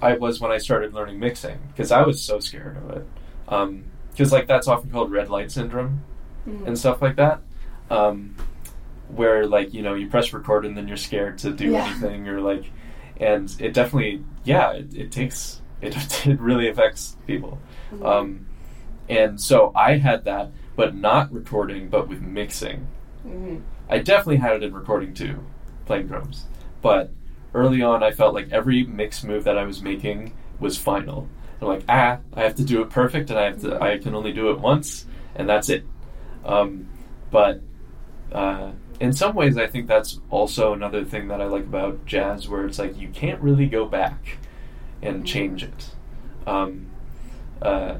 I 0.01 0.13
was 0.13 0.39
when 0.39 0.51
I 0.51 0.57
started 0.57 0.93
learning 0.93 1.19
mixing 1.19 1.59
because 1.67 1.91
I 1.91 2.01
was 2.03 2.21
so 2.21 2.39
scared 2.39 2.77
of 2.77 2.89
it. 2.91 3.81
Because 4.11 4.31
like 4.31 4.47
that's 4.47 4.67
often 4.67 4.89
called 4.91 5.11
red 5.11 5.29
light 5.29 5.51
syndrome 5.51 6.03
Mhm. 6.47 6.65
and 6.67 6.77
stuff 6.77 7.01
like 7.03 7.17
that. 7.17 7.41
Um, 7.91 8.35
where 9.09 9.45
like 9.45 9.73
you 9.73 9.81
know 9.83 9.93
you 9.93 10.07
press 10.07 10.33
record 10.33 10.65
and 10.65 10.75
then 10.77 10.87
you're 10.87 10.97
scared 10.97 11.37
to 11.39 11.51
do 11.51 11.71
Yeah. 11.71 11.85
anything 11.85 12.27
or 12.27 12.39
like, 12.41 12.65
and 13.17 13.53
it 13.59 13.73
definitely 13.73 14.23
yeah 14.43 14.71
it, 14.71 14.93
it 14.95 15.11
takes 15.11 15.61
it 15.81 15.95
it 16.27 16.39
really 16.39 16.67
affects 16.69 17.17
people. 17.27 17.59
Mhm. 17.93 18.05
Um, 18.05 18.45
and 19.09 19.39
so 19.41 19.71
I 19.75 19.97
had 19.97 20.25
that, 20.25 20.51
but 20.75 20.95
not 20.95 21.31
recording, 21.33 21.89
but 21.89 22.07
with 22.07 22.21
mixing. 22.21 22.87
Mhm. 23.25 23.61
I 23.89 23.99
definitely 23.99 24.37
had 24.37 24.55
it 24.57 24.63
in 24.63 24.73
recording 24.73 25.13
too, 25.13 25.39
playing 25.85 26.07
drums. 26.07 26.45
But 26.81 27.11
early 27.53 27.81
on, 27.81 28.03
I 28.03 28.11
felt 28.11 28.33
like 28.33 28.51
every 28.51 28.83
mix 28.83 29.23
move 29.23 29.43
that 29.43 29.57
I 29.57 29.63
was 29.65 29.81
making 29.81 30.33
was 30.59 30.77
final. 30.77 31.27
I'm 31.61 31.67
like, 31.67 31.83
ah, 31.87 32.17
I 32.33 32.41
have 32.41 32.55
to 32.55 32.63
do 32.63 32.81
it 32.81 32.89
perfect, 32.89 33.29
and 33.29 33.37
I 33.39 33.43
have 33.45 33.61
to. 33.61 33.81
I 33.81 33.97
can 33.99 34.15
only 34.15 34.33
do 34.33 34.49
it 34.49 34.59
once, 34.59 35.05
and 35.35 35.47
that's 35.47 35.69
it. 35.69 35.85
Um, 36.43 36.87
but 37.29 37.61
uh, 38.31 38.71
in 38.99 39.13
some 39.13 39.35
ways, 39.35 39.57
I 39.57 39.67
think 39.67 39.87
that's 39.87 40.19
also 40.29 40.73
another 40.73 41.05
thing 41.05 41.27
that 41.27 41.41
I 41.41 41.45
like 41.45 41.63
about 41.65 42.05
jazz, 42.05 42.49
where 42.49 42.65
it's 42.65 42.79
like 42.79 42.97
you 42.99 43.09
can't 43.09 43.39
really 43.41 43.67
go 43.67 43.85
back 43.85 44.37
and 45.01 45.25
change 45.25 45.63
it. 45.63 45.89
Um, 46.47 46.87
uh, 47.61 47.95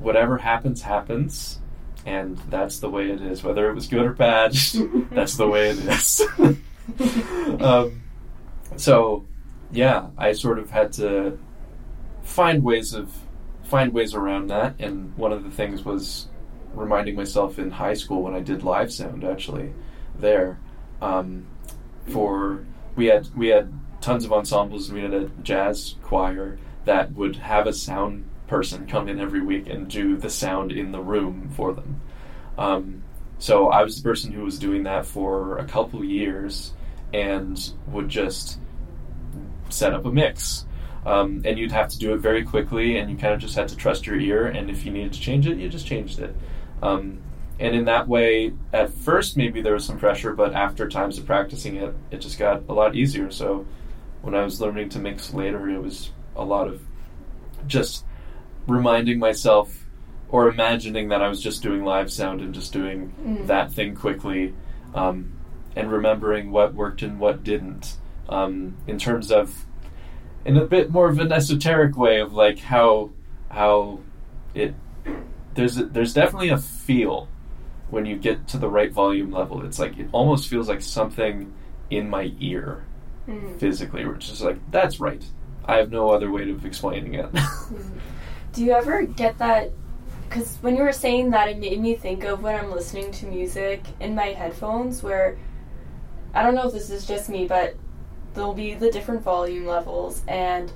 whatever 0.00 0.38
happens, 0.38 0.82
happens, 0.82 1.60
and 2.06 2.38
that's 2.50 2.80
the 2.80 2.88
way 2.88 3.10
it 3.10 3.20
is. 3.20 3.42
Whether 3.42 3.68
it 3.70 3.74
was 3.74 3.86
good 3.86 4.04
or 4.04 4.12
bad, 4.12 4.52
that's 5.10 5.36
the 5.36 5.48
way 5.48 5.70
it 5.70 5.78
is. 5.78 6.22
um, 7.60 8.02
so, 8.76 9.26
yeah, 9.70 10.08
I 10.16 10.32
sort 10.32 10.58
of 10.58 10.70
had 10.70 10.92
to 10.94 11.38
find 12.22 12.62
ways 12.62 12.94
of 12.94 13.12
find 13.64 13.92
ways 13.92 14.14
around 14.14 14.48
that, 14.48 14.74
and 14.78 15.14
one 15.16 15.32
of 15.32 15.44
the 15.44 15.50
things 15.50 15.84
was 15.84 16.28
reminding 16.72 17.16
myself 17.16 17.58
in 17.58 17.70
high 17.70 17.94
school 17.94 18.22
when 18.22 18.34
I 18.34 18.40
did 18.40 18.62
live 18.62 18.92
sound 18.92 19.24
actually 19.24 19.72
there 20.18 20.58
um, 21.00 21.46
for 22.06 22.64
we 22.96 23.06
had 23.06 23.28
we 23.36 23.48
had 23.48 23.72
tons 24.00 24.24
of 24.24 24.32
ensembles 24.32 24.88
and 24.88 24.96
we 24.96 25.02
had 25.02 25.14
a 25.14 25.28
jazz 25.42 25.96
choir 26.02 26.58
that 26.84 27.12
would 27.12 27.36
have 27.36 27.66
a 27.66 27.72
sound 27.72 28.27
person 28.48 28.86
come 28.86 29.08
in 29.08 29.20
every 29.20 29.40
week 29.40 29.68
and 29.68 29.88
do 29.88 30.16
the 30.16 30.30
sound 30.30 30.72
in 30.72 30.90
the 30.92 31.00
room 31.00 31.50
for 31.54 31.72
them. 31.72 32.00
Um, 32.56 33.02
so 33.38 33.68
I 33.68 33.84
was 33.84 33.96
the 33.96 34.02
person 34.02 34.32
who 34.32 34.42
was 34.42 34.58
doing 34.58 34.82
that 34.84 35.06
for 35.06 35.58
a 35.58 35.64
couple 35.64 36.02
years 36.02 36.72
and 37.14 37.72
would 37.86 38.08
just 38.08 38.58
set 39.68 39.94
up 39.94 40.04
a 40.04 40.10
mix. 40.10 40.66
Um, 41.06 41.42
and 41.44 41.58
you'd 41.58 41.72
have 41.72 41.88
to 41.90 41.98
do 41.98 42.12
it 42.12 42.18
very 42.18 42.44
quickly, 42.44 42.98
and 42.98 43.10
you 43.10 43.16
kind 43.16 43.32
of 43.32 43.40
just 43.40 43.54
had 43.54 43.68
to 43.68 43.76
trust 43.76 44.06
your 44.06 44.18
ear. 44.18 44.46
And 44.46 44.68
if 44.68 44.84
you 44.84 44.90
needed 44.90 45.12
to 45.12 45.20
change 45.20 45.46
it, 45.46 45.56
you 45.56 45.68
just 45.68 45.86
changed 45.86 46.18
it. 46.18 46.34
Um, 46.82 47.20
and 47.60 47.74
in 47.74 47.84
that 47.86 48.08
way, 48.08 48.52
at 48.72 48.92
first 48.92 49.36
maybe 49.36 49.62
there 49.62 49.74
was 49.74 49.84
some 49.84 49.98
pressure, 49.98 50.32
but 50.32 50.54
after 50.54 50.88
times 50.88 51.18
of 51.18 51.26
practicing 51.26 51.76
it, 51.76 51.94
it 52.10 52.18
just 52.18 52.38
got 52.38 52.62
a 52.68 52.72
lot 52.72 52.94
easier. 52.94 53.30
So 53.30 53.66
when 54.22 54.34
I 54.34 54.42
was 54.42 54.60
learning 54.60 54.90
to 54.90 54.98
mix 54.98 55.32
later, 55.32 55.68
it 55.68 55.80
was 55.80 56.10
a 56.36 56.44
lot 56.44 56.68
of 56.68 56.82
just 57.66 58.04
reminding 58.68 59.18
myself 59.18 59.86
or 60.30 60.48
imagining 60.48 61.08
that 61.08 61.22
I 61.22 61.28
was 61.28 61.42
just 61.42 61.62
doing 61.62 61.84
live 61.84 62.12
sound 62.12 62.40
and 62.42 62.54
just 62.54 62.72
doing 62.72 63.12
Mm. 63.24 63.46
that 63.46 63.72
thing 63.72 63.94
quickly, 63.94 64.54
um, 64.94 65.32
and 65.74 65.90
remembering 65.90 66.50
what 66.50 66.74
worked 66.74 67.02
and 67.02 67.18
what 67.18 67.42
didn't. 67.44 67.96
Um, 68.28 68.76
in 68.86 68.98
terms 68.98 69.32
of, 69.32 69.64
in 70.44 70.56
a 70.58 70.64
bit 70.66 70.90
more 70.90 71.08
of 71.08 71.18
an 71.18 71.32
esoteric 71.32 71.96
way 71.96 72.20
of 72.20 72.32
like 72.34 72.58
how 72.58 73.10
how 73.50 74.00
it 74.54 74.74
there's 75.54 75.78
a, 75.78 75.86
there's 75.86 76.12
definitely 76.12 76.50
a 76.50 76.58
feel 76.58 77.26
when 77.90 78.04
you 78.04 78.16
get 78.16 78.46
to 78.48 78.58
the 78.58 78.68
right 78.68 78.92
volume 78.92 79.30
level. 79.32 79.64
It's 79.64 79.78
like 79.78 79.98
it 79.98 80.08
almost 80.12 80.48
feels 80.48 80.68
like 80.68 80.82
something 80.82 81.52
in 81.90 82.10
my 82.10 82.32
ear 82.38 82.84
Mhm. 83.26 83.58
physically, 83.58 84.04
which 84.04 84.30
is 84.30 84.42
like 84.42 84.58
that's 84.70 85.00
right. 85.00 85.24
I 85.64 85.76
have 85.76 85.90
no 85.90 86.10
other 86.10 86.30
way 86.30 86.50
of 86.50 86.66
explaining 86.66 87.14
it. 87.14 87.28
Do 88.52 88.64
you 88.64 88.72
ever 88.72 89.02
get 89.02 89.38
that? 89.38 89.70
Because 90.28 90.56
when 90.60 90.76
you 90.76 90.82
were 90.82 90.92
saying 90.92 91.30
that, 91.30 91.48
it 91.48 91.58
made 91.58 91.80
me 91.80 91.94
think 91.94 92.24
of 92.24 92.42
when 92.42 92.54
I'm 92.54 92.70
listening 92.70 93.10
to 93.12 93.26
music 93.26 93.82
in 94.00 94.14
my 94.14 94.26
headphones, 94.26 95.02
where 95.02 95.38
I 96.34 96.42
don't 96.42 96.54
know 96.54 96.66
if 96.66 96.72
this 96.74 96.90
is 96.90 97.06
just 97.06 97.28
me, 97.28 97.46
but 97.46 97.76
there'll 98.34 98.54
be 98.54 98.74
the 98.74 98.90
different 98.90 99.22
volume 99.22 99.66
levels, 99.66 100.22
and 100.28 100.70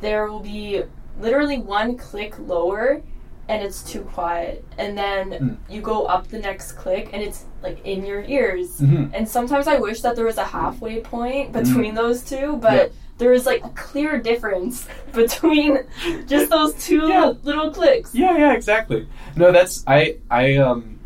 there 0.00 0.26
will 0.28 0.40
be 0.40 0.82
literally 1.20 1.58
one 1.58 1.96
click 1.96 2.38
lower, 2.38 3.02
and 3.48 3.62
it's 3.62 3.82
too 3.82 4.02
quiet, 4.02 4.64
and 4.78 4.96
then 4.96 5.30
Mm. 5.30 5.56
you 5.68 5.80
go 5.82 6.04
up 6.04 6.28
the 6.28 6.38
next 6.38 6.72
click, 6.72 7.10
and 7.12 7.20
it's 7.20 7.44
like 7.62 7.84
in 7.84 8.06
your 8.06 8.22
ears. 8.22 8.80
Mhm. 8.80 9.10
And 9.12 9.28
sometimes 9.28 9.66
I 9.66 9.78
wish 9.78 10.00
that 10.02 10.14
there 10.14 10.24
was 10.24 10.38
a 10.38 10.44
halfway 10.44 11.00
point 11.00 11.52
between 11.52 11.94
those 11.96 12.22
two, 12.22 12.56
but 12.58 12.72
Yeah. 12.72 12.86
There 13.18 13.32
is 13.32 13.46
like 13.46 13.64
a 13.64 13.68
clear 13.70 14.18
difference 14.18 14.86
between 15.12 15.78
just 16.26 16.50
those 16.50 16.74
two 16.84 17.08
Yeah. 17.08 17.32
little 17.42 17.70
clicks. 17.70 18.14
Yeah, 18.14 18.36
yeah, 18.36 18.52
exactly. 18.54 19.06
No, 19.36 19.52
that's 19.52 19.84
I 19.86 20.16
I 20.30 20.56
um 20.56 20.98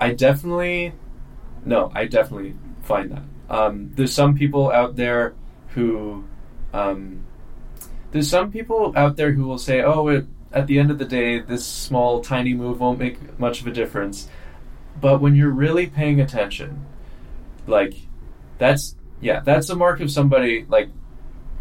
I 0.00 0.12
definitely 0.12 0.92
no, 1.64 1.90
I 1.94 2.06
definitely 2.06 2.54
find 2.82 3.10
that. 3.12 3.22
Um 3.54 3.90
there's 3.94 4.12
some 4.12 4.34
people 4.34 4.70
out 4.70 4.96
there 4.96 5.34
who 5.68 6.24
um 6.72 7.24
there's 8.12 8.30
some 8.30 8.50
people 8.50 8.92
out 8.96 9.16
there 9.16 9.32
who 9.32 9.44
will 9.46 9.58
say, 9.58 9.82
"Oh, 9.82 10.08
it, 10.08 10.24
at 10.52 10.66
the 10.68 10.78
end 10.78 10.90
of 10.90 10.98
the 10.98 11.04
day, 11.04 11.40
this 11.40 11.66
small 11.66 12.20
tiny 12.22 12.54
move 12.54 12.80
won't 12.80 12.98
make 12.98 13.38
much 13.38 13.60
of 13.60 13.66
a 13.66 13.72
difference." 13.72 14.28
But 15.00 15.20
when 15.20 15.34
you're 15.34 15.50
really 15.50 15.86
paying 15.88 16.20
attention, 16.20 16.86
like 17.66 17.94
that's 18.58 18.94
yeah, 19.20 19.40
that's 19.40 19.68
a 19.70 19.76
mark 19.76 20.00
of 20.00 20.10
somebody 20.10 20.64
like 20.68 20.88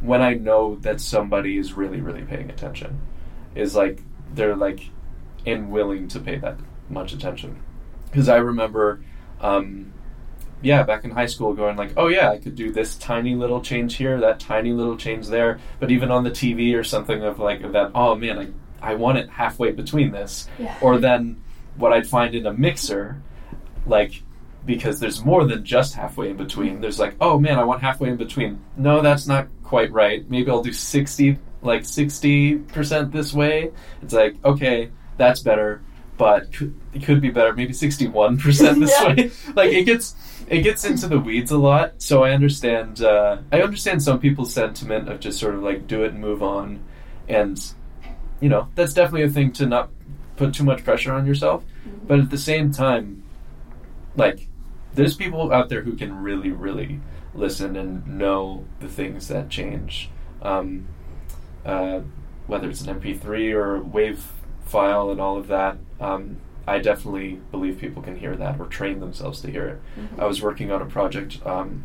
when 0.01 0.21
I 0.21 0.33
know 0.33 0.75
that 0.77 1.01
somebody 1.01 1.57
is 1.57 1.73
really 1.73 2.01
really 2.01 2.23
paying 2.23 2.49
attention 2.49 3.01
is 3.55 3.75
like 3.75 4.01
they're 4.33 4.55
like 4.55 4.81
and 5.45 5.71
willing 5.71 6.07
to 6.09 6.19
pay 6.19 6.37
that 6.37 6.57
much 6.89 7.13
attention. 7.13 7.61
Because 8.05 8.29
I 8.29 8.37
remember, 8.37 9.01
um, 9.41 9.93
yeah, 10.61 10.83
back 10.83 11.03
in 11.03 11.11
high 11.11 11.25
school, 11.25 11.53
going 11.53 11.75
like, 11.75 11.93
oh 11.97 12.07
yeah, 12.07 12.29
I 12.29 12.37
could 12.37 12.55
do 12.55 12.71
this 12.71 12.95
tiny 12.97 13.35
little 13.35 13.61
change 13.61 13.95
here, 13.95 14.19
that 14.21 14.39
tiny 14.39 14.71
little 14.71 14.97
change 14.97 15.27
there. 15.27 15.59
But 15.79 15.91
even 15.91 16.11
on 16.11 16.23
the 16.23 16.31
TV 16.31 16.75
or 16.75 16.83
something 16.83 17.23
of 17.23 17.39
like 17.39 17.71
that, 17.71 17.91
oh 17.93 18.15
man, 18.15 18.39
I 18.81 18.91
I 18.91 18.95
want 18.95 19.17
it 19.17 19.29
halfway 19.29 19.71
between 19.71 20.11
this. 20.11 20.47
Yeah. 20.59 20.75
Or 20.81 20.97
then 20.97 21.41
what 21.75 21.93
I'd 21.93 22.07
find 22.07 22.33
in 22.35 22.45
a 22.45 22.53
mixer, 22.53 23.21
like 23.85 24.21
because 24.65 24.99
there's 24.99 25.23
more 25.23 25.45
than 25.45 25.63
just 25.63 25.93
halfway 25.93 26.31
in 26.31 26.37
between. 26.37 26.81
There's 26.81 26.99
like, 26.99 27.15
oh 27.21 27.37
man, 27.39 27.59
I 27.59 27.63
want 27.63 27.81
halfway 27.81 28.09
in 28.09 28.17
between. 28.17 28.61
No, 28.75 29.01
that's 29.01 29.27
not 29.27 29.47
quite 29.65 29.91
right. 29.91 30.29
Maybe 30.29 30.49
I'll 30.49 30.63
do 30.63 30.71
sixty, 30.71 31.37
like 31.61 31.83
sixty 31.85 32.55
percent 32.55 33.11
this 33.11 33.33
way. 33.33 33.71
It's 34.01 34.13
like, 34.13 34.35
okay, 34.45 34.91
that's 35.17 35.41
better, 35.41 35.81
but 36.17 36.47
it 36.93 37.03
could 37.03 37.19
be 37.21 37.29
better. 37.31 37.53
Maybe 37.53 37.73
sixty-one 37.73 38.37
percent 38.37 38.79
this 38.79 38.91
Yeah. 39.01 39.07
way. 39.13 39.31
Like 39.55 39.71
it 39.73 39.83
gets 39.85 40.15
it 40.47 40.61
gets 40.61 40.85
into 40.85 41.07
the 41.07 41.19
weeds 41.19 41.51
a 41.51 41.57
lot. 41.57 42.01
So 42.01 42.23
I 42.23 42.31
understand. 42.31 43.01
Uh, 43.01 43.39
I 43.51 43.61
understand 43.61 44.01
some 44.03 44.19
people's 44.19 44.53
sentiment 44.53 45.09
of 45.09 45.19
just 45.19 45.39
sort 45.39 45.55
of 45.55 45.63
like 45.63 45.87
do 45.87 46.03
it 46.03 46.11
and 46.11 46.21
move 46.21 46.41
on, 46.43 46.83
and 47.27 47.59
you 48.39 48.49
know 48.49 48.69
that's 48.75 48.93
definitely 48.93 49.23
a 49.23 49.29
thing 49.29 49.51
to 49.53 49.65
not 49.65 49.89
put 50.37 50.53
too 50.53 50.63
much 50.63 50.83
pressure 50.83 51.13
on 51.13 51.25
yourself. 51.25 51.63
But 52.07 52.19
at 52.19 52.29
the 52.29 52.37
same 52.37 52.71
time, 52.71 53.23
like 54.15 54.47
there's 54.93 55.15
people 55.15 55.51
out 55.51 55.69
there 55.69 55.81
who 55.81 55.93
can 55.95 56.13
really, 56.23 56.51
really 56.51 56.99
listen 57.35 57.75
and 57.75 58.05
know 58.07 58.65
the 58.79 58.87
things 58.87 59.27
that 59.27 59.49
change. 59.49 60.09
Um, 60.41 60.87
uh, 61.65 62.01
whether 62.47 62.69
it's 62.69 62.81
an 62.81 62.99
MP3 62.99 63.53
or 63.53 63.77
a 63.77 63.81
WAV 63.81 64.17
file 64.65 65.09
and 65.09 65.19
all 65.19 65.37
of 65.37 65.47
that, 65.47 65.77
um, 65.99 66.37
I 66.67 66.79
definitely 66.79 67.39
believe 67.51 67.79
people 67.79 68.01
can 68.01 68.15
hear 68.15 68.35
that 68.35 68.59
or 68.59 68.65
train 68.65 68.99
themselves 68.99 69.41
to 69.41 69.51
hear 69.51 69.67
it. 69.67 69.81
Mhm. 69.99 70.19
I 70.19 70.25
was 70.25 70.41
working 70.41 70.71
on 70.71 70.81
a 70.81 70.85
project 70.85 71.39
um, 71.45 71.83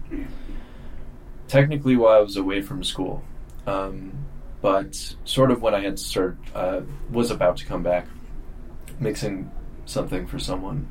technically 1.49 1.97
while 1.97 2.17
I 2.19 2.21
was 2.21 2.37
away 2.37 2.63
from 2.63 2.83
school, 2.85 3.23
um, 3.67 4.13
but 4.63 5.15
sort 5.25 5.51
of 5.51 5.63
when 5.63 5.75
I 5.75 5.81
had 5.81 5.99
started, 5.99 6.39
uh, 6.55 6.81
was 7.11 7.31
about 7.31 7.57
to 7.59 7.67
come 7.67 7.83
back, 7.83 8.07
mixing 8.99 9.51
something 9.85 10.27
for 10.27 10.39
someone, 10.39 10.87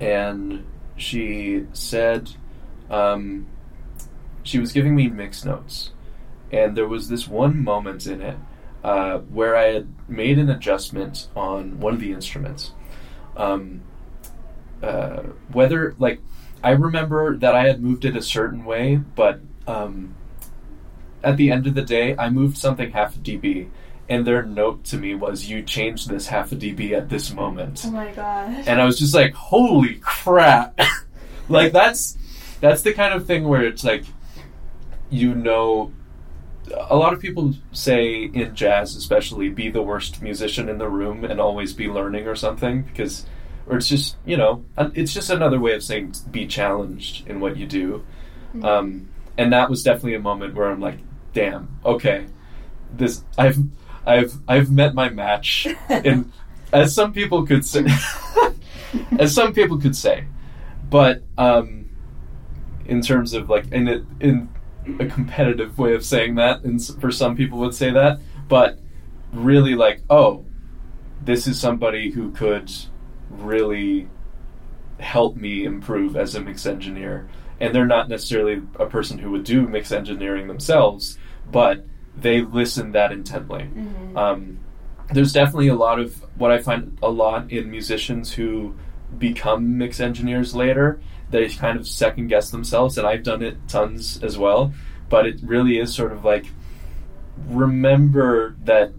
and 0.00 0.64
she 0.96 1.66
said 1.72 2.30
um, 2.90 3.46
she 4.46 4.58
was 4.58 4.72
giving 4.72 4.94
me 4.94 5.08
mix 5.08 5.44
notes, 5.44 5.90
and 6.52 6.76
there 6.76 6.88
was 6.88 7.08
this 7.08 7.26
one 7.28 7.62
moment 7.62 8.06
in 8.06 8.20
it 8.22 8.36
uh, 8.84 9.18
where 9.18 9.56
I 9.56 9.72
had 9.72 9.88
made 10.08 10.38
an 10.38 10.48
adjustment 10.48 11.28
on 11.34 11.80
one 11.80 11.94
of 11.94 12.00
the 12.00 12.12
instruments. 12.12 12.72
Um, 13.36 13.82
uh, 14.82 15.22
whether 15.52 15.94
like 15.98 16.20
I 16.62 16.70
remember 16.70 17.36
that 17.38 17.54
I 17.54 17.66
had 17.66 17.82
moved 17.82 18.04
it 18.04 18.16
a 18.16 18.22
certain 18.22 18.64
way, 18.64 18.96
but 18.96 19.40
um, 19.66 20.14
at 21.22 21.36
the 21.36 21.50
end 21.50 21.66
of 21.66 21.74
the 21.74 21.82
day, 21.82 22.16
I 22.16 22.30
moved 22.30 22.56
something 22.56 22.92
half 22.92 23.16
a 23.16 23.18
dB, 23.18 23.68
and 24.08 24.24
their 24.26 24.42
note 24.44 24.84
to 24.84 24.96
me 24.96 25.14
was, 25.14 25.50
"You 25.50 25.62
changed 25.62 26.08
this 26.08 26.28
half 26.28 26.52
a 26.52 26.56
dB 26.56 26.92
at 26.92 27.08
this 27.08 27.32
moment," 27.32 27.82
Oh 27.84 27.90
my 27.90 28.12
god. 28.12 28.64
and 28.66 28.80
I 28.80 28.84
was 28.84 28.98
just 28.98 29.14
like, 29.14 29.34
"Holy 29.34 29.96
crap!" 29.96 30.78
like 31.48 31.72
that's 31.72 32.16
that's 32.60 32.82
the 32.82 32.92
kind 32.94 33.12
of 33.12 33.26
thing 33.26 33.46
where 33.48 33.64
it's 33.66 33.84
like, 33.84 34.04
you 35.10 35.34
know, 35.34 35.92
a 36.74 36.96
lot 36.96 37.12
of 37.12 37.20
people 37.20 37.54
say 37.72 38.24
in 38.24 38.54
jazz, 38.54 38.96
especially, 38.96 39.48
be 39.48 39.70
the 39.70 39.82
worst 39.82 40.22
musician 40.22 40.68
in 40.68 40.78
the 40.78 40.88
room 40.88 41.24
and 41.24 41.40
always 41.40 41.72
be 41.72 41.88
learning 41.88 42.26
or 42.26 42.34
something 42.34 42.82
because, 42.82 43.26
or 43.66 43.76
it's 43.76 43.88
just 43.88 44.16
you 44.24 44.36
know, 44.36 44.64
it's 44.94 45.12
just 45.12 45.30
another 45.30 45.60
way 45.60 45.74
of 45.74 45.82
saying 45.82 46.14
be 46.30 46.46
challenged 46.46 47.26
in 47.28 47.40
what 47.40 47.56
you 47.56 47.66
do. 47.66 48.04
Um, 48.62 49.08
and 49.38 49.52
that 49.52 49.68
was 49.68 49.82
definitely 49.82 50.14
a 50.14 50.20
moment 50.20 50.54
where 50.54 50.70
I'm 50.70 50.80
like, 50.80 50.98
damn, 51.32 51.78
okay, 51.84 52.26
this 52.92 53.22
I've 53.36 53.58
I've 54.06 54.34
I've 54.48 54.70
met 54.70 54.94
my 54.94 55.08
match, 55.08 55.66
and 55.88 56.32
as 56.72 56.94
some 56.94 57.12
people 57.12 57.46
could 57.46 57.64
say, 57.64 57.84
as 59.18 59.34
some 59.34 59.52
people 59.52 59.78
could 59.78 59.96
say, 59.96 60.26
but 60.88 61.22
um, 61.36 61.90
in 62.86 63.02
terms 63.02 63.34
of 63.34 63.50
like 63.50 63.70
in 63.72 63.88
a, 63.88 64.06
in 64.20 64.48
a 64.98 65.06
competitive 65.06 65.78
way 65.78 65.94
of 65.94 66.04
saying 66.04 66.36
that, 66.36 66.62
and 66.64 66.82
for 67.00 67.10
some 67.10 67.36
people 67.36 67.58
would 67.58 67.74
say 67.74 67.90
that, 67.90 68.20
but 68.48 68.78
really 69.32 69.74
like, 69.74 70.02
oh, 70.08 70.44
this 71.22 71.46
is 71.46 71.60
somebody 71.60 72.10
who 72.10 72.30
could 72.30 72.70
really 73.30 74.08
help 74.98 75.36
me 75.36 75.64
improve 75.64 76.16
as 76.16 76.34
a 76.34 76.40
mix 76.40 76.66
engineer. 76.66 77.28
And 77.58 77.74
they're 77.74 77.86
not 77.86 78.08
necessarily 78.08 78.62
a 78.78 78.86
person 78.86 79.18
who 79.18 79.30
would 79.30 79.44
do 79.44 79.66
mix 79.66 79.90
engineering 79.90 80.46
themselves, 80.46 81.18
but 81.50 81.84
they 82.16 82.42
listen 82.42 82.92
that 82.92 83.12
intently. 83.12 83.68
Um, 84.16 84.58
there's 85.12 85.32
definitely 85.32 85.68
a 85.68 85.74
lot 85.74 85.98
of 85.98 86.22
what 86.36 86.50
I 86.50 86.58
find 86.58 86.98
a 87.02 87.08
lot 87.08 87.50
in 87.50 87.70
musicians 87.70 88.32
who 88.32 88.74
become 89.18 89.78
mix 89.78 90.00
engineers 90.00 90.54
later. 90.54 91.00
They 91.30 91.48
kind 91.48 91.78
of 91.78 91.86
second 91.86 92.28
guess 92.28 92.50
themselves, 92.50 92.96
and 92.98 93.06
I've 93.06 93.22
done 93.22 93.42
it 93.42 93.56
tons 93.68 94.22
as 94.22 94.38
well. 94.38 94.72
But 95.08 95.26
it 95.26 95.40
really 95.42 95.78
is 95.78 95.94
sort 95.94 96.12
of 96.12 96.24
like 96.24 96.46
remember 97.48 98.56
that 98.64 98.92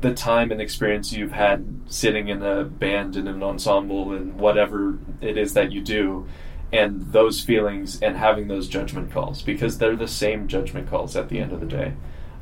the 0.00 0.12
time 0.12 0.50
and 0.52 0.60
experience 0.60 1.12
you've 1.12 1.32
had 1.32 1.80
sitting 1.86 2.28
in 2.28 2.42
a 2.42 2.64
band 2.64 3.16
in 3.16 3.26
an 3.26 3.42
ensemble 3.42 4.12
and 4.12 4.34
whatever 4.38 4.98
it 5.20 5.38
is 5.38 5.54
that 5.54 5.72
you 5.72 5.80
do 5.80 6.26
and 6.72 7.00
those 7.12 7.40
feelings 7.40 8.00
and 8.02 8.16
having 8.16 8.48
those 8.48 8.68
judgment 8.68 9.10
calls 9.10 9.40
because 9.40 9.78
they're 9.78 9.96
the 9.96 10.08
same 10.08 10.46
judgment 10.48 10.88
calls 10.90 11.16
at 11.16 11.28
the 11.28 11.38
end 11.38 11.52
of 11.52 11.60
the 11.60 11.66
day 11.66 11.94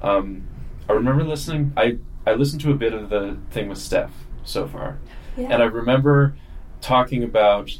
um, 0.02 0.42
i 0.88 0.92
remember 0.92 1.22
listening 1.22 1.72
i 1.76 1.96
i 2.26 2.32
listened 2.32 2.60
to 2.60 2.72
a 2.72 2.74
bit 2.74 2.92
of 2.94 3.10
the 3.10 3.36
thing 3.50 3.68
with 3.68 3.78
steph 3.78 4.12
so 4.44 4.66
far 4.66 4.98
Yeah. 5.36 5.48
and 5.50 5.62
i 5.62 5.66
remember 5.66 6.34
talking 6.80 7.22
about 7.22 7.70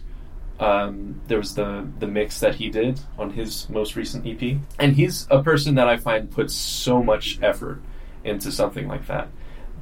um, 0.60 1.20
there 1.26 1.38
was 1.38 1.54
the 1.54 1.88
the 1.98 2.06
mix 2.06 2.40
that 2.40 2.54
he 2.54 2.70
did 2.70 3.00
on 3.18 3.30
his 3.30 3.68
most 3.68 3.96
recent 3.96 4.26
EP, 4.26 4.58
and 4.78 4.94
he's 4.94 5.26
a 5.30 5.42
person 5.42 5.74
that 5.76 5.88
I 5.88 5.96
find 5.96 6.30
puts 6.30 6.54
so 6.54 7.02
much 7.02 7.38
effort 7.42 7.82
into 8.24 8.52
something 8.52 8.86
like 8.86 9.06
that. 9.06 9.28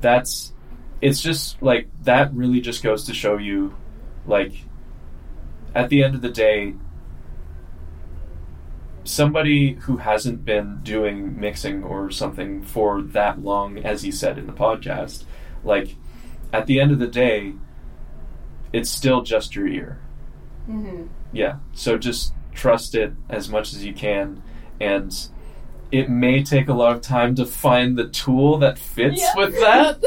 That's 0.01 0.53
it's 1.01 1.21
just 1.21 1.61
like 1.63 1.89
that 2.05 2.33
really 2.33 2.61
just 2.61 2.83
goes 2.83 3.05
to 3.05 3.15
show 3.15 3.37
you, 3.37 3.77
like, 4.27 4.53
at 5.75 5.89
the 5.89 6.03
end 6.03 6.15
of 6.15 6.23
the 6.23 6.31
day, 6.31 6.75
somebody 9.05 9.75
who 9.75 9.99
hasn't 9.99 10.45
been 10.45 10.81
doing 10.83 11.39
mixing 11.39 11.83
or 11.83 12.11
something 12.11 12.63
for 12.63 13.03
that 13.03 13.43
long, 13.43 13.79
as 13.79 14.03
he 14.03 14.11
said 14.11 14.39
in 14.39 14.47
the 14.47 14.53
podcast, 14.53 15.25
like, 15.65 15.97
at 16.53 16.67
the 16.67 16.81
end 16.81 16.93
of 16.93 16.99
the 16.99 17.07
day, 17.07 17.55
it's 18.73 18.91
still 18.91 19.23
just 19.23 19.55
your 19.55 19.67
ear 19.67 20.01
hmm 20.67 21.03
yeah 21.33 21.57
so 21.73 21.97
just 21.99 22.33
trust 22.55 22.95
it 22.95 23.13
as 23.29 23.49
much 23.49 23.73
as 23.73 23.85
you 23.85 23.93
can 23.93 24.43
and 24.81 25.29
it 25.93 26.09
may 26.09 26.43
take 26.43 26.69
a 26.69 26.73
lot 26.73 26.95
of 26.95 27.01
time 27.03 27.35
to 27.35 27.45
find 27.47 27.97
the 27.99 28.09
tool 28.09 28.59
that 28.59 28.79
fits 28.79 29.21
Yeah. 29.21 29.35
with 29.37 29.55
that 29.61 30.01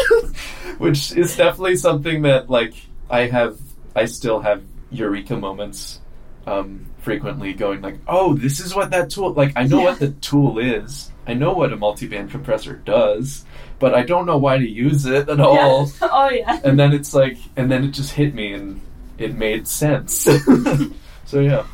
which 0.77 1.11
is 1.15 1.35
definitely 1.35 1.75
something 1.77 2.21
that 2.23 2.49
like 2.49 2.73
i 3.09 3.21
have 3.21 3.57
i 3.95 4.05
still 4.05 4.39
have 4.41 4.61
eureka 4.91 5.35
moments 5.37 5.99
um, 6.45 6.87
frequently 6.99 7.53
going 7.53 7.81
like 7.81 7.99
oh 8.07 8.33
this 8.33 8.59
is 8.59 8.75
what 8.75 8.91
that 8.91 9.09
tool 9.09 9.31
like 9.33 9.53
i 9.55 9.63
know 9.63 9.79
Yeah. 9.79 9.83
what 9.85 9.99
the 9.99 10.09
tool 10.11 10.59
is 10.59 11.09
i 11.25 11.33
know 11.33 11.53
what 11.53 11.71
a 11.71 11.77
multiband 11.77 12.31
compressor 12.31 12.75
does 12.75 13.45
but 13.79 13.93
i 13.95 14.03
don't 14.03 14.25
know 14.25 14.37
why 14.37 14.57
to 14.57 14.67
use 14.67 15.05
it 15.05 15.29
at 15.29 15.39
all 15.39 15.85
Yeah. 15.85 15.91
Oh 16.11 16.29
yeah. 16.29 16.59
and 16.65 16.77
then 16.77 16.91
it's 16.91 17.13
like 17.13 17.37
and 17.55 17.71
then 17.71 17.85
it 17.85 17.91
just 17.91 18.11
hit 18.13 18.33
me 18.35 18.51
and 18.53 18.81
it 19.18 19.36
made 19.36 19.68
sense 19.68 20.14
so 21.26 21.39
yeah 21.39 21.66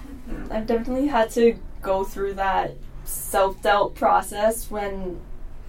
I've 0.52 0.68
definitely 0.68 1.08
had 1.08 1.30
to 1.32 1.56
go 1.82 2.04
through 2.04 2.36
that 2.36 2.76
self 3.06 3.62
doubt 3.62 3.96
process 3.96 4.70
when 4.70 5.20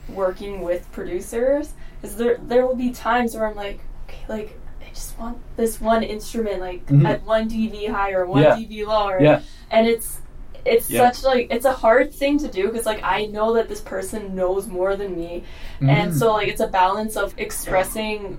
working 0.08 0.60
with 0.62 0.90
producers. 0.92 1.72
Because 2.00 2.16
there 2.16 2.38
there 2.42 2.66
will 2.66 2.74
be 2.76 2.90
times 2.90 3.34
where 3.34 3.46
I'm 3.46 3.56
like, 3.56 3.80
okay, 4.08 4.20
like 4.28 4.58
I 4.84 4.88
just 4.90 5.18
want 5.18 5.38
this 5.56 5.80
one 5.80 6.02
instrument 6.02 6.60
like 6.60 6.84
Mhm. 6.86 7.06
at 7.08 7.22
one 7.24 7.48
dB 7.48 7.88
higher, 7.90 8.26
one 8.26 8.42
Yeah. 8.42 8.56
dB 8.56 8.86
lower, 8.86 9.20
yeah 9.20 9.40
and 9.70 9.86
it's 9.86 10.18
it's 10.64 10.90
Yeah. 10.90 11.10
such 11.10 11.24
like 11.24 11.48
it's 11.50 11.64
a 11.64 11.72
hard 11.72 12.12
thing 12.12 12.38
to 12.38 12.48
do 12.48 12.68
because 12.68 12.86
like 12.86 13.00
I 13.02 13.26
know 13.26 13.54
that 13.54 13.68
this 13.68 13.80
person 13.80 14.34
knows 14.34 14.66
more 14.66 14.96
than 14.96 15.16
me, 15.16 15.44
and 15.80 16.12
Mm. 16.12 16.18
so 16.18 16.32
like 16.32 16.48
it's 16.48 16.60
a 16.60 16.66
balance 16.68 17.16
of 17.16 17.34
expressing 17.38 18.38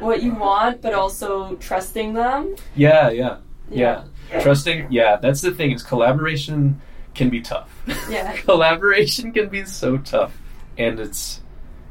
what 0.00 0.22
you 0.22 0.34
want 0.34 0.80
but 0.82 0.94
also 0.94 1.54
trusting 1.56 2.14
them. 2.14 2.54
yeah 2.74 3.10
yeah 3.10 3.36
yeah 3.70 4.04
trusting 4.40 4.86
yeah 4.90 5.16
that's 5.16 5.40
the 5.40 5.50
thing 5.52 5.70
is 5.72 5.82
collaboration 5.82 6.80
can 7.14 7.28
be 7.30 7.40
tough 7.40 7.68
Yeah. 8.08 8.32
collaboration 8.44 9.32
can 9.32 9.48
be 9.48 9.64
so 9.64 9.98
tough 9.98 10.36
and 10.78 10.98
it's 11.00 11.40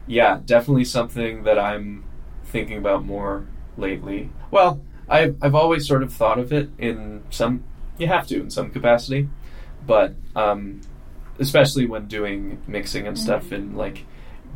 yeah 0.07 0.39
definitely 0.45 0.86
something 0.86 1.43
that 1.43 1.59
i'm 1.59 2.03
thinking 2.45 2.78
about 2.78 3.05
more 3.05 3.45
lately 3.78 4.30
well 4.51 4.82
i've, 5.09 5.36
I've 5.41 5.55
always 5.55 5.88
sort 5.88 6.03
of 6.03 6.11
thought 6.13 6.39
of 6.39 6.51
it 6.51 6.70
in 6.78 7.24
some 7.30 7.63
you 7.97 8.07
have 8.07 8.26
to 8.28 8.39
in 8.41 8.49
some 8.49 8.72
capacity 8.72 9.30
but 9.90 10.14
um, 10.36 10.82
especially 11.40 11.88
when 11.88 12.06
doing 12.06 12.62
mixing 12.68 13.08
and 13.08 13.18
stuff 13.18 13.52
and 13.52 13.76
like 13.76 14.06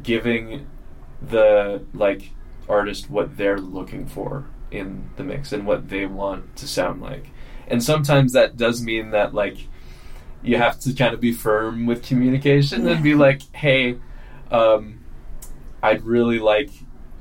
giving 0.04 0.68
the 1.24 1.84
like 1.92 2.30
artist 2.70 3.10
what 3.10 3.36
they're 3.36 3.58
looking 3.58 4.06
for 4.06 4.46
in 4.70 5.10
the 5.16 5.24
mix 5.24 5.52
and 5.52 5.66
what 5.66 5.90
they 5.90 6.06
want 6.06 6.56
to 6.56 6.68
sound 6.68 7.02
like. 7.02 7.32
And 7.68 7.84
sometimes 7.84 8.34
that 8.34 8.58
does 8.58 8.84
mean 8.84 9.10
that 9.10 9.34
like 9.34 9.58
you 10.44 10.58
have 10.58 10.80
to 10.82 10.94
kind 10.94 11.16
of 11.16 11.20
be 11.20 11.32
firm 11.32 11.88
with 11.88 12.04
communication 12.04 12.88
and 12.88 13.02
be 13.02 13.16
like 13.16 13.42
hey 13.56 13.98
um, 14.52 15.00
i'd 15.82 16.04
really 16.04 16.38
like 16.38 16.70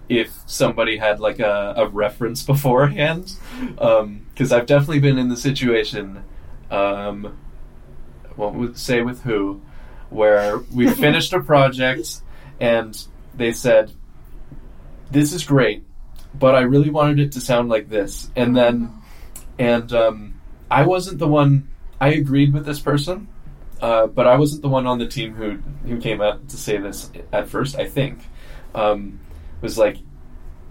if 0.08 0.38
somebody 0.44 0.96
had 0.98 1.20
like 1.20 1.38
a, 1.38 1.72
a 1.76 1.86
reference 1.86 2.42
beforehand 2.52 3.32
because 3.68 4.50
i've 4.50 4.66
definitely 4.66 4.98
been 4.98 5.18
in 5.18 5.28
the 5.28 5.36
situation 5.36 6.24
um, 6.72 7.38
what 8.36 8.54
would 8.54 8.78
say 8.78 9.02
with 9.02 9.22
who 9.22 9.60
where 10.10 10.58
we 10.74 10.88
finished 11.06 11.32
a 11.32 11.40
project 11.40 12.20
and 12.60 13.06
they 13.34 13.52
said 13.52 13.92
this 15.10 15.32
is 15.32 15.44
great 15.44 15.84
but 16.34 16.54
i 16.54 16.60
really 16.60 16.90
wanted 16.90 17.18
it 17.18 17.32
to 17.32 17.40
sound 17.40 17.68
like 17.68 17.88
this. 17.88 18.30
And 18.36 18.56
then 18.56 18.92
and 19.58 19.92
um, 19.92 20.40
i 20.70 20.84
wasn't 20.84 21.18
the 21.18 21.28
one 21.28 21.68
i 22.00 22.08
agreed 22.08 22.52
with 22.52 22.64
this 22.64 22.80
person 22.80 23.28
uh, 23.80 24.06
but 24.06 24.26
i 24.26 24.36
wasn't 24.36 24.62
the 24.62 24.68
one 24.68 24.86
on 24.86 24.98
the 24.98 25.08
team 25.08 25.34
who 25.34 25.58
who 25.86 26.00
came 26.00 26.20
out 26.20 26.48
to 26.48 26.56
say 26.56 26.78
this 26.78 27.10
at 27.32 27.48
first 27.48 27.78
i 27.78 27.86
think. 27.86 28.20
Um, 28.74 29.20
was 29.60 29.76
like 29.78 29.98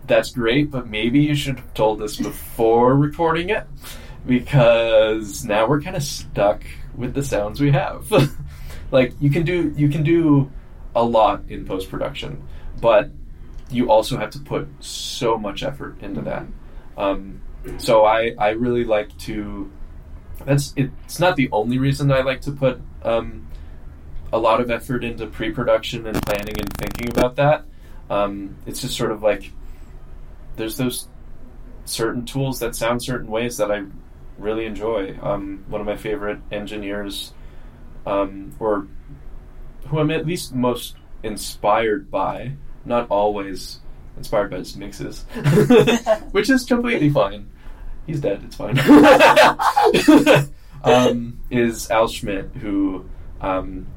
that's 0.07 0.31
great 0.31 0.71
but 0.71 0.87
maybe 0.87 1.19
you 1.21 1.35
should 1.35 1.59
have 1.59 1.73
told 1.73 2.01
us 2.01 2.17
before 2.17 2.95
recording 2.95 3.49
it 3.49 3.65
because 4.25 5.45
now 5.45 5.67
we're 5.67 5.81
kind 5.81 5.95
of 5.95 6.03
stuck 6.03 6.63
with 7.01 7.13
the 7.13 7.23
sounds 7.23 7.59
we 7.59 7.71
have. 7.71 8.11
Like 8.91 9.13
you 9.21 9.29
can 9.29 9.43
do 9.43 9.73
you 9.77 9.87
can 9.87 10.03
do 10.03 10.51
a 10.93 11.01
lot 11.01 11.43
in 11.47 11.63
post 11.65 11.89
production 11.89 12.45
but 12.81 13.11
you 13.69 13.89
also 13.89 14.17
have 14.17 14.31
to 14.31 14.39
put 14.39 14.67
so 14.83 15.37
much 15.37 15.63
effort 15.63 16.01
into 16.01 16.21
that. 16.21 16.45
Um, 16.97 17.41
so 17.77 18.03
I, 18.03 18.33
I 18.37 18.49
really 18.49 18.83
like 18.83 19.17
to 19.19 19.71
that's 20.43 20.73
it's 20.75 21.19
not 21.19 21.35
the 21.35 21.49
only 21.51 21.77
reason 21.77 22.11
I 22.11 22.21
like 22.21 22.41
to 22.41 22.51
put 22.51 22.81
um, 23.03 23.47
a 24.33 24.39
lot 24.39 24.59
of 24.59 24.71
effort 24.71 25.03
into 25.03 25.27
pre-production 25.27 26.07
and 26.07 26.19
planning 26.23 26.59
and 26.59 26.73
thinking 26.77 27.09
about 27.09 27.35
that. 27.35 27.65
Um, 28.09 28.55
it's 28.65 28.81
just 28.81 28.97
sort 28.97 29.11
of 29.11 29.21
like 29.21 29.51
there's 30.57 30.77
those 30.77 31.07
certain 31.85 32.25
tools 32.25 32.59
that 32.59 32.75
sound 32.75 33.03
certain 33.03 33.27
ways 33.27 33.57
that 33.57 33.71
I 33.71 33.83
really 34.37 34.65
enjoy. 34.65 35.17
Um, 35.21 35.63
one 35.67 35.81
of 35.81 35.87
my 35.87 35.97
favorite 35.97 36.39
engineers, 36.51 37.33
um, 38.05 38.55
or 38.59 38.87
who 39.87 39.99
I'm 39.99 40.11
at 40.11 40.25
least 40.25 40.53
most 40.53 40.95
inspired 41.23 42.09
by, 42.09 42.53
not 42.85 43.07
always 43.09 43.79
inspired 44.17 44.51
by 44.51 44.57
his 44.57 44.75
mixes, 44.75 45.23
which 46.31 46.49
is 46.49 46.65
completely 46.65 47.09
fine. 47.09 47.49
He's 48.07 48.19
dead. 48.19 48.41
It's 48.43 48.55
fine. 48.55 48.79
um, 50.83 51.39
is 51.49 51.89
Al 51.91 52.07
Schmitt, 52.07 52.49
who 52.59 53.05
um, 53.39 53.87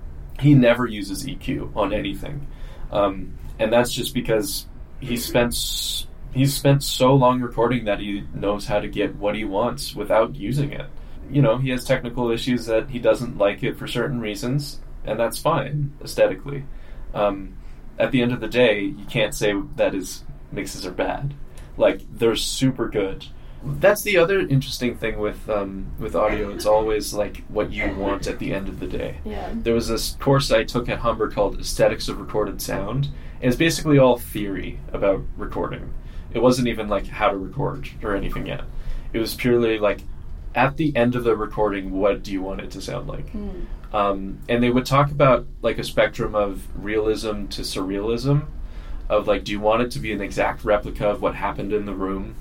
he 0.41 0.55
never 0.55 0.87
uses 0.87 1.27
EQ 1.27 1.75
on 1.77 1.93
anything, 1.93 2.47
um, 2.93 3.35
and 3.59 3.73
that's 3.73 3.93
just 3.93 4.15
because 4.15 4.67
he 5.01 5.17
spent 5.17 5.55
s- 5.55 6.07
he's 6.35 6.55
spent 6.55 6.83
so 6.83 7.15
long 7.15 7.41
recording 7.41 7.85
that 7.85 8.01
he 8.01 8.25
knows 8.35 8.67
how 8.67 8.81
to 8.81 8.89
get 8.89 9.17
what 9.17 9.35
he 9.35 9.45
wants 9.45 9.95
without 9.95 10.35
using 10.35 10.73
it. 10.73 10.87
You 11.31 11.41
know, 11.41 11.57
he 11.57 11.71
has 11.71 11.85
technical 11.85 12.31
issues 12.31 12.67
that 12.67 12.91
he 12.91 12.99
doesn't 12.99 13.39
like 13.39 13.63
it 13.63 13.79
for 13.79 13.87
certain 13.87 14.21
reasons, 14.21 14.81
and 15.05 15.19
that's 15.19 15.39
fine 15.39 15.93
aesthetically. 16.03 16.65
Um, 17.15 17.57
at 17.99 18.11
the 18.11 18.21
end 18.21 18.33
of 18.33 18.41
the 18.41 18.49
day, 18.49 18.83
you 18.83 19.05
can't 19.07 19.35
say 19.35 19.55
that 19.77 19.95
his 19.95 20.25
mixes 20.53 20.87
are 20.87 20.93
bad. 20.93 21.35
Like 21.77 22.03
they're 22.13 22.37
super 22.37 22.89
good. 22.89 23.27
That's 23.67 24.03
the 24.03 24.19
other 24.19 24.41
interesting 24.41 24.97
thing 24.97 25.19
with 25.19 25.49
um, 25.49 25.87
with 25.99 26.15
audio. 26.15 26.51
It's 26.51 26.67
always 26.67 27.15
like 27.15 27.45
what 27.49 27.73
you 27.73 27.95
want 27.95 28.27
at 28.27 28.39
the 28.39 28.53
end 28.53 28.69
of 28.69 28.79
the 28.79 28.87
day. 28.87 29.19
Yeah. 29.25 29.51
There 29.55 29.75
was 29.75 29.89
this 29.89 30.17
course 30.21 30.51
I 30.51 30.65
took 30.65 30.89
at 30.89 30.99
Humber 30.99 31.31
called 31.31 31.59
Aesthetics 31.59 32.09
of 32.09 32.21
Recorded 32.21 32.61
Sound, 32.61 33.07
and 33.41 33.49
it's 33.49 33.57
basically 33.57 33.99
all 33.99 34.19
theory 34.19 34.81
about 34.93 35.23
recording. 35.39 35.95
It 36.35 36.43
wasn't 36.43 36.69
even 36.69 36.89
like 36.89 37.07
how 37.07 37.31
to 37.31 37.37
record 37.39 37.89
or 38.03 38.15
anything 38.15 38.47
yet. 38.47 38.63
It 39.13 39.19
was 39.21 39.35
purely 39.35 39.79
like 39.79 40.01
at 40.55 40.77
the 40.77 40.95
end 40.97 41.15
of 41.17 41.25
the 41.25 41.35
recording, 41.37 41.91
what 41.93 42.23
do 42.23 42.31
you 42.33 42.43
want 42.43 42.61
it 42.61 42.71
to 42.73 42.81
sound 42.81 43.09
like? 43.09 43.33
Mm. 43.33 43.67
um, 43.93 44.39
and 44.49 44.63
they 44.63 44.71
would 44.71 44.85
talk 44.87 45.11
about 45.11 45.47
like 45.63 45.79
a 45.79 45.85
spectrum 45.85 46.35
of 46.35 46.67
realism 46.77 47.47
to 47.47 47.63
surrealism 47.63 48.47
of 49.09 49.27
like 49.29 49.45
do 49.45 49.53
you 49.53 49.61
want 49.61 49.83
it 49.83 49.91
to 49.93 49.99
be 49.99 50.13
an 50.13 50.21
exact 50.21 50.65
replica 50.65 51.09
of 51.09 51.21
what 51.23 51.35
happened 51.35 51.73
in 51.73 51.85
the 51.87 51.93
room 51.95 52.35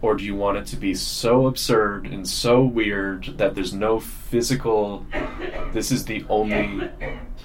or 0.00 0.14
do 0.14 0.24
you 0.24 0.34
want 0.34 0.56
it 0.56 0.64
to 0.66 0.76
be 0.76 0.94
so 0.94 1.46
absurd 1.46 2.06
and 2.06 2.26
so 2.28 2.62
weird 2.64 3.24
that 3.38 3.54
there's 3.54 3.72
no 3.74 4.00
physical 4.00 5.04
this 5.72 5.90
is 5.92 6.04
the 6.06 6.24
only 6.28 6.88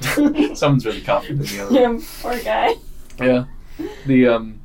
someone's 0.55 0.85
really 0.85 1.01
coughing 1.01 1.37
in 1.37 1.43
the 1.43 1.59
other 1.59 1.73
Yeah, 1.79 1.99
poor 2.21 2.39
guy. 2.41 2.75
yeah. 3.19 3.45
The 4.05 4.27
um 4.27 4.61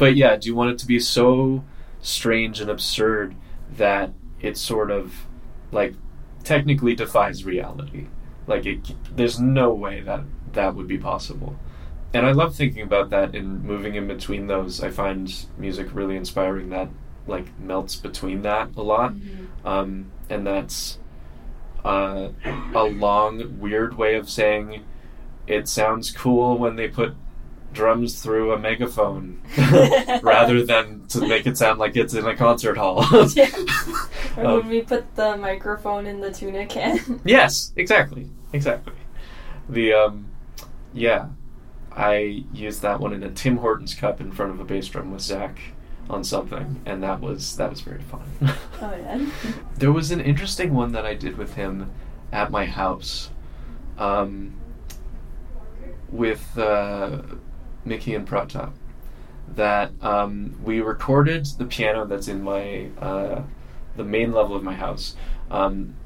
but 0.00 0.16
yeah, 0.16 0.34
do 0.34 0.48
you 0.48 0.54
want 0.54 0.70
it 0.70 0.78
to 0.78 0.86
be 0.86 0.98
so 0.98 1.62
strange 2.00 2.58
and 2.58 2.70
absurd 2.70 3.36
that 3.76 4.10
it 4.40 4.56
sort 4.56 4.90
of 4.90 5.26
like 5.72 5.94
technically 6.42 6.94
defies 6.94 7.44
reality? 7.44 8.06
Like 8.46 8.64
it 8.64 8.78
there's 9.14 9.38
no 9.38 9.74
way 9.74 10.00
that 10.00 10.22
that 10.54 10.74
would 10.74 10.88
be 10.88 10.96
possible. 10.96 11.54
And 12.14 12.24
I 12.24 12.32
love 12.32 12.56
thinking 12.56 12.82
about 12.82 13.10
that 13.10 13.34
and 13.36 13.62
moving 13.62 13.94
in 13.94 14.08
between 14.08 14.46
those. 14.46 14.82
I 14.82 14.90
find 14.90 15.30
music 15.58 15.88
really 15.92 16.16
inspiring 16.16 16.70
that 16.70 16.88
like 17.26 17.46
melts 17.60 17.94
between 17.94 18.40
that 18.40 18.70
a 18.76 18.82
lot. 18.82 19.12
Um 19.66 20.10
and 20.30 20.46
that's 20.46 20.98
uh, 21.84 22.30
a 22.74 22.84
long, 22.84 23.60
weird 23.60 23.98
way 23.98 24.14
of 24.14 24.30
saying 24.30 24.82
it 25.46 25.68
sounds 25.68 26.10
cool 26.10 26.56
when 26.56 26.76
they 26.76 26.88
put 26.88 27.14
drums 27.72 28.20
through 28.22 28.52
a 28.52 28.58
megaphone 28.58 29.40
rather 30.22 30.64
than 30.64 31.06
to 31.08 31.20
make 31.26 31.46
it 31.46 31.56
sound 31.56 31.78
like 31.78 31.96
it's 31.96 32.14
in 32.14 32.26
a 32.26 32.36
concert 32.36 32.76
hall. 32.76 33.04
Yeah. 33.34 33.48
Or 34.36 34.46
Um, 34.46 34.56
when 34.60 34.68
we 34.68 34.80
put 34.82 35.14
the 35.16 35.36
microphone 35.36 36.06
in 36.06 36.20
the 36.20 36.30
tuna 36.32 36.64
can. 36.66 37.20
yes, 37.24 37.72
exactly, 37.76 38.30
exactly. 38.52 38.92
The 39.68 39.92
um, 39.92 40.26
yeah, 40.94 41.26
I 41.92 42.44
used 42.52 42.82
that 42.82 43.00
one 43.00 43.12
in 43.12 43.22
a 43.24 43.30
Tim 43.30 43.56
Hortons 43.56 43.94
cup 43.94 44.20
in 44.20 44.30
front 44.30 44.52
of 44.52 44.60
a 44.60 44.64
bass 44.64 44.86
drum 44.88 45.10
with 45.12 45.20
Zach 45.22 45.58
on 46.08 46.22
something, 46.22 46.80
and 46.86 47.02
that 47.02 47.20
was 47.20 47.56
that 47.56 47.70
was 47.70 47.80
very 47.80 48.02
fun. 48.02 48.22
Oh 48.80 48.94
yeah. 48.96 49.26
There 49.76 49.92
was 49.92 50.10
an 50.12 50.20
interesting 50.20 50.72
one 50.74 50.92
that 50.92 51.04
I 51.04 51.14
did 51.14 51.36
with 51.36 51.54
him 51.54 51.90
at 52.32 52.50
my 52.52 52.64
house, 52.66 53.30
um, 53.98 54.54
with 56.08 56.56
uh, 56.56 57.22
Mickey 57.90 58.14
and 58.14 58.26
Pratap. 58.26 58.72
That 59.56 59.90
um, 60.00 60.56
we 60.62 60.80
recorded 60.80 61.44
the 61.58 61.64
piano 61.64 62.06
that's 62.06 62.28
in 62.28 62.40
my 62.42 62.86
uh, 62.98 63.42
the 63.96 64.04
main 64.04 64.32
level 64.32 64.54
of 64.54 64.62
my 64.62 64.74
house 64.74 65.16
um, 65.50 65.96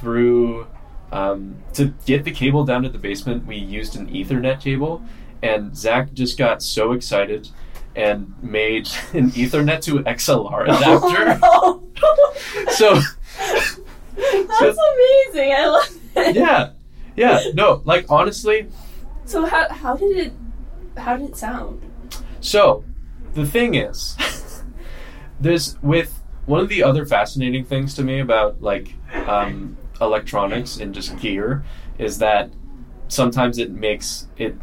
through 0.00 0.66
um, 1.12 1.56
to 1.74 1.92
get 2.06 2.24
the 2.24 2.30
cable 2.30 2.64
down 2.64 2.82
to 2.84 2.88
the 2.88 2.98
basement. 2.98 3.46
We 3.46 3.56
used 3.56 3.96
an 3.96 4.08
Ethernet 4.08 4.60
cable, 4.62 5.02
and 5.42 5.76
Zach 5.76 6.14
just 6.14 6.38
got 6.38 6.62
so 6.62 6.92
excited 6.92 7.50
and 7.94 8.34
made 8.42 8.88
an 9.12 9.30
Ethernet 9.32 9.82
to 9.82 9.98
XLR 10.00 10.62
adapter. 10.64 11.38
Oh, 11.42 11.82
no. 12.02 12.16
So 12.70 12.94
That's 14.14 14.78
amazing. 14.92 15.52
I 15.52 15.66
love 15.66 15.98
it. 16.16 16.34
yeah, 16.36 16.70
yeah. 17.14 17.40
No, 17.52 17.82
like 17.84 18.06
honestly. 18.08 18.68
So 19.26 19.44
how 19.44 19.68
how 19.68 19.96
did 19.96 20.16
it 20.16 20.32
how 20.96 21.16
did 21.16 21.30
it 21.30 21.36
sound? 21.36 21.82
So 22.40 22.84
the 23.34 23.46
thing 23.46 23.74
is, 23.74 24.16
there's 25.40 25.78
with 25.82 26.20
one 26.46 26.60
of 26.60 26.68
the 26.68 26.82
other 26.82 27.06
fascinating 27.06 27.64
things 27.64 27.94
to 27.94 28.02
me 28.02 28.20
about 28.20 28.62
like 28.62 28.94
um, 29.26 29.76
electronics 30.00 30.78
and 30.78 30.94
just 30.94 31.18
gear 31.18 31.64
is 31.98 32.18
that 32.18 32.50
sometimes 33.08 33.58
it 33.58 33.70
makes 33.70 34.26
it. 34.36 34.56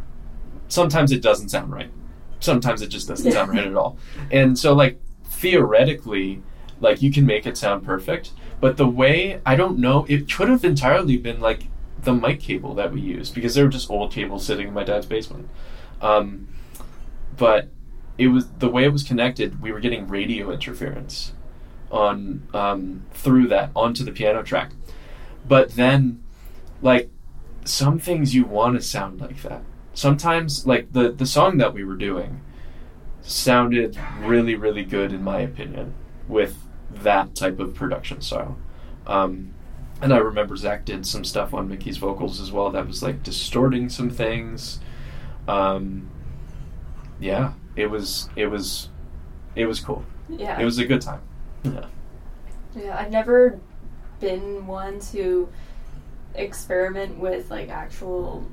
Sometimes 0.69 1.11
it 1.11 1.21
doesn't 1.21 1.49
sound 1.49 1.71
right. 1.71 1.91
Sometimes 2.39 2.81
it 2.81 2.87
just 2.87 3.07
doesn't 3.07 3.31
sound 3.31 3.51
right 3.51 3.65
at 3.65 3.75
all. 3.75 3.97
And 4.31 4.59
so 4.59 4.73
like 4.73 4.99
theoretically, 5.25 6.41
like 6.81 7.01
you 7.01 7.11
can 7.11 7.25
make 7.25 7.45
it 7.45 7.57
sound 7.57 7.85
perfect, 7.85 8.31
but 8.59 8.77
the 8.77 8.87
way 8.87 9.39
I 9.45 9.55
don't 9.55 9.79
know, 9.79 10.05
it 10.09 10.31
could 10.31 10.49
have 10.49 10.65
entirely 10.65 11.17
been 11.17 11.39
like 11.39 11.67
the 12.03 12.13
mic 12.13 12.39
cable 12.39 12.73
that 12.75 12.91
we 12.91 13.01
used 13.01 13.33
because 13.33 13.55
they 13.55 13.63
were 13.63 13.69
just 13.69 13.89
old 13.89 14.11
cables 14.11 14.45
sitting 14.45 14.67
in 14.67 14.73
my 14.73 14.83
dad's 14.83 15.05
basement. 15.05 15.49
Um, 16.01 16.47
but 17.35 17.69
it 18.17 18.27
was 18.27 18.47
the 18.59 18.69
way 18.69 18.83
it 18.83 18.91
was 18.91 19.03
connected. 19.03 19.61
We 19.61 19.71
were 19.71 19.79
getting 19.79 20.07
radio 20.07 20.51
interference 20.51 21.33
on 21.91 22.47
um, 22.53 23.05
through 23.13 23.47
that 23.47 23.71
onto 23.75 24.03
the 24.03 24.11
piano 24.11 24.43
track. 24.43 24.71
But 25.47 25.71
then, 25.71 26.23
like 26.81 27.09
some 27.63 27.99
things 27.99 28.33
you 28.35 28.45
want 28.45 28.75
to 28.75 28.81
sound 28.81 29.21
like 29.21 29.41
that. 29.43 29.61
Sometimes, 29.93 30.65
like 30.65 30.91
the 30.93 31.11
the 31.11 31.25
song 31.25 31.57
that 31.57 31.73
we 31.73 31.83
were 31.83 31.95
doing, 31.95 32.41
sounded 33.21 33.97
really 34.19 34.55
really 34.55 34.83
good 34.83 35.11
in 35.13 35.23
my 35.23 35.39
opinion 35.39 35.93
with 36.27 36.57
that 36.91 37.35
type 37.35 37.59
of 37.59 37.73
production 37.73 38.21
style. 38.21 38.57
Um, 39.05 39.53
and 40.01 40.13
I 40.13 40.17
remember 40.17 40.55
Zach 40.55 40.85
did 40.85 41.05
some 41.05 41.23
stuff 41.23 41.53
on 41.53 41.67
Mickey's 41.67 41.97
vocals 41.97 42.39
as 42.39 42.51
well 42.51 42.69
that 42.71 42.87
was 42.87 43.01
like 43.01 43.23
distorting 43.23 43.89
some 43.89 44.09
things. 44.09 44.79
Um, 45.47 46.09
yeah, 47.19 47.53
it 47.75 47.87
was 47.87 48.29
it 48.35 48.47
was 48.47 48.89
it 49.55 49.65
was 49.67 49.79
cool. 49.79 50.05
Yeah. 50.29 50.59
It 50.59 50.65
was 50.65 50.77
a 50.79 50.85
good 50.85 51.01
time. 51.01 51.21
Yeah. 51.63 51.85
Yeah, 52.75 52.97
I've 52.97 53.11
never 53.11 53.59
been 54.19 54.67
one 54.67 54.99
to 55.13 55.49
experiment 56.35 57.17
with 57.19 57.51
like 57.51 57.69
actual 57.69 58.45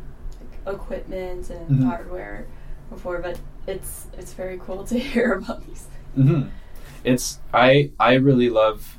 like, 0.67 0.75
equipment 0.75 1.51
and 1.51 1.71
Mhm. 1.71 1.83
hardware 1.83 2.47
before, 2.91 3.19
but 3.21 3.41
it's 3.67 4.09
it's 4.19 4.35
very 4.35 4.59
cool 4.59 4.85
to 4.87 4.99
hear 5.01 5.35
about 5.35 5.67
these. 5.67 5.87
hmm 6.15 6.43
It's 7.05 7.41
I 7.53 7.93
I 8.01 8.15
really 8.15 8.51
love, 8.51 8.99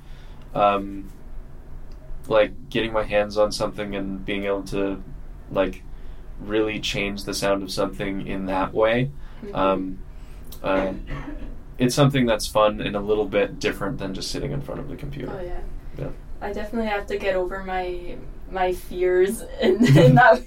um, 0.54 1.12
like 2.28 2.70
getting 2.70 2.92
my 2.94 3.04
hands 3.04 3.38
on 3.38 3.52
something 3.52 3.96
and 3.96 4.26
being 4.26 4.46
able 4.46 4.64
to, 4.64 5.04
like, 5.50 5.85
really 6.40 6.80
change 6.80 7.24
the 7.24 7.34
sound 7.34 7.64
of 7.64 7.72
something 7.72 8.26
in 8.28 8.46
that 8.48 8.74
way. 8.74 9.12
Um, 9.54 10.00
uh, 10.64 10.94
it's 11.78 11.94
something 11.96 12.26
that's 12.26 12.48
fun 12.48 12.82
and 12.82 12.96
a 12.96 13.00
little 13.00 13.26
bit 13.26 13.60
different 13.60 13.98
than 14.00 14.14
just 14.14 14.32
sitting 14.32 14.52
in 14.52 14.62
front 14.62 14.80
of 14.80 14.88
the 14.90 14.96
computer. 14.96 15.32
Oh 15.38 15.44
yeah. 15.44 15.60
Yeah. 15.98 16.10
I 16.42 16.52
definitely 16.54 16.90
have 16.90 17.06
to 17.08 17.18
get 17.18 17.36
over 17.36 17.64
my 17.64 18.18
my 18.52 18.74
fears 18.74 19.42
and, 19.62 19.82
and 19.98 20.18
that 20.18 20.42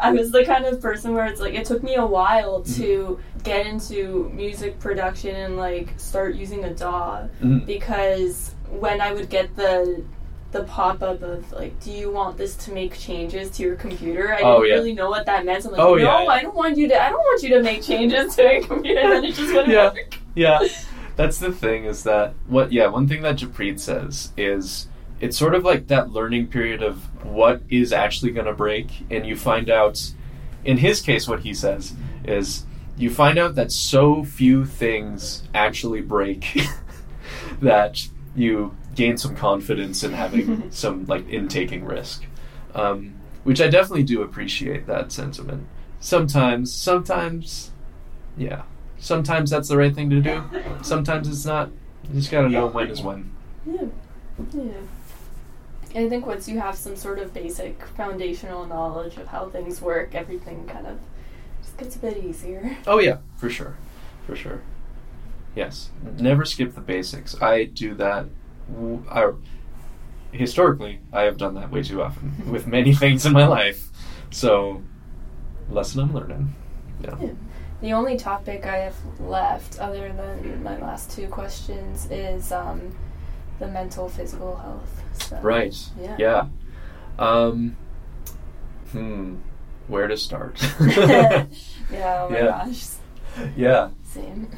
I 0.00 0.12
was 0.12 0.32
the 0.32 0.44
kind 0.44 0.64
of 0.64 0.80
person 0.80 1.12
where 1.12 1.26
it's 1.26 1.40
like 1.40 1.54
it 1.54 1.66
took 1.66 1.82
me 1.82 1.94
a 1.96 2.06
while 2.06 2.62
to 2.62 3.20
get 3.44 3.66
into 3.66 4.30
music 4.34 4.78
production 4.80 5.34
and 5.36 5.56
like 5.56 5.92
start 5.98 6.34
using 6.34 6.64
a 6.64 6.72
DAW 6.74 7.28
Mhm. 7.42 7.66
because 7.66 8.54
when 8.70 9.00
I 9.00 9.12
would 9.12 9.28
get 9.28 9.54
the 9.54 10.02
the 10.52 10.64
pop 10.64 11.02
up 11.02 11.22
of 11.22 11.50
like, 11.52 11.78
do 11.80 11.90
you 11.90 12.10
want 12.10 12.36
this 12.36 12.54
to 12.56 12.72
make 12.72 12.98
changes 12.98 13.50
to 13.52 13.62
your 13.62 13.76
computer? 13.76 14.32
I 14.32 14.36
oh, 14.36 14.36
didn't 14.36 14.46
Oh, 14.46 14.62
yeah. 14.62 14.74
really 14.74 14.92
know 14.94 15.10
what 15.10 15.26
that 15.26 15.44
meant. 15.44 15.64
I'm 15.64 15.72
like, 15.72 15.80
Oh, 15.80 15.94
no, 15.94 15.96
yeah, 15.96 16.22
yeah. 16.22 16.28
I 16.28 16.42
don't 16.42 16.54
want 16.54 16.76
you 16.76 16.88
to. 16.88 17.02
I 17.02 17.08
don't 17.10 17.18
want 17.18 17.42
you 17.42 17.48
to 17.50 17.62
make 17.62 17.82
changes 17.82 18.36
to 18.36 18.42
your 18.42 18.62
computer. 18.64 19.00
then 19.08 19.24
it 19.24 19.34
just 19.34 19.52
wouldn't 19.52 19.68
Yeah. 19.72 19.92
work. 19.92 20.18
yeah 20.34 20.60
that's 21.16 21.38
the 21.38 21.52
thing 21.52 21.84
is 21.84 22.04
that 22.04 22.32
what 22.46 22.72
yeah 22.72 22.86
one 22.86 23.06
thing 23.06 23.20
that 23.22 23.36
Japreet 23.36 23.78
says 23.78 24.32
is 24.36 24.88
it's 25.20 25.36
sort 25.36 25.54
of 25.54 25.62
like 25.62 25.88
that 25.88 26.10
learning 26.10 26.46
period 26.46 26.82
of 26.82 26.96
what 27.24 27.60
is 27.68 27.92
actually 27.92 28.32
going 28.32 28.46
to 28.46 28.54
break 28.54 28.90
and 29.10 29.26
you 29.26 29.36
find 29.36 29.68
out 29.68 30.12
in 30.64 30.78
his 30.78 31.00
case, 31.00 31.26
what 31.28 31.40
he 31.40 31.54
says 31.54 31.94
is 32.24 32.64
you 32.96 33.10
find 33.10 33.38
out 33.38 33.54
that 33.56 33.72
so 33.72 34.22
few 34.24 34.64
things 34.64 35.42
actually 35.54 36.00
break 36.00 36.60
that 37.60 38.06
you 38.34 38.74
gain 38.94 39.16
some 39.16 39.34
confidence 39.34 40.02
in 40.04 40.12
having 40.12 40.70
some 40.70 41.06
like 41.06 41.28
in 41.28 41.48
taking 41.48 41.84
risk, 41.84 42.24
um, 42.74 43.14
which 43.44 43.60
I 43.60 43.68
definitely 43.68 44.04
do 44.04 44.22
appreciate 44.22 44.86
that 44.86 45.12
sentiment. 45.12 45.66
Sometimes, 46.00 46.72
sometimes, 46.72 47.70
yeah, 48.36 48.62
sometimes 48.98 49.50
that's 49.50 49.68
the 49.68 49.76
right 49.76 49.94
thing 49.94 50.10
to 50.10 50.20
do. 50.20 50.42
Sometimes 50.82 51.28
it's 51.28 51.44
not. 51.44 51.70
You 52.08 52.14
just 52.14 52.30
gotta 52.30 52.48
know 52.48 52.66
when 52.66 52.88
is 52.88 53.02
when. 53.02 53.30
Yeah. 53.64 53.86
Yeah. 54.52 54.72
I 55.94 56.08
think 56.08 56.26
once 56.26 56.48
you 56.48 56.58
have 56.58 56.74
some 56.74 56.96
sort 56.96 57.18
of 57.18 57.34
basic 57.34 57.84
foundational 57.96 58.66
knowledge 58.66 59.18
of 59.18 59.26
how 59.26 59.50
things 59.50 59.82
work, 59.82 60.14
everything 60.14 60.66
kind 60.66 60.86
of 60.86 60.98
just 61.62 61.76
gets 61.76 61.96
a 61.96 61.98
bit 61.98 62.16
easier. 62.24 62.76
Oh 62.86 62.98
yeah, 62.98 63.18
for 63.36 63.50
sure, 63.50 63.76
for 64.26 64.34
sure. 64.34 64.62
Yes, 65.54 65.90
never 66.18 66.46
skip 66.46 66.74
the 66.74 66.80
basics. 66.80 67.40
I 67.42 67.64
do 67.64 67.94
that. 67.94 68.26
W- 68.70 69.04
I, 69.10 69.30
historically, 70.32 71.00
I 71.12 71.22
have 71.22 71.36
done 71.36 71.54
that 71.54 71.70
way 71.70 71.82
too 71.82 72.02
often 72.02 72.32
with 72.50 72.66
many 72.66 72.94
things 72.94 73.26
in 73.26 73.32
my 73.32 73.46
life. 73.46 73.88
So, 74.30 74.82
lesson 75.70 76.00
I'm 76.00 76.14
learning. 76.14 76.54
Yeah. 77.02 77.16
Yeah. 77.20 77.30
The 77.80 77.92
only 77.92 78.16
topic 78.16 78.64
I 78.64 78.76
have 78.76 78.94
left, 79.20 79.78
other 79.80 80.12
than 80.12 80.62
my 80.62 80.78
last 80.78 81.10
two 81.10 81.26
questions, 81.26 82.06
is 82.10 82.52
um, 82.52 82.94
the 83.58 83.66
mental 83.66 84.08
physical 84.08 84.56
health 84.56 85.02
stuff. 85.14 85.42
Right. 85.42 85.76
Yeah. 86.00 86.16
Yeah. 86.18 86.46
Um, 87.18 87.76
hmm. 88.92 89.36
Where 89.88 90.06
to 90.06 90.16
start? 90.16 90.62
yeah. 90.80 91.46
Oh 91.90 92.28
my 92.30 92.38
Yeah. 92.38 92.44
gosh. 92.46 92.84
yeah. 93.56 93.90
Same. 94.04 94.48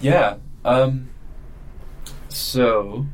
Yeah. 0.00 0.36
Um, 0.64 1.08
so, 2.28 3.06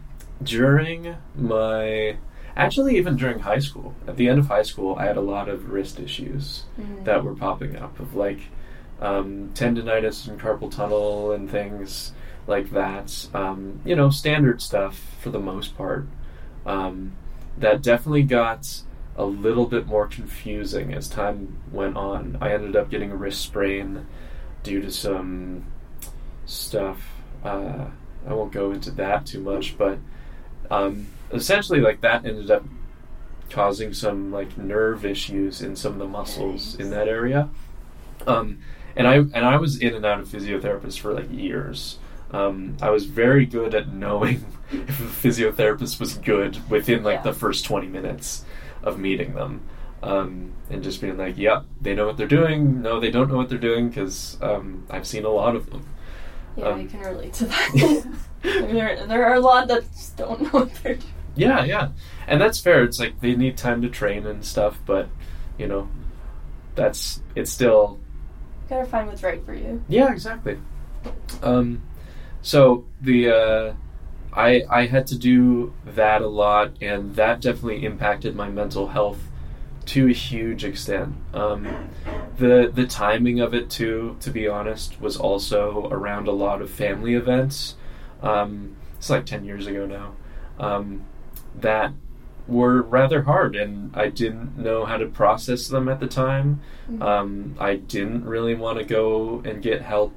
during 0.42 1.16
my. 1.36 2.16
Actually, 2.56 2.96
even 2.96 3.14
during 3.16 3.38
high 3.38 3.60
school, 3.60 3.94
at 4.08 4.16
the 4.16 4.28
end 4.28 4.40
of 4.40 4.48
high 4.48 4.62
school, 4.64 4.96
I 4.98 5.04
had 5.06 5.16
a 5.16 5.20
lot 5.20 5.48
of 5.48 5.70
wrist 5.70 6.00
issues 6.00 6.64
Mm. 6.80 7.04
that 7.04 7.22
were 7.22 7.34
popping 7.34 7.76
up 7.76 8.00
of 8.00 8.16
like 8.16 8.40
um, 9.00 9.50
tendonitis 9.54 10.26
and 10.26 10.40
carpal 10.40 10.68
tunnel 10.68 11.30
and 11.30 11.48
things 11.48 12.12
like 12.48 12.70
that. 12.70 13.28
Um, 13.32 13.80
you 13.84 13.94
know, 13.94 14.10
standard 14.10 14.60
stuff 14.60 14.98
for 15.20 15.30
the 15.30 15.38
most 15.38 15.76
part. 15.76 16.06
Um, 16.66 17.12
that 17.56 17.80
definitely 17.80 18.24
got 18.24 18.82
a 19.16 19.24
little 19.24 19.66
bit 19.66 19.86
more 19.86 20.08
confusing 20.08 20.92
as 20.92 21.08
time 21.08 21.58
went 21.70 21.96
on. 21.96 22.38
I 22.40 22.52
ended 22.52 22.74
up 22.74 22.90
getting 22.90 23.12
a 23.12 23.16
wrist 23.16 23.40
sprain 23.40 24.06
due 24.64 24.80
to 24.82 24.90
some 24.90 25.64
stuff. 26.46 27.08
Uh, 27.44 27.86
I 28.26 28.32
won't 28.32 28.52
go 28.52 28.72
into 28.72 28.90
that 28.92 29.26
too 29.26 29.40
much, 29.40 29.78
but 29.78 29.98
um, 30.70 31.06
essentially, 31.32 31.80
like 31.80 32.00
that 32.02 32.24
ended 32.24 32.50
up 32.50 32.64
causing 33.50 33.92
some 33.94 34.30
like 34.30 34.58
nerve 34.58 35.04
issues 35.06 35.62
in 35.62 35.74
some 35.76 35.92
of 35.94 35.98
the 35.98 36.06
muscles 36.06 36.74
in 36.76 36.90
that 36.90 37.08
area. 37.08 37.48
Um, 38.26 38.58
and 38.96 39.06
I 39.06 39.16
and 39.16 39.36
I 39.44 39.56
was 39.56 39.80
in 39.80 39.94
and 39.94 40.04
out 40.04 40.20
of 40.20 40.28
physiotherapists 40.28 40.98
for 40.98 41.12
like 41.14 41.30
years. 41.30 41.98
Um, 42.30 42.76
I 42.82 42.90
was 42.90 43.06
very 43.06 43.46
good 43.46 43.74
at 43.74 43.88
knowing 43.92 44.44
if 44.70 45.00
a 45.00 45.28
physiotherapist 45.28 45.98
was 45.98 46.18
good 46.18 46.58
within 46.68 47.02
like 47.02 47.18
Yeah. 47.18 47.22
the 47.22 47.32
first 47.32 47.64
twenty 47.64 47.86
minutes 47.86 48.44
of 48.82 48.98
meeting 48.98 49.34
them, 49.34 49.62
um, 50.02 50.52
and 50.68 50.82
just 50.82 51.00
being 51.00 51.16
like, 51.16 51.38
"Yep, 51.38 51.64
they 51.80 51.94
know 51.94 52.06
what 52.06 52.16
they're 52.18 52.26
doing." 52.26 52.82
No, 52.82 53.00
they 53.00 53.10
don't 53.10 53.30
know 53.30 53.36
what 53.36 53.48
they're 53.48 53.56
doing 53.58 53.88
because 53.88 54.36
um, 54.42 54.84
I've 54.90 55.06
seen 55.06 55.24
a 55.24 55.30
lot 55.30 55.56
of 55.56 55.70
them. 55.70 55.86
Yeah, 56.58 56.64
Um, 56.66 56.80
I 56.80 56.84
can 56.86 57.00
relate 57.00 57.32
to 57.34 57.44
that. 57.46 58.18
there, 58.42 59.06
there 59.06 59.24
are 59.26 59.34
a 59.34 59.40
lot 59.40 59.68
that 59.68 59.82
just 59.92 60.16
don't 60.16 60.40
know 60.42 60.48
what 60.50 60.74
they're 60.76 60.94
doing. 60.94 61.12
Yeah, 61.36 61.64
yeah, 61.64 61.90
and 62.26 62.40
that's 62.40 62.58
fair. 62.58 62.82
It's 62.82 62.98
like 62.98 63.20
they 63.20 63.36
need 63.36 63.56
time 63.56 63.80
to 63.82 63.88
train 63.88 64.26
and 64.26 64.44
stuff, 64.44 64.78
but 64.84 65.08
you 65.56 65.68
know, 65.68 65.88
that's 66.74 67.22
it's 67.36 67.50
still 67.52 68.00
You 68.64 68.76
gotta 68.76 68.86
find 68.86 69.06
what's 69.06 69.22
right 69.22 69.44
for 69.44 69.54
you. 69.54 69.84
Yeah, 69.88 70.10
exactly. 70.10 70.58
Um, 71.42 71.82
so 72.42 72.86
the 73.00 73.30
uh, 73.30 73.74
I 74.32 74.64
I 74.68 74.86
had 74.86 75.06
to 75.08 75.18
do 75.18 75.72
that 75.86 76.22
a 76.22 76.26
lot, 76.26 76.72
and 76.82 77.14
that 77.14 77.40
definitely 77.40 77.84
impacted 77.84 78.34
my 78.34 78.48
mental 78.48 78.88
health 78.88 79.20
to 79.88 80.06
a 80.08 80.12
huge 80.12 80.64
extent. 80.64 81.14
Um, 81.32 81.66
the 82.36 82.70
the 82.72 82.86
timing 82.86 83.40
of 83.40 83.54
it 83.54 83.70
too, 83.70 84.16
to 84.20 84.30
be 84.30 84.46
honest, 84.46 85.00
was 85.00 85.16
also 85.16 85.88
around 85.90 86.28
a 86.28 86.32
lot 86.32 86.60
of 86.60 86.70
family 86.70 87.14
events. 87.14 87.74
Um, 88.22 88.76
it's 88.98 89.08
like 89.10 89.24
ten 89.26 89.44
years 89.44 89.66
ago 89.66 89.86
now. 89.86 90.14
Um, 90.58 91.04
that 91.60 91.92
were 92.46 92.82
rather 92.82 93.22
hard, 93.22 93.56
and 93.56 93.94
I 93.96 94.08
didn't 94.08 94.58
know 94.58 94.84
how 94.84 94.96
to 94.98 95.06
process 95.06 95.68
them 95.68 95.88
at 95.88 96.00
the 96.00 96.06
time. 96.06 96.60
Mhm. 96.90 97.02
Um, 97.02 97.54
I 97.58 97.76
didn't 97.76 98.24
really 98.24 98.54
want 98.54 98.78
to 98.78 98.84
go 98.84 99.42
and 99.44 99.62
get 99.62 99.82
help 99.82 100.16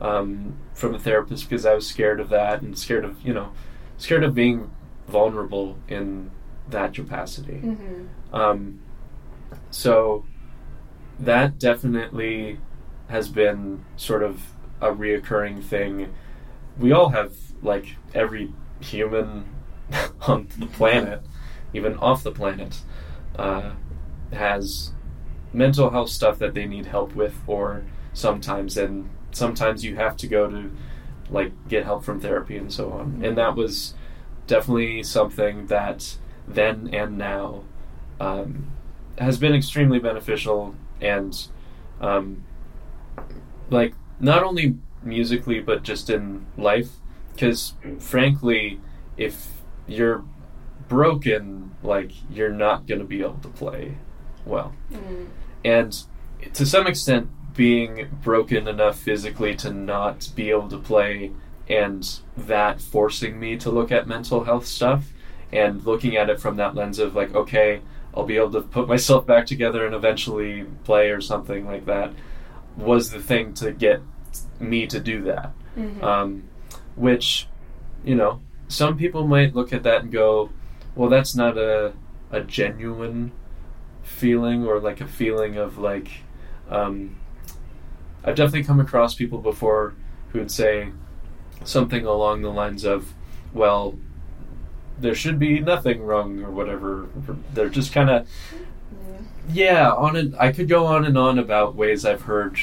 um, 0.00 0.54
from 0.74 0.94
a 0.94 0.98
therapist 0.98 1.48
because 1.48 1.66
I 1.66 1.74
was 1.74 1.86
scared 1.86 2.20
of 2.20 2.28
that 2.30 2.62
and 2.62 2.76
scared 2.78 3.04
of 3.04 3.20
you 3.22 3.32
know 3.32 3.50
scared 3.96 4.24
of 4.24 4.34
being 4.34 4.70
vulnerable 5.08 5.76
in 5.88 6.30
that 6.70 6.94
capacity. 6.94 7.60
Mhm. 7.64 8.06
Um, 8.32 8.80
so 9.70 10.24
that 11.18 11.58
definitely 11.58 12.58
has 13.08 13.28
been 13.28 13.84
sort 13.96 14.22
of 14.22 14.52
a 14.80 14.88
reoccurring 14.88 15.62
thing. 15.62 16.12
We 16.78 16.92
all 16.92 17.08
have 17.10 17.34
like 17.62 17.96
every 18.14 18.52
human 18.80 19.46
on 20.22 20.48
the 20.58 20.66
planet, 20.66 21.22
even 21.72 21.96
off 21.98 22.22
the 22.22 22.32
planet, 22.32 22.80
uh, 23.36 23.72
has 24.32 24.92
mental 25.52 25.90
health 25.90 26.10
stuff 26.10 26.38
that 26.38 26.54
they 26.54 26.66
need 26.66 26.86
help 26.86 27.14
with, 27.14 27.34
or 27.46 27.84
sometimes, 28.12 28.76
and 28.76 29.08
sometimes 29.32 29.84
you 29.84 29.96
have 29.96 30.16
to 30.18 30.26
go 30.26 30.48
to 30.48 30.70
like 31.30 31.52
get 31.68 31.84
help 31.84 32.04
from 32.04 32.20
therapy 32.20 32.56
and 32.56 32.72
so 32.72 32.92
on. 32.92 33.20
And 33.24 33.36
that 33.38 33.54
was 33.56 33.94
definitely 34.46 35.02
something 35.02 35.66
that 35.66 36.16
then 36.46 36.88
and 36.92 37.18
now 37.18 37.64
um, 38.20 38.72
has 39.18 39.38
been 39.38 39.54
extremely 39.54 39.98
beneficial 39.98 40.74
and 41.00 41.48
um, 42.00 42.44
like 43.70 43.94
not 44.20 44.42
only 44.42 44.76
musically 45.02 45.60
but 45.60 45.82
just 45.82 46.10
in 46.10 46.44
life 46.56 46.90
because 47.32 47.74
frankly 48.00 48.80
if 49.16 49.48
you're 49.86 50.24
broken 50.88 51.70
like 51.82 52.10
you're 52.30 52.50
not 52.52 52.86
going 52.86 52.98
to 52.98 53.04
be 53.06 53.20
able 53.20 53.38
to 53.42 53.48
play 53.48 53.94
well 54.46 54.72
Mm. 54.92 55.26
and 55.64 56.02
to 56.54 56.64
some 56.64 56.86
extent 56.86 57.28
being 57.54 58.08
broken 58.22 58.66
enough 58.68 58.98
physically 58.98 59.54
to 59.56 59.70
not 59.72 60.30
be 60.34 60.50
able 60.50 60.68
to 60.68 60.78
play 60.78 61.32
and 61.68 62.20
that 62.36 62.80
forcing 62.80 63.38
me 63.38 63.56
to 63.58 63.70
look 63.70 63.92
at 63.92 64.06
mental 64.06 64.44
health 64.44 64.66
stuff 64.66 65.12
and 65.52 65.84
looking 65.84 66.16
at 66.16 66.30
it 66.30 66.40
from 66.40 66.56
that 66.56 66.74
lens 66.74 66.98
of 66.98 67.14
like 67.14 67.34
okay 67.34 67.80
i'll 68.18 68.26
be 68.26 68.36
able 68.36 68.50
to 68.50 68.60
put 68.60 68.88
myself 68.88 69.24
back 69.26 69.46
together 69.46 69.86
and 69.86 69.94
eventually 69.94 70.64
play 70.84 71.10
or 71.10 71.20
something 71.20 71.64
like 71.64 71.86
that 71.86 72.12
was 72.76 73.10
the 73.10 73.20
thing 73.20 73.54
to 73.54 73.72
get 73.72 74.00
me 74.60 74.86
to 74.86 74.98
do 75.00 75.22
that 75.22 75.52
Mhm. 75.76 76.02
um, 76.02 76.42
which 76.96 77.46
you 78.04 78.16
know 78.16 78.40
some 78.66 78.96
people 78.98 79.26
might 79.26 79.54
look 79.54 79.72
at 79.72 79.84
that 79.84 80.02
and 80.02 80.10
go 80.12 80.50
well 80.96 81.08
that's 81.08 81.34
not 81.36 81.56
a, 81.56 81.92
a 82.32 82.40
genuine 82.40 83.30
feeling 84.02 84.66
or 84.66 84.80
like 84.80 85.00
a 85.00 85.06
feeling 85.06 85.56
of 85.56 85.78
like 85.78 86.08
um, 86.70 87.14
i've 88.24 88.34
definitely 88.34 88.64
come 88.64 88.80
across 88.80 89.14
people 89.14 89.38
before 89.38 89.94
who 90.32 90.40
would 90.40 90.50
say 90.50 90.90
something 91.64 92.04
along 92.04 92.42
the 92.42 92.50
lines 92.50 92.84
of 92.84 93.14
well 93.52 93.96
there 95.00 95.14
should 95.14 95.38
be 95.38 95.60
nothing 95.60 96.02
wrong 96.02 96.42
or 96.42 96.50
whatever 96.50 97.06
they're 97.54 97.68
just 97.68 97.92
kind 97.92 98.10
of 98.10 98.26
Yeah. 99.52 99.90
on 99.92 100.16
it. 100.16 100.34
I 100.38 100.52
could 100.52 100.68
go 100.68 100.86
on 100.86 101.04
and 101.04 101.16
on 101.16 101.38
about 101.38 101.74
ways 101.74 102.04
I've 102.04 102.22
heard 102.22 102.58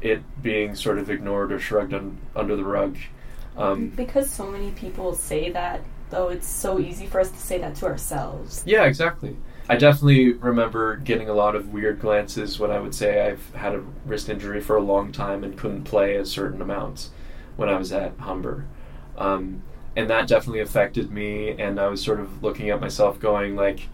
it 0.00 0.22
being 0.42 0.74
sort 0.74 0.98
of 0.98 1.10
ignored 1.10 1.52
or 1.52 1.58
shrugged 1.58 1.94
un, 1.94 2.18
under 2.34 2.56
the 2.56 2.64
rug. 2.64 2.96
Um, 3.56 3.88
because 3.90 4.30
so 4.30 4.46
many 4.50 4.70
people 4.70 5.14
say 5.14 5.50
that, 5.50 5.82
though, 6.10 6.28
it's 6.30 6.48
so 6.48 6.78
easy 6.80 7.06
for 7.06 7.20
us 7.20 7.30
to 7.30 7.38
say 7.38 7.58
that 7.58 7.74
to 7.76 7.86
ourselves. 7.86 8.62
yeah, 8.66 8.84
exactly. 8.84 9.36
I 9.68 9.76
definitely 9.76 10.32
remember 10.32 10.96
getting 10.96 11.28
a 11.28 11.34
lot 11.34 11.54
of 11.54 11.72
weird 11.72 12.00
glances 12.00 12.58
when 12.58 12.70
I 12.70 12.80
would 12.80 12.94
say 12.94 13.26
I've 13.28 13.54
had 13.54 13.74
a 13.74 13.84
wrist 14.06 14.28
injury 14.28 14.60
for 14.60 14.76
a 14.76 14.82
long 14.82 15.12
time 15.12 15.44
and 15.44 15.56
couldn't 15.56 15.84
play 15.84 16.16
a 16.16 16.24
certain 16.26 16.60
amount 16.60 17.10
when 17.56 17.68
I 17.68 17.76
was 17.76 17.92
at 17.92 18.12
Humber. 18.18 18.64
Um, 19.16 19.62
and 19.96 20.08
that 20.10 20.26
definitely 20.28 20.60
affected 20.60 21.10
me, 21.10 21.50
and 21.50 21.78
I 21.80 21.88
was 21.88 22.02
sort 22.02 22.20
of 22.20 22.42
looking 22.42 22.70
at 22.70 22.80
myself 22.80 23.18
going, 23.20 23.56
like, 23.56 23.88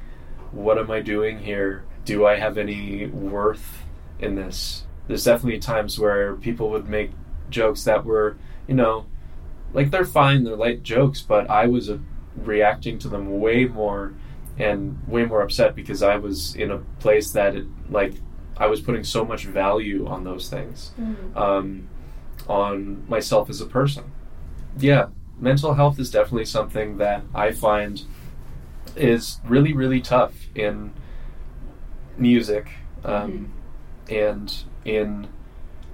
what 0.52 0.78
am 0.78 0.90
I 0.90 1.00
doing 1.00 1.40
here? 1.40 1.84
Do 2.04 2.26
I 2.26 2.36
have 2.36 2.56
any 2.56 3.06
worth 3.06 3.82
in 4.18 4.34
this. 4.34 4.84
There's 5.06 5.24
definitely 5.24 5.58
times 5.60 5.98
where 5.98 6.34
people 6.34 6.70
would 6.70 6.88
make 6.88 7.12
jokes 7.50 7.84
that 7.84 8.04
were, 8.04 8.36
you 8.66 8.74
know, 8.74 9.06
like 9.72 9.90
they're 9.90 10.04
fine, 10.04 10.44
they're 10.44 10.56
light 10.56 10.82
jokes, 10.82 11.20
but 11.20 11.48
I 11.50 11.66
was 11.66 11.88
uh, 11.90 11.98
reacting 12.36 12.98
to 13.00 13.08
them 13.08 13.38
way 13.40 13.64
more 13.66 14.14
and 14.58 14.98
way 15.06 15.24
more 15.24 15.42
upset 15.42 15.74
because 15.74 16.02
I 16.02 16.16
was 16.16 16.54
in 16.56 16.70
a 16.70 16.78
place 17.00 17.30
that 17.32 17.54
it, 17.54 17.66
like 17.90 18.14
I 18.56 18.66
was 18.66 18.80
putting 18.80 19.04
so 19.04 19.24
much 19.24 19.44
value 19.44 20.06
on 20.06 20.24
those 20.24 20.48
things, 20.48 20.92
Mm. 21.00 21.36
um, 21.36 21.88
on 22.48 23.04
myself 23.08 23.48
as 23.50 23.60
a 23.60 23.66
person. 23.66 24.04
Yeah, 24.78 25.06
mental 25.38 25.74
health 25.74 25.98
is 25.98 26.10
definitely 26.10 26.44
something 26.44 26.98
that 26.98 27.22
I 27.34 27.52
find 27.52 28.02
is 28.96 29.40
really 29.44 29.72
really 29.72 30.00
tough 30.00 30.34
in 30.54 30.92
music 32.16 32.68
um, 33.04 33.52
and 34.08 34.64
in 34.84 35.28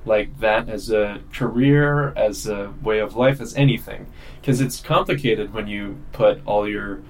like 0.06 0.38
that 0.40 0.68
as 0.68 0.90
a 0.90 1.20
career 1.32 2.10
as 2.10 2.46
a 2.46 2.72
way 2.82 2.98
of 2.98 3.16
life 3.16 3.40
as 3.40 3.54
anything. 3.54 4.06
Because 4.40 4.60
it's 4.60 4.80
complicated 4.80 5.52
when 5.52 5.66
you 5.66 5.98
put 6.12 6.40
all 6.44 6.68
your 6.68 7.02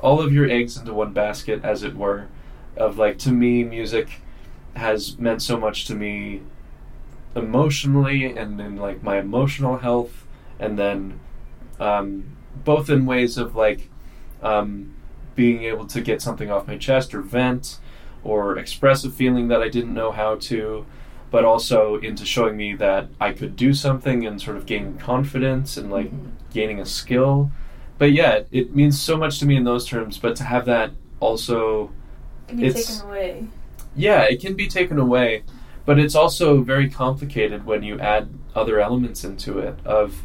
all 0.00 0.20
of 0.20 0.32
your 0.32 0.50
eggs 0.50 0.76
into 0.76 0.92
one 0.92 1.12
basket 1.12 1.64
as 1.64 1.82
it 1.82 1.94
were 1.94 2.26
of 2.76 2.98
like 2.98 3.18
to 3.18 3.30
me 3.30 3.62
music 3.62 4.20
has 4.74 5.18
meant 5.18 5.40
so 5.42 5.56
much 5.56 5.84
to 5.84 5.94
me 5.94 6.40
emotionally 7.36 8.24
and 8.24 8.60
in 8.60 8.76
like 8.76 9.02
my 9.02 9.18
emotional 9.18 9.78
health 9.78 10.26
and 10.58 10.78
then 10.78 11.20
um, 11.82 12.24
both 12.64 12.88
in 12.90 13.06
ways 13.06 13.36
of 13.38 13.54
like 13.56 13.90
um, 14.42 14.94
being 15.34 15.64
able 15.64 15.86
to 15.86 16.00
get 16.00 16.20
something 16.22 16.50
off 16.50 16.66
my 16.66 16.76
chest 16.76 17.14
or 17.14 17.20
vent 17.22 17.78
or 18.24 18.58
express 18.58 19.04
a 19.04 19.10
feeling 19.10 19.48
that 19.48 19.62
I 19.62 19.68
didn't 19.68 19.94
know 19.94 20.12
how 20.12 20.36
to, 20.50 20.86
but 21.30 21.44
also 21.44 21.96
into 21.96 22.24
showing 22.24 22.56
me 22.56 22.74
that 22.76 23.08
I 23.20 23.32
could 23.32 23.56
do 23.56 23.72
something 23.74 24.26
and 24.26 24.40
sort 24.40 24.56
of 24.56 24.64
gaining 24.66 24.96
confidence 24.98 25.76
and 25.76 25.90
like 25.90 26.10
Mhm. 26.12 26.30
gaining 26.52 26.78
a 26.80 26.86
skill. 26.86 27.50
But 27.98 28.12
yeah, 28.12 28.32
it, 28.36 28.48
it 28.52 28.74
means 28.76 29.00
so 29.00 29.16
much 29.16 29.38
to 29.40 29.46
me 29.46 29.56
in 29.56 29.64
those 29.64 29.86
terms, 29.86 30.18
but 30.18 30.36
to 30.36 30.44
have 30.44 30.64
that 30.66 30.90
also 31.20 31.90
Can 32.48 32.58
be 32.58 32.66
It's- 32.66 32.86
taken 32.98 33.08
away. 33.10 33.46
yeah, 33.96 34.22
it 34.22 34.40
can 34.40 34.54
be 34.54 34.66
taken 34.68 34.98
away, 34.98 35.42
but 35.86 35.98
it's 35.98 36.14
also 36.14 36.60
very 36.62 36.88
complicated 36.90 37.64
when 37.64 37.82
you 37.82 37.98
add 37.98 38.28
other 38.54 38.78
elements 38.80 39.24
into 39.24 39.58
it. 39.58 39.74
Of 39.84 40.22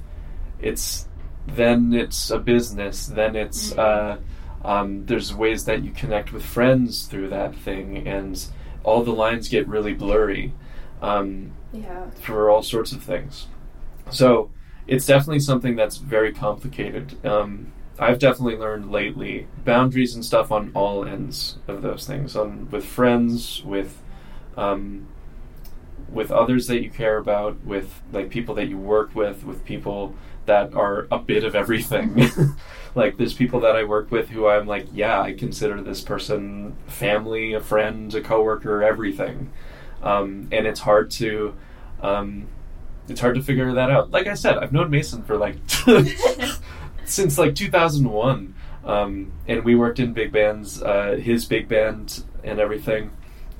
it's 0.59 1.06
then 1.47 1.93
it's 1.93 2.29
a 2.29 2.39
business, 2.39 3.07
then 3.07 3.35
it's 3.35 3.73
Mhm. 3.73 3.79
uh, 3.79 4.17
um, 4.67 5.05
there's 5.05 5.33
ways 5.33 5.65
that 5.65 5.83
you 5.83 5.91
connect 5.91 6.33
with 6.33 6.43
friends 6.43 7.05
through 7.05 7.29
that 7.29 7.55
thing, 7.55 8.07
and 8.07 8.47
all 8.83 9.03
the 9.03 9.11
lines 9.13 9.47
get 9.49 9.67
really 9.67 9.93
blurry 9.93 10.53
um, 11.01 11.51
Yeah. 11.71 12.07
for 12.21 12.49
all 12.49 12.63
sorts 12.63 12.91
of 12.91 13.03
things. 13.03 13.47
So 14.09 14.49
it's 14.87 15.05
definitely 15.05 15.39
something 15.41 15.75
that's 15.75 15.97
very 15.97 16.33
complicated. 16.33 17.23
Um, 17.25 17.67
I've 17.99 18.19
definitely 18.19 18.57
learned 18.57 18.91
lately 18.91 19.47
boundaries 19.63 20.15
and 20.15 20.25
stuff 20.25 20.51
on 20.51 20.71
all 20.73 21.05
ends 21.05 21.57
of 21.67 21.81
those 21.81 22.05
things, 22.07 22.35
on 22.35 22.67
with 22.71 22.83
friends, 22.85 23.63
with 23.63 24.01
um, 24.57 25.05
with 26.11 26.31
others 26.31 26.67
that 26.67 26.81
you 26.81 26.89
care 26.89 27.17
about, 27.17 27.63
with 27.65 28.01
like 28.11 28.29
people 28.29 28.55
that 28.55 28.67
you 28.67 28.77
work 28.77 29.13
with, 29.13 29.43
with 29.43 29.63
people 29.65 30.15
that 30.47 30.73
are 30.73 31.07
a 31.11 31.19
bit 31.19 31.43
of 31.43 31.55
everything. 31.55 32.29
like 32.95 33.17
there's 33.17 33.33
people 33.33 33.59
that 33.61 33.75
I 33.75 33.83
work 33.83 34.11
with 34.11 34.29
who 34.29 34.47
I'm 34.47 34.65
like, 34.65 34.87
yeah, 34.91 35.21
I 35.21 35.33
consider 35.33 35.81
this 35.81 36.01
person 36.01 36.75
family, 36.87 37.53
a 37.53 37.61
friend, 37.61 38.13
a 38.13 38.21
coworker, 38.21 38.83
everything. 38.83 39.51
Um, 40.01 40.49
and 40.51 40.65
it's 40.67 40.79
hard 40.79 41.11
to 41.11 41.55
um, 42.01 42.47
it's 43.07 43.21
hard 43.21 43.35
to 43.35 43.41
figure 43.41 43.73
that 43.73 43.89
out. 43.89 44.11
Like 44.11 44.27
I 44.27 44.33
said, 44.33 44.57
I've 44.57 44.73
known 44.73 44.89
Mason 44.89 45.23
for 45.23 45.37
like 45.37 45.57
since 47.05 47.37
like 47.37 47.55
2001, 47.55 48.55
um, 48.85 49.31
and 49.47 49.63
we 49.63 49.75
worked 49.75 49.99
in 49.99 50.13
big 50.13 50.31
bands. 50.31 50.81
Uh, 50.81 51.17
his 51.21 51.45
big 51.45 51.67
band 51.67 52.23
and 52.43 52.59
everything. 52.59 53.11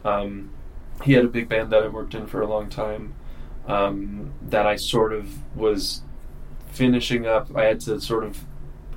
Um, 0.03 0.51
he 1.03 1.13
had 1.13 1.25
a 1.25 1.29
big 1.29 1.47
band 1.47 1.71
that 1.71 1.83
I 1.83 1.88
worked 1.88 2.15
in 2.15 2.27
for 2.27 2.41
a 2.41 2.47
long 2.47 2.69
time. 2.69 3.13
Um, 3.67 4.33
that 4.43 4.65
I 4.65 4.77
sort 4.77 5.11
of 5.11 5.29
was 5.55 6.01
finishing 6.72 7.26
up. 7.26 7.55
I 7.55 7.65
had 7.65 7.80
to 7.82 7.99
sort 7.99 8.24
of 8.24 8.43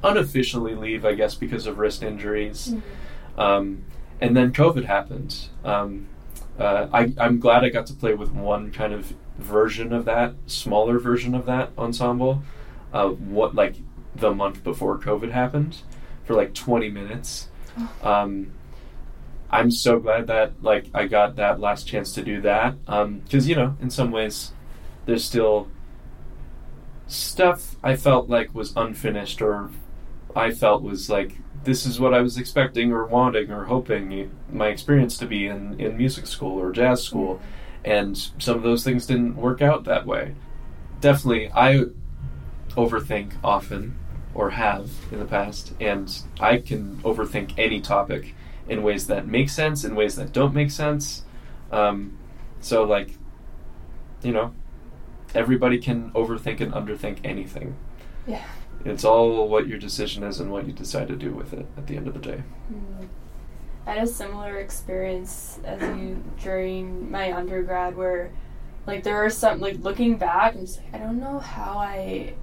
unofficially 0.03 0.75
leave, 0.75 1.05
I 1.05 1.15
guess, 1.15 1.35
because 1.35 1.67
of 1.67 1.79
wrist 1.79 2.03
injuries. 2.03 2.75
Mhm. 2.75 3.41
Um, 3.41 3.85
and 4.21 4.37
then 4.37 4.53
COVID 4.53 4.85
happened. 4.85 5.49
Um, 5.65 6.07
uh, 6.59 6.89
I, 6.93 7.13
I'm 7.19 7.39
glad 7.39 7.65
I 7.65 7.71
got 7.71 7.87
to 7.87 7.95
play 7.95 8.15
with 8.15 8.33
one 8.33 8.71
kind 8.71 8.93
of 8.93 9.15
version 9.39 9.93
of 9.93 10.05
that, 10.05 10.35
smaller 10.47 10.99
version 10.99 11.35
of 11.35 11.47
that 11.47 11.71
ensemble. 11.79 12.43
Uh, 12.93 13.09
what 13.09 13.55
like 13.55 13.77
the 14.15 14.33
month 14.33 14.63
before 14.65 14.99
COVID 14.99 15.31
happened, 15.31 15.79
for 16.25 16.35
like 16.35 16.53
20 16.55 16.91
minutes. 16.91 17.49
Um, 18.03 18.53
I'm 19.51 19.71
so 19.71 19.99
glad 19.99 20.27
that 20.27 20.63
like 20.63 20.87
I 20.95 21.07
got 21.07 21.37
that 21.37 21.61
last 21.61 21.87
chance 21.87 22.13
to 22.15 22.23
do 22.23 22.41
that 22.43 22.75
because 23.25 23.49
you 23.49 23.55
know 23.57 23.77
in 23.81 23.91
some 23.91 24.11
ways 24.11 24.53
there's 25.07 25.25
still 25.25 25.69
stuff 27.11 27.77
I 27.83 27.97
felt 27.97 28.29
like 28.29 28.55
was 28.55 28.73
unfinished 28.77 29.43
or 29.43 29.71
I 30.35 30.53
felt 30.53 30.83
was 30.83 31.11
like 31.11 31.39
this 31.65 31.85
is 31.85 32.01
what 32.01 32.15
I 32.15 32.21
was 32.21 32.39
expecting 32.39 32.93
or 32.93 33.05
wanting 33.05 33.51
or 33.51 33.65
hoping 33.65 34.31
my 34.51 34.69
experience 34.69 35.19
to 35.19 35.27
be 35.27 35.47
in, 35.47 35.79
in 35.79 35.97
music 35.97 36.27
school 36.27 36.59
or 36.59 36.73
jazz 36.73 37.03
school. 37.03 37.41
And 37.85 38.17
some 38.39 38.57
of 38.57 38.63
those 38.63 38.85
things 38.85 39.07
didn't 39.07 39.37
work 39.37 39.61
out 39.61 39.85
that 39.85 40.07
way. 40.07 40.35
Definitely, 41.01 41.51
I 41.53 41.87
overthink 42.71 43.33
often 43.43 43.97
or 44.35 44.51
have 44.51 44.91
in 45.11 45.19
the 45.19 45.25
past, 45.25 45.73
and 45.81 46.23
I 46.39 46.59
can 46.59 46.97
overthink 46.99 47.53
any 47.59 47.81
topic 47.81 48.35
in 48.69 48.83
ways 48.83 49.07
that 49.09 49.27
make 49.27 49.49
sense, 49.49 49.85
in 49.85 49.95
ways 49.95 50.17
that 50.17 50.33
don't 50.33 50.55
make 50.55 50.71
sense. 50.71 51.25
Um, 51.73 52.19
so, 52.61 52.85
like, 52.85 53.11
you 54.23 54.33
know, 54.33 54.55
everybody 55.35 55.79
can 55.79 56.11
overthink 56.13 56.61
and 56.61 56.73
underthink 56.73 57.19
anything. 57.25 57.77
Yeah. 58.27 58.45
It's 58.85 59.05
all 59.05 59.49
what 59.49 59.67
your 59.69 59.79
decision 59.79 60.23
is 60.25 60.41
and 60.41 60.51
what 60.51 60.67
you 60.67 60.73
decide 60.73 61.09
to 61.09 61.17
do 61.17 61.33
with 61.33 61.53
it 61.53 61.67
at 61.77 61.87
the 61.87 61.97
end 61.97 62.09
of 62.09 62.15
the 62.15 62.21
day. 62.21 62.43
Mm. 62.73 63.09
I 63.87 63.95
had 63.95 64.05
a 64.05 64.07
similar 64.07 64.57
experience 64.59 65.59
as 65.65 65.81
you 65.83 66.23
during 66.43 67.11
my 67.11 67.33
undergrad 67.33 67.97
where 67.97 68.31
like 68.87 69.03
there 69.03 69.17
were 69.17 69.31
some 69.31 69.61
like 69.61 69.79
looking 69.81 70.17
back 70.17 70.55
I'm 70.55 70.61
just 70.61 70.79
like 70.83 70.95
I 70.95 70.99
don't 70.99 71.19
know 71.21 71.39
how 71.39 71.79
I 71.79 72.35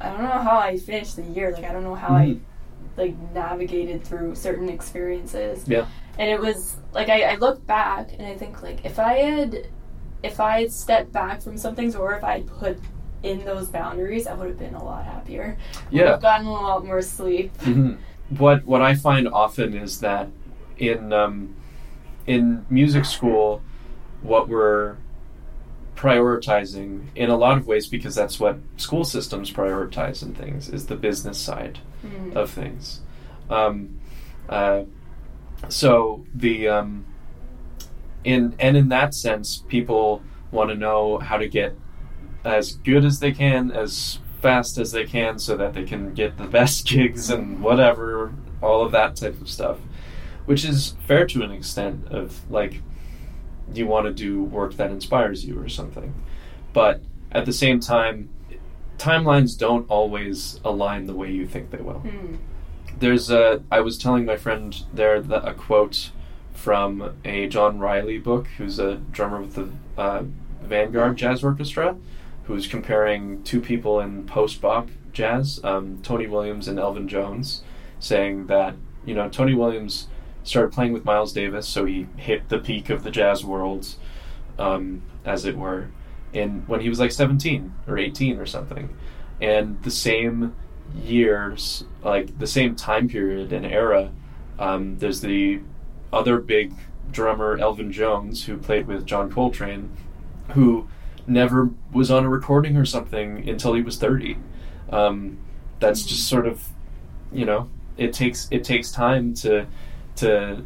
I 0.00 0.08
don't 0.10 0.22
know 0.22 0.28
how 0.30 0.58
I 0.58 0.76
finished 0.78 1.16
the 1.16 1.22
year 1.22 1.52
like 1.52 1.64
I 1.64 1.72
don't 1.72 1.84
know 1.84 1.94
how 1.94 2.08
Mhm. 2.10 2.36
I 2.36 3.00
like 3.00 3.16
navigated 3.32 4.04
through 4.04 4.34
certain 4.36 4.68
experiences 4.68 5.66
Yeah. 5.66 5.86
and 6.18 6.30
it 6.30 6.38
was 6.40 6.76
like 6.92 7.08
I, 7.08 7.22
I 7.32 7.34
look 7.36 7.66
back 7.66 8.12
and 8.12 8.26
I 8.26 8.36
think 8.36 8.62
like 8.62 8.84
if 8.84 8.98
I 8.98 9.14
had 9.14 9.66
if 10.24 10.40
I 10.40 10.62
had 10.62 10.72
stepped 10.72 11.12
back 11.12 11.42
from 11.42 11.56
some 11.58 11.74
things 11.74 11.94
or 11.94 12.14
if 12.14 12.24
I 12.24 12.32
had 12.38 12.46
put 12.46 12.78
in 13.22 13.44
those 13.44 13.68
boundaries 13.68 14.26
I 14.26 14.34
would 14.34 14.48
have 14.48 14.58
been 14.58 14.74
a 14.74 14.84
lot 14.84 15.04
happier 15.04 15.56
would 15.90 16.00
Yeah. 16.00 16.10
have 16.12 16.22
gotten 16.22 16.46
a 16.46 16.52
lot 16.52 16.84
more 16.84 17.02
sleep 17.02 17.56
Mhm. 17.58 17.98
What 18.30 18.64
what 18.64 18.82
I 18.82 18.94
find 18.94 19.28
often 19.28 19.74
is 19.74 20.00
that 20.00 20.28
in 20.78 21.12
um, 21.12 21.54
in 22.26 22.64
music 22.70 23.04
school, 23.04 23.60
what 24.22 24.48
we're 24.48 24.96
prioritizing 25.94 27.06
in 27.14 27.30
a 27.30 27.36
lot 27.36 27.56
of 27.58 27.66
ways 27.66 27.86
because 27.86 28.14
that's 28.14 28.40
what 28.40 28.58
school 28.76 29.04
systems 29.04 29.52
prioritize 29.52 30.22
in 30.22 30.34
things 30.34 30.68
is 30.68 30.86
the 30.86 30.96
business 30.96 31.38
side 31.38 31.78
Mm. 32.04 32.34
of 32.36 32.50
things. 32.50 33.00
Um, 33.48 34.00
uh, 34.48 34.82
so 35.68 36.24
the 36.34 36.68
um, 36.68 37.04
in 38.24 38.54
and 38.58 38.76
in 38.76 38.88
that 38.88 39.14
sense, 39.14 39.62
people 39.68 40.22
want 40.50 40.70
to 40.70 40.76
know 40.76 41.18
how 41.18 41.36
to 41.36 41.48
get 41.48 41.76
as 42.44 42.72
good 42.74 43.04
as 43.04 43.20
they 43.20 43.32
can, 43.32 43.70
as 43.70 44.18
fast 44.40 44.76
as 44.78 44.92
they 44.92 45.04
can, 45.04 45.38
so 45.38 45.56
that 45.56 45.72
they 45.74 45.84
can 45.84 46.12
get 46.14 46.36
the 46.36 46.46
best 46.46 46.86
gigs 46.88 47.30
and 47.30 47.60
whatever, 47.62 48.32
all 48.62 48.82
of 48.84 48.92
that 48.92 49.16
type 49.16 49.40
of 49.40 49.48
stuff, 49.48 49.78
which 50.46 50.64
is 50.64 50.96
fair 51.06 51.26
to 51.26 51.42
an 51.42 51.50
extent. 51.50 52.06
Of 52.08 52.48
like, 52.50 52.82
you 53.72 53.86
want 53.86 54.06
to 54.06 54.12
do 54.12 54.42
work 54.44 54.74
that 54.74 54.90
inspires 54.90 55.44
you 55.44 55.58
or 55.60 55.68
something, 55.68 56.14
but 56.72 57.02
at 57.32 57.46
the 57.46 57.52
same 57.52 57.80
time, 57.80 58.28
timelines 58.98 59.58
don't 59.58 59.88
always 59.90 60.60
align 60.64 61.06
the 61.06 61.14
way 61.14 61.30
you 61.30 61.46
think 61.46 61.70
they 61.70 61.78
will 61.78 62.00
Mm. 62.04 62.38
there's 63.00 63.28
a 63.28 63.60
i 63.72 63.80
was 63.80 63.98
telling 63.98 64.24
my 64.24 64.36
friend 64.36 64.84
there 64.94 65.20
that 65.20 65.46
a 65.48 65.52
quote 65.52 66.12
from 66.54 67.14
a 67.24 67.46
john 67.48 67.78
riley 67.78 68.18
book 68.18 68.46
who's 68.56 68.78
a 68.78 68.96
drummer 69.12 69.40
with 69.40 69.54
the 69.54 69.68
uh, 70.00 70.22
vanguard 70.62 71.16
jazz 71.16 71.44
orchestra 71.44 71.96
who's 72.44 72.66
comparing 72.66 73.42
two 73.42 73.60
people 73.60 74.00
in 74.00 74.24
post-bop 74.24 74.88
jazz 75.12 75.60
um, 75.64 76.00
tony 76.02 76.26
williams 76.26 76.66
and 76.68 76.78
elvin 76.78 77.06
jones 77.06 77.62
saying 77.98 78.46
that 78.46 78.74
you 79.04 79.14
know 79.14 79.28
tony 79.28 79.54
williams 79.54 80.08
started 80.42 80.72
playing 80.72 80.92
with 80.92 81.04
miles 81.04 81.32
davis 81.32 81.68
so 81.68 81.84
he 81.84 82.06
hit 82.16 82.48
the 82.48 82.58
peak 82.58 82.88
of 82.88 83.02
the 83.02 83.10
jazz 83.10 83.44
world 83.44 83.94
um, 84.58 85.02
as 85.24 85.44
it 85.44 85.56
were, 85.56 85.88
in 86.32 86.64
when 86.66 86.80
he 86.80 86.88
was 86.88 86.98
like 86.98 87.12
17 87.12 87.72
or 87.86 87.98
18 87.98 88.38
or 88.38 88.46
something, 88.46 88.94
and 89.40 89.82
the 89.82 89.90
same 89.90 90.54
years, 90.94 91.84
like 92.02 92.38
the 92.38 92.46
same 92.46 92.74
time 92.76 93.08
period 93.08 93.52
and 93.52 93.64
era. 93.64 94.10
Um, 94.58 94.98
there's 94.98 95.20
the 95.20 95.60
other 96.14 96.38
big 96.38 96.72
drummer 97.10 97.58
Elvin 97.58 97.92
Jones 97.92 98.44
who 98.44 98.56
played 98.56 98.86
with 98.86 99.04
John 99.06 99.30
Coltrane, 99.30 99.90
who 100.52 100.88
never 101.26 101.70
was 101.92 102.10
on 102.10 102.24
a 102.24 102.28
recording 102.28 102.76
or 102.76 102.84
something 102.84 103.48
until 103.48 103.74
he 103.74 103.82
was 103.82 103.96
30. 103.98 104.36
Um, 104.90 105.38
that's 105.80 106.04
just 106.04 106.28
sort 106.28 106.46
of, 106.46 106.62
you 107.32 107.44
know, 107.44 107.68
it 107.96 108.12
takes 108.12 108.48
it 108.50 108.64
takes 108.64 108.90
time 108.90 109.34
to 109.34 109.66
to 110.16 110.64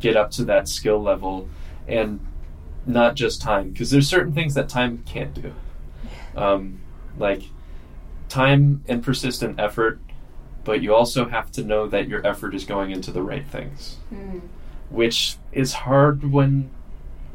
get 0.00 0.16
up 0.16 0.30
to 0.32 0.44
that 0.44 0.68
skill 0.68 1.02
level, 1.02 1.48
and 1.86 2.20
not 2.86 3.14
just 3.14 3.40
time 3.42 3.70
because 3.70 3.90
there's 3.90 4.08
certain 4.08 4.32
things 4.32 4.54
that 4.54 4.68
time 4.68 5.02
can't 5.06 5.34
do, 5.34 5.52
um, 6.36 6.80
like 7.18 7.42
time 8.28 8.82
and 8.88 9.02
persistent 9.02 9.58
effort. 9.60 10.00
But 10.64 10.80
you 10.80 10.94
also 10.94 11.28
have 11.28 11.50
to 11.52 11.64
know 11.64 11.88
that 11.88 12.08
your 12.08 12.24
effort 12.26 12.54
is 12.54 12.64
going 12.64 12.92
into 12.92 13.10
the 13.10 13.22
right 13.22 13.46
things, 13.46 13.96
Mm. 14.14 14.42
Which 14.92 15.36
is 15.52 15.72
hard 15.72 16.30
when 16.30 16.70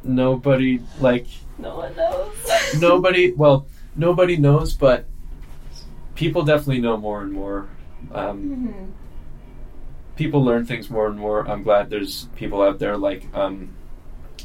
nobody 0.04 0.80
like 1.00 1.28
No 1.58 1.76
one 1.78 1.96
knows. 1.96 2.36
nobody 2.80 3.32
well 3.34 3.68
nobody 3.96 4.38
knows 4.38 4.76
but 4.76 5.06
people 6.16 6.44
definitely 6.44 6.80
know 6.80 6.98
more 6.98 7.22
and 7.22 7.32
more 7.34 7.68
um, 8.14 8.38
Mhm. 8.44 8.88
people 10.16 10.44
learn 10.44 10.66
things 10.66 10.90
more 10.90 11.08
and 11.08 11.18
more 11.18 11.48
i'm 11.50 11.64
glad 11.64 11.90
there's 11.90 12.26
people 12.36 12.62
out 12.62 12.80
there 12.80 12.96
like 12.98 13.26
um, 13.36 13.70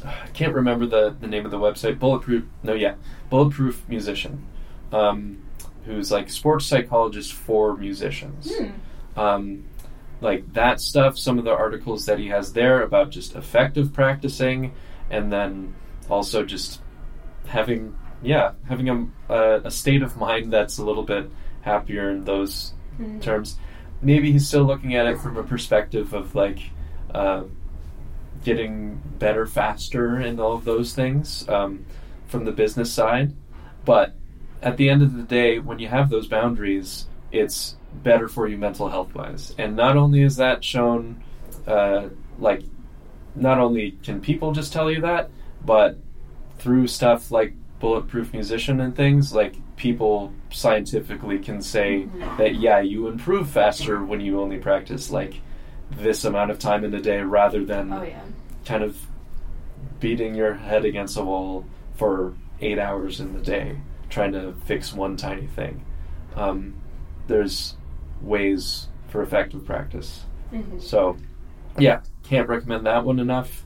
i 0.03 0.27
can't 0.33 0.53
remember 0.53 0.85
the, 0.85 1.15
the 1.19 1.27
name 1.27 1.45
of 1.45 1.51
the 1.51 1.57
website 1.59 1.99
bulletproof 1.99 2.43
no 2.63 2.73
yeah 2.73 2.95
bulletproof 3.29 3.83
musician 3.87 4.43
um, 4.91 5.37
who's 5.85 6.11
like 6.11 6.29
sports 6.29 6.65
psychologist 6.65 7.31
for 7.33 7.77
musicians 7.77 8.51
Hmm. 9.15 9.19
Like 10.23 10.51
that 10.53 10.79
stuff 10.79 11.17
some 11.17 11.37
of 11.37 11.45
the 11.45 11.51
articles 11.51 12.05
that 12.05 12.17
he 12.17 12.27
has 12.29 12.53
there 12.53 12.81
about 12.81 13.11
just 13.11 13.35
effective 13.35 13.91
practicing 13.93 14.73
and 15.09 15.31
then 15.31 15.73
also 16.09 16.43
just 16.43 16.81
having 17.47 17.95
yeah 18.23 18.53
having 18.67 18.89
a, 18.89 19.07
a, 19.33 19.61
a 19.65 19.71
state 19.71 20.01
of 20.01 20.15
mind 20.17 20.51
that's 20.51 20.77
a 20.79 20.83
little 20.85 21.03
bit 21.03 21.29
happier 21.61 22.09
in 22.09 22.23
those 22.25 22.73
Mhm. 22.99 23.21
terms 23.21 23.57
maybe 24.01 24.31
he's 24.31 24.47
still 24.47 24.63
looking 24.65 24.95
at 24.95 25.07
it 25.07 25.17
from 25.19 25.35
a 25.37 25.43
perspective 25.43 26.13
of 26.13 26.35
like 26.35 26.59
uh, 27.13 27.43
getting 28.43 29.01
better 29.19 29.45
faster 29.45 30.15
and 30.17 30.39
all 30.39 30.53
of 30.53 30.63
those 30.65 30.93
things 30.93 31.47
um, 31.49 31.85
from 32.27 32.45
the 32.45 32.51
business 32.51 32.91
side 32.91 33.33
but 33.85 34.15
at 34.61 34.77
the 34.77 34.89
end 34.89 35.01
of 35.01 35.15
the 35.15 35.23
day 35.23 35.59
when 35.59 35.79
you 35.79 35.87
have 35.87 36.09
those 36.09 36.27
boundaries 36.27 37.07
it's 37.31 37.75
better 38.01 38.27
for 38.27 38.47
you 38.47 38.57
mental 38.57 38.89
health 38.89 39.13
wise 39.13 39.53
and 39.57 39.75
not 39.75 39.95
only 39.97 40.21
is 40.21 40.37
that 40.37 40.63
shown 40.63 41.21
uh, 41.67 42.07
like 42.39 42.61
not 43.35 43.59
only 43.59 43.91
can 44.03 44.19
people 44.19 44.51
just 44.51 44.73
tell 44.73 44.89
you 44.91 45.01
that 45.01 45.29
but 45.65 45.97
through 46.57 46.87
stuff 46.87 47.31
like 47.31 47.53
bulletproof 47.79 48.33
musician 48.33 48.79
and 48.79 48.95
things 48.95 49.33
like 49.33 49.55
people 49.75 50.31
scientifically 50.51 51.39
can 51.39 51.61
say 51.61 52.07
that 52.37 52.55
yeah 52.55 52.79
you 52.79 53.07
improve 53.07 53.49
faster 53.49 54.03
when 54.03 54.19
you 54.21 54.39
only 54.41 54.57
practice 54.57 55.09
like 55.11 55.35
this 55.91 56.23
amount 56.25 56.49
of 56.51 56.57
time 56.59 56.83
in 56.83 56.93
a 56.93 57.01
day 57.01 57.19
rather 57.21 57.63
than 57.65 57.91
Oh 57.93 58.03
yeah. 58.03 58.21
kind 58.65 58.83
of 58.83 58.97
beating 59.99 60.35
your 60.35 60.53
head 60.55 60.85
against 60.85 61.17
a 61.17 61.23
wall 61.23 61.65
for 61.95 62.33
eight 62.61 62.79
hours 62.79 63.19
in 63.19 63.33
the 63.33 63.41
day 63.41 63.77
trying 64.09 64.31
to 64.33 64.53
fix 64.65 64.93
one 64.93 65.17
tiny 65.17 65.47
thing. 65.47 65.83
Um, 66.35 66.75
there's 67.27 67.75
ways 68.23 68.87
for 69.09 69.21
effective 69.21 69.65
practice 69.65 70.23
Mhm. 70.51 70.81
so 70.81 71.17
yeah 71.77 72.01
can't 72.23 72.47
recommend 72.47 72.85
that 72.85 73.03
one 73.05 73.19
enough 73.19 73.65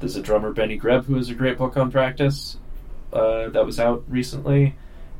there's 0.00 0.16
a 0.16 0.22
drummer 0.22 0.52
benny 0.52 0.76
greb 0.76 1.04
who 1.06 1.14
has 1.16 1.30
a 1.30 1.34
great 1.34 1.58
book 1.58 1.76
on 1.76 1.90
practice 1.90 2.56
uh, 3.12 3.48
that 3.50 3.64
was 3.66 3.78
out 3.80 4.04
recently 4.08 4.74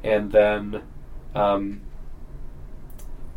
and 0.04 0.30
then 0.32 0.82
um, 1.34 1.80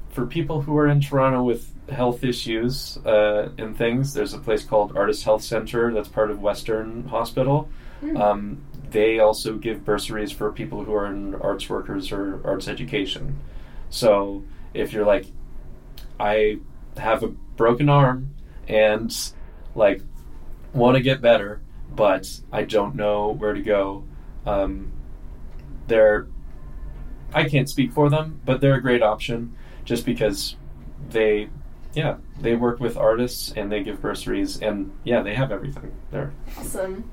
for 0.09 0.26
people 0.26 0.61
who 0.61 0.78
are 0.78 0.88
in 0.88 1.01
toronto 1.01 1.43
with 1.43 1.69
health 1.89 2.24
issues 2.24 2.97
uh, 3.05 3.49
and 3.57 3.78
things 3.78 4.13
there's 4.13 4.34
a 4.34 4.38
place 4.39 4.63
called 4.63 4.95
artist 4.95 5.24
health 5.24 5.43
center 5.43 5.91
that's 5.93 6.07
part 6.07 6.32
of 6.32 6.41
western 6.41 7.07
hospital 7.07 7.69
Mm. 8.03 8.19
um, 8.19 8.57
they 8.91 9.19
also 9.19 9.55
give 9.55 9.86
bursaries 9.86 10.30
for 10.30 10.51
people 10.51 10.84
who 10.84 10.93
are 10.93 11.05
in 11.05 11.36
arts 11.36 11.69
workers 11.69 12.11
or 12.11 12.41
arts 12.43 12.67
education. 12.67 13.39
So 13.89 14.43
if 14.74 14.93
you're 14.93 15.05
like, 15.05 15.26
I 16.19 16.59
have 16.97 17.24
a 17.24 17.28
broken 17.28 17.89
arm 17.89 18.34
and 18.67 19.13
like 19.76 20.01
want 20.74 20.97
to 20.97 21.03
get 21.03 21.21
better, 21.21 21.61
but 21.95 22.39
I 22.51 22.63
don't 22.63 22.95
know 22.95 23.32
where 23.32 23.53
to 23.53 23.61
go, 23.61 24.03
um, 24.45 24.91
they're 25.88 26.28
I 27.34 27.49
can't 27.49 27.67
speak 27.67 27.93
for 27.93 28.09
them, 28.09 28.39
but 28.45 28.61
they're 28.61 28.76
a 28.76 28.82
great 28.82 29.01
option 29.01 29.55
just 29.86 30.05
because 30.05 30.55
they 31.09 31.49
yeah 31.93 32.17
they 32.39 32.55
work 32.55 32.80
with 32.80 32.97
artists 32.97 33.53
and 33.55 33.71
they 33.71 33.84
give 33.84 34.01
bursaries 34.01 34.61
and 34.61 34.91
yeah 35.03 35.21
they 35.21 35.34
have 35.36 35.51
everything 35.51 35.91
there. 36.11 36.32
Awesome. 36.57 37.09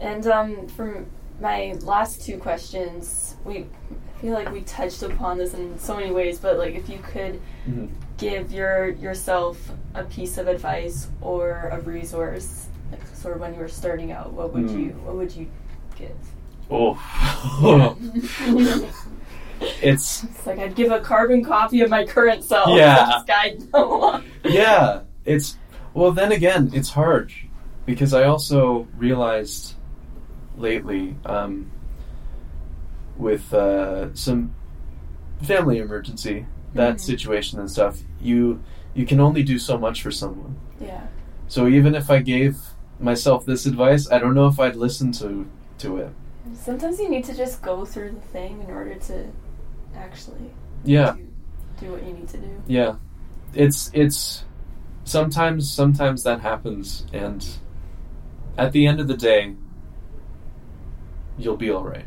And 0.00 0.26
um, 0.26 0.68
for 0.68 1.04
my 1.40 1.74
last 1.82 2.22
two 2.22 2.38
questions, 2.38 3.36
we 3.44 3.66
feel 4.24 4.32
like 4.32 4.50
we 4.50 4.62
touched 4.62 5.02
upon 5.02 5.36
this 5.36 5.52
in 5.52 5.78
so 5.78 5.94
many 5.94 6.10
ways, 6.10 6.38
but 6.38 6.56
like 6.56 6.74
if 6.74 6.88
you 6.88 6.98
could 7.12 7.38
Mhm. 7.68 7.90
give 8.16 8.50
your 8.50 8.88
yourself 8.88 9.58
a 9.94 10.02
piece 10.04 10.38
of 10.38 10.48
advice 10.48 11.08
or 11.20 11.68
a 11.70 11.78
resource, 11.82 12.66
like 12.90 13.06
sort 13.14 13.34
of 13.34 13.42
when 13.42 13.52
you 13.52 13.60
were 13.60 13.68
starting 13.68 14.12
out, 14.12 14.32
what 14.32 14.54
would 14.54 14.68
Mm. 14.68 14.78
you 14.80 14.88
what 15.04 15.14
would 15.16 15.36
you 15.36 15.46
give? 15.98 16.16
Oh, 16.70 16.96
it's 19.82 20.24
It's 20.24 20.46
like 20.46 20.58
I'd 20.58 20.74
give 20.74 20.90
a 20.90 21.00
carbon 21.00 21.44
copy 21.44 21.82
of 21.82 21.90
my 21.90 22.06
current 22.06 22.42
self. 22.44 22.70
Yeah. 22.70 23.04
Just 23.10 23.26
guide 23.26 23.62
yeah. 24.44 25.00
It's 25.26 25.58
well. 25.92 26.12
Then 26.12 26.32
again, 26.32 26.70
it's 26.72 26.88
hard 26.88 27.30
because 27.84 28.14
I 28.14 28.24
also 28.24 28.86
realized 28.96 29.74
lately 30.56 31.14
um, 31.26 31.70
with 33.16 33.52
uh, 33.54 34.14
some 34.14 34.54
family 35.42 35.78
emergency, 35.78 36.46
that 36.74 36.96
Mhm. 36.96 37.00
situation 37.00 37.60
and 37.60 37.70
stuff. 37.70 38.00
You 38.20 38.60
you 38.94 39.04
can 39.06 39.20
only 39.20 39.42
do 39.42 39.58
so 39.58 39.76
much 39.76 40.02
for 40.02 40.10
someone. 40.12 40.54
Yeah. 40.80 41.06
So 41.48 41.66
even 41.66 41.94
if 41.96 42.10
I 42.10 42.20
gave 42.20 42.56
myself 43.00 43.44
this 43.44 43.66
advice, 43.66 44.08
I 44.10 44.18
don't 44.18 44.34
know 44.34 44.46
if 44.46 44.58
I'd 44.60 44.76
listen 44.76 45.10
to 45.12 45.46
to 45.78 45.96
it. 45.98 46.10
Sometimes 46.54 46.98
you 47.00 47.08
need 47.08 47.24
to 47.24 47.34
just 47.36 47.60
go 47.62 47.84
through 47.84 48.10
the 48.12 48.20
thing 48.32 48.62
in 48.62 48.70
order 48.74 48.94
to 48.94 49.26
actually 49.96 50.50
Yeah. 50.84 51.12
do, 51.12 51.86
do 51.86 51.92
what 51.92 52.06
you 52.06 52.12
need 52.14 52.28
to 52.28 52.38
do. 52.38 52.50
Yeah, 52.66 52.94
it's 53.54 53.90
it's 53.92 54.44
sometimes 55.04 55.70
sometimes 55.72 56.22
that 56.22 56.40
happens, 56.40 57.04
and 57.12 57.44
at 58.56 58.72
the 58.72 58.86
end 58.86 59.00
of 59.00 59.08
the 59.08 59.16
day, 59.16 59.54
you'll 61.38 61.56
be 61.56 61.70
all 61.70 61.84
right. 61.84 62.06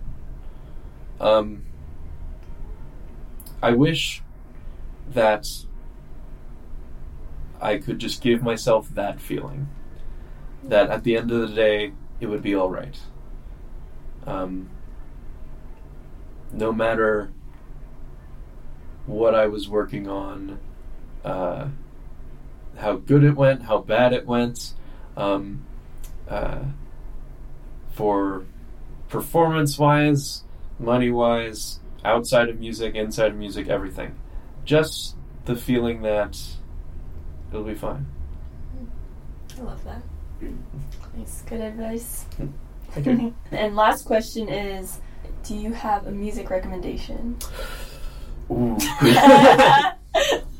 Um, 1.19 1.64
I 3.61 3.72
wish 3.72 4.22
that 5.10 5.48
I 7.60 7.77
could 7.77 7.99
just 7.99 8.22
give 8.22 8.44
myself 8.44 8.89
that 8.89 9.19
feeling 9.19 9.68
that 10.64 10.89
at 10.89 11.03
the 11.03 11.18
end 11.18 11.31
of 11.31 11.49
the 11.49 11.56
day, 11.56 11.94
it 12.19 12.27
would 12.27 12.41
be 12.41 12.56
all 12.56 12.69
right. 12.69 12.99
Um, 14.26 14.69
no 16.52 16.72
matter 16.72 17.31
what 19.06 19.34
I 19.34 19.48
was 19.48 19.69
working 19.69 20.07
on, 20.07 20.60
uh, 21.23 21.69
how 22.77 22.98
good 22.98 23.23
it 23.23 23.35
went, 23.35 23.64
how 23.64 23.80
bad 23.80 24.14
it 24.14 24.27
went, 24.27 24.73
um, 25.15 25.65
uh, 26.27 26.60
for 27.94 28.45
performance 29.07 29.80
wise, 29.80 30.44
money 30.80 31.12
wise, 31.12 31.80
outside 32.04 32.49
of 32.49 32.60
music, 32.60 32.95
inside 32.95 33.32
of 33.32 33.38
music, 33.38 33.68
everything. 33.68 34.16
Just 34.66 35.16
the 35.45 35.56
feeling 35.56 36.02
that 36.02 36.40
it'll 37.49 37.64
be 37.64 37.76
fine. 37.76 38.06
I 39.58 39.62
love 39.62 39.84
that. 39.86 40.02
Nice, 41.18 41.41
good 41.48 41.62
advice. 41.62 42.26
Okay. 42.98 43.34
and 43.52 43.76
last 43.76 44.06
question 44.06 44.49
is, 44.49 44.99
do 45.44 45.56
you 45.56 45.74
have 45.74 46.06
a 46.08 46.12
music 46.12 46.49
recommendation? 46.49 47.38
Ooh. 48.52 48.78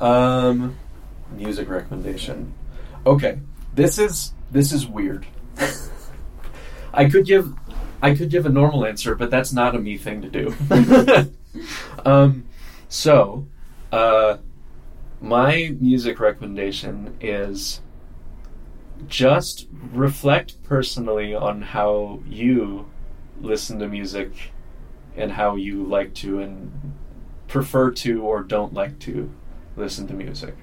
um, 0.00 0.76
music 1.32 1.68
recommendation. 1.68 2.52
Okay, 3.06 3.38
this 3.74 3.98
is 3.98 4.32
this 4.50 4.72
is 4.72 4.86
weird. 4.86 5.26
I 6.92 7.08
could 7.08 7.26
give 7.26 7.54
I 8.00 8.14
could 8.14 8.30
give 8.30 8.46
a 8.46 8.50
normal 8.50 8.84
answer, 8.84 9.14
but 9.14 9.30
that's 9.30 9.52
not 9.52 9.74
a 9.74 9.78
me 9.78 9.96
thing 9.96 10.22
to 10.22 10.28
do. 10.28 10.54
um, 12.04 12.44
so, 12.88 13.46
uh, 13.90 14.38
my 15.20 15.74
music 15.80 16.20
recommendation 16.20 17.16
is 17.20 17.80
just 19.06 19.66
reflect 19.92 20.62
personally 20.62 21.34
on 21.34 21.62
how 21.62 22.20
you 22.26 22.88
listen 23.40 23.78
to 23.78 23.88
music 23.88 24.52
and 25.16 25.32
how 25.32 25.56
you 25.56 25.84
like 25.84 26.14
to 26.14 26.40
and 26.40 26.94
prefer 27.48 27.90
to 27.90 28.22
or 28.22 28.42
don't 28.42 28.74
like 28.74 28.98
to 29.00 29.32
listen 29.76 30.06
to 30.06 30.14
music. 30.14 30.54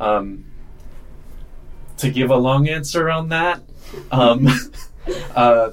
Um, 0.00 0.46
to 1.98 2.10
give 2.10 2.30
a 2.30 2.36
long 2.36 2.68
answer 2.68 3.08
on 3.10 3.28
that, 3.28 3.62
um, 4.10 4.48
uh, 5.36 5.70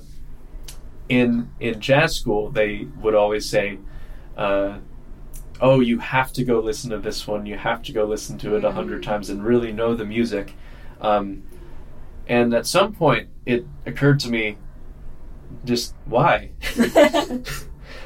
in 1.10 1.50
in 1.60 1.82
jazz 1.82 2.16
school, 2.16 2.50
they 2.52 2.88
would 3.02 3.16
always 3.16 3.50
say, 3.50 3.80
uh, 4.38 4.78
"Oh, 5.60 5.80
you 5.80 6.00
have 6.00 6.32
to 6.34 6.44
go 6.44 6.60
listen 6.60 6.92
to 6.92 7.00
this 7.00 7.28
one. 7.28 7.46
You 7.46 7.58
have 7.58 7.82
to 7.84 7.92
go 7.92 8.06
listen 8.06 8.38
to 8.40 8.56
it 8.56 8.64
a 8.64 8.72
hundred 8.72 9.04
times 9.04 9.30
and 9.30 9.44
really 9.44 9.74
know 9.74 9.96
the 9.96 10.06
music." 10.06 10.54
Um, 11.02 11.44
and 12.28 12.54
at 12.54 12.68
some 12.68 12.94
point, 12.94 13.30
it 13.46 13.66
occurred 13.86 14.20
to 14.22 14.30
me, 14.30 14.58
just 15.66 15.96
why? 16.06 16.52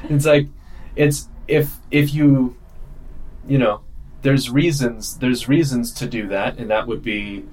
it's 0.08 0.26
like 0.26 0.48
it's 0.96 1.28
if 1.46 1.76
if 1.90 2.14
you 2.14 2.56
you 3.46 3.58
know 3.58 3.82
there's 4.22 4.50
reasons 4.50 5.18
there's 5.18 5.48
reasons 5.48 5.92
to 5.92 6.06
do 6.06 6.26
that 6.28 6.56
and 6.56 6.70
that 6.70 6.86
would 6.86 7.02
be 7.02 7.44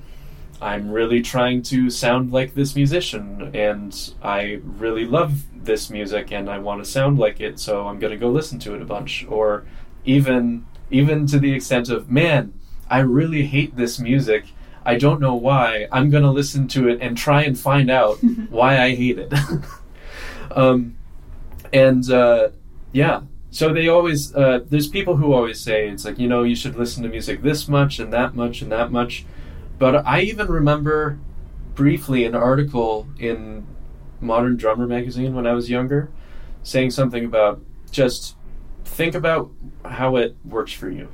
I'm 0.61 0.91
really 0.91 1.21
trying 1.21 1.63
to 1.63 1.89
sound 1.89 2.31
like 2.31 2.53
this 2.53 2.75
musician 2.75 3.51
and 3.55 4.13
I 4.21 4.61
really 4.63 5.05
love 5.05 5.43
this 5.65 5.89
music 5.89 6.31
and 6.31 6.49
I 6.49 6.59
want 6.59 6.83
to 6.83 6.89
sound 6.89 7.17
like 7.17 7.41
it 7.41 7.59
so 7.59 7.87
I'm 7.87 7.99
going 7.99 8.11
to 8.11 8.17
go 8.17 8.29
listen 8.29 8.59
to 8.59 8.75
it 8.75 8.81
a 8.81 8.85
bunch. 8.85 9.25
Or 9.27 9.65
even 10.05 10.65
even 10.89 11.25
to 11.27 11.39
the 11.39 11.53
extent 11.53 11.89
of 11.89 12.11
man 12.11 12.53
I 12.89 12.99
really 12.99 13.47
hate 13.47 13.75
this 13.75 13.99
music. 13.99 14.45
I 14.85 14.95
don't 14.95 15.21
know 15.21 15.35
why. 15.35 15.87
I'm 15.91 16.09
going 16.09 16.23
to 16.23 16.31
listen 16.31 16.67
to 16.69 16.89
it 16.89 16.99
and 17.01 17.17
try 17.17 17.43
and 17.43 17.57
find 17.57 17.89
out 17.89 18.17
why 18.49 18.81
I 18.81 18.95
hate 18.95 19.17
it. 19.17 19.33
Um, 20.55 20.97
and 21.73 22.09
uh, 22.11 22.49
yeah. 22.91 23.21
So 23.51 23.73
they 23.73 23.87
always 23.87 24.35
uh, 24.35 24.59
there's 24.67 24.87
people 24.87 25.17
who 25.17 25.33
always 25.33 25.59
say 25.59 25.89
it's 25.89 26.05
like 26.05 26.19
you 26.19 26.27
know 26.27 26.43
you 26.43 26.55
should 26.55 26.75
listen 26.75 27.03
to 27.03 27.09
music 27.09 27.41
this 27.41 27.67
much 27.67 27.99
and 27.99 28.11
that 28.13 28.35
much 28.35 28.61
and 28.61 28.71
that 28.71 28.91
much 28.91 29.25
but 29.81 30.05
i 30.05 30.21
even 30.21 30.47
remember 30.47 31.19
briefly 31.73 32.23
an 32.25 32.35
article 32.35 33.07
in 33.19 33.65
modern 34.19 34.55
drummer 34.55 34.87
magazine 34.87 35.33
when 35.33 35.47
i 35.47 35.53
was 35.53 35.69
younger 35.69 36.09
saying 36.63 36.91
something 36.91 37.25
about 37.25 37.61
just 37.91 38.35
think 38.85 39.15
about 39.15 39.51
how 39.85 40.15
it 40.15 40.35
works 40.45 40.71
for 40.73 40.89
you. 40.89 41.09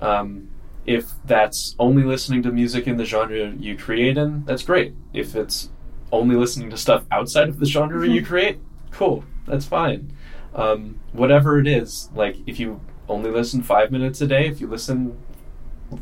Um, 0.00 0.48
if 0.84 1.12
that's 1.24 1.76
only 1.78 2.02
listening 2.02 2.42
to 2.42 2.50
music 2.50 2.88
in 2.88 2.96
the 2.96 3.04
genre 3.04 3.52
you 3.52 3.76
create 3.76 4.18
in 4.18 4.44
that's 4.44 4.62
great. 4.62 4.94
If 5.12 5.36
it's 5.36 5.70
only 6.10 6.34
listening 6.36 6.70
to 6.70 6.76
stuff 6.76 7.04
outside 7.10 7.48
of 7.48 7.60
the 7.60 7.66
genre 7.66 8.06
you 8.06 8.24
create 8.32 8.58
cool 8.90 9.24
that's 9.46 9.64
fine. 9.64 10.12
Um, 10.54 11.00
whatever 11.12 11.58
it 11.58 11.66
is, 11.66 12.10
like 12.14 12.36
if 12.46 12.60
you 12.60 12.80
only 13.08 13.30
listen 13.30 13.62
five 13.62 13.90
minutes 13.90 14.20
a 14.20 14.26
day, 14.26 14.46
if 14.48 14.60
you 14.60 14.66
listen 14.66 15.16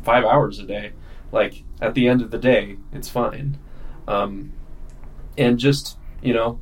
five 0.03 0.25
hours 0.25 0.59
a 0.59 0.63
day, 0.63 0.91
like 1.31 1.63
at 1.81 1.93
the 1.93 2.07
end 2.07 2.21
of 2.21 2.31
the 2.31 2.37
day, 2.37 2.77
it's 2.91 3.09
fine. 3.09 3.57
Um, 4.07 4.53
and 5.37 5.57
just, 5.57 5.97
you 6.21 6.33
know, 6.33 6.59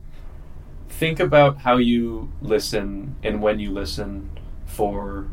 think 0.89 1.19
about 1.19 1.59
how 1.59 1.77
you 1.77 2.31
listen 2.41 3.15
and 3.23 3.41
when 3.41 3.59
you 3.59 3.71
listen 3.71 4.29
for 4.65 5.27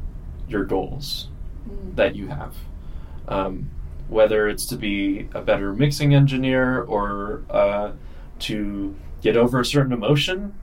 your 0.48 0.64
goals 0.64 1.28
mm. 1.68 1.96
that 1.96 2.16
you 2.16 2.28
have. 2.28 2.54
Um, 3.28 3.70
whether 4.08 4.48
it's 4.48 4.66
to 4.66 4.76
be 4.76 5.28
a 5.34 5.42
better 5.42 5.72
mixing 5.72 6.14
engineer 6.14 6.82
or 6.82 7.42
uh, 7.50 7.92
to 8.38 8.94
get 9.20 9.36
over 9.36 9.60
a 9.60 9.64
certain 9.64 9.92
emotion 9.92 10.54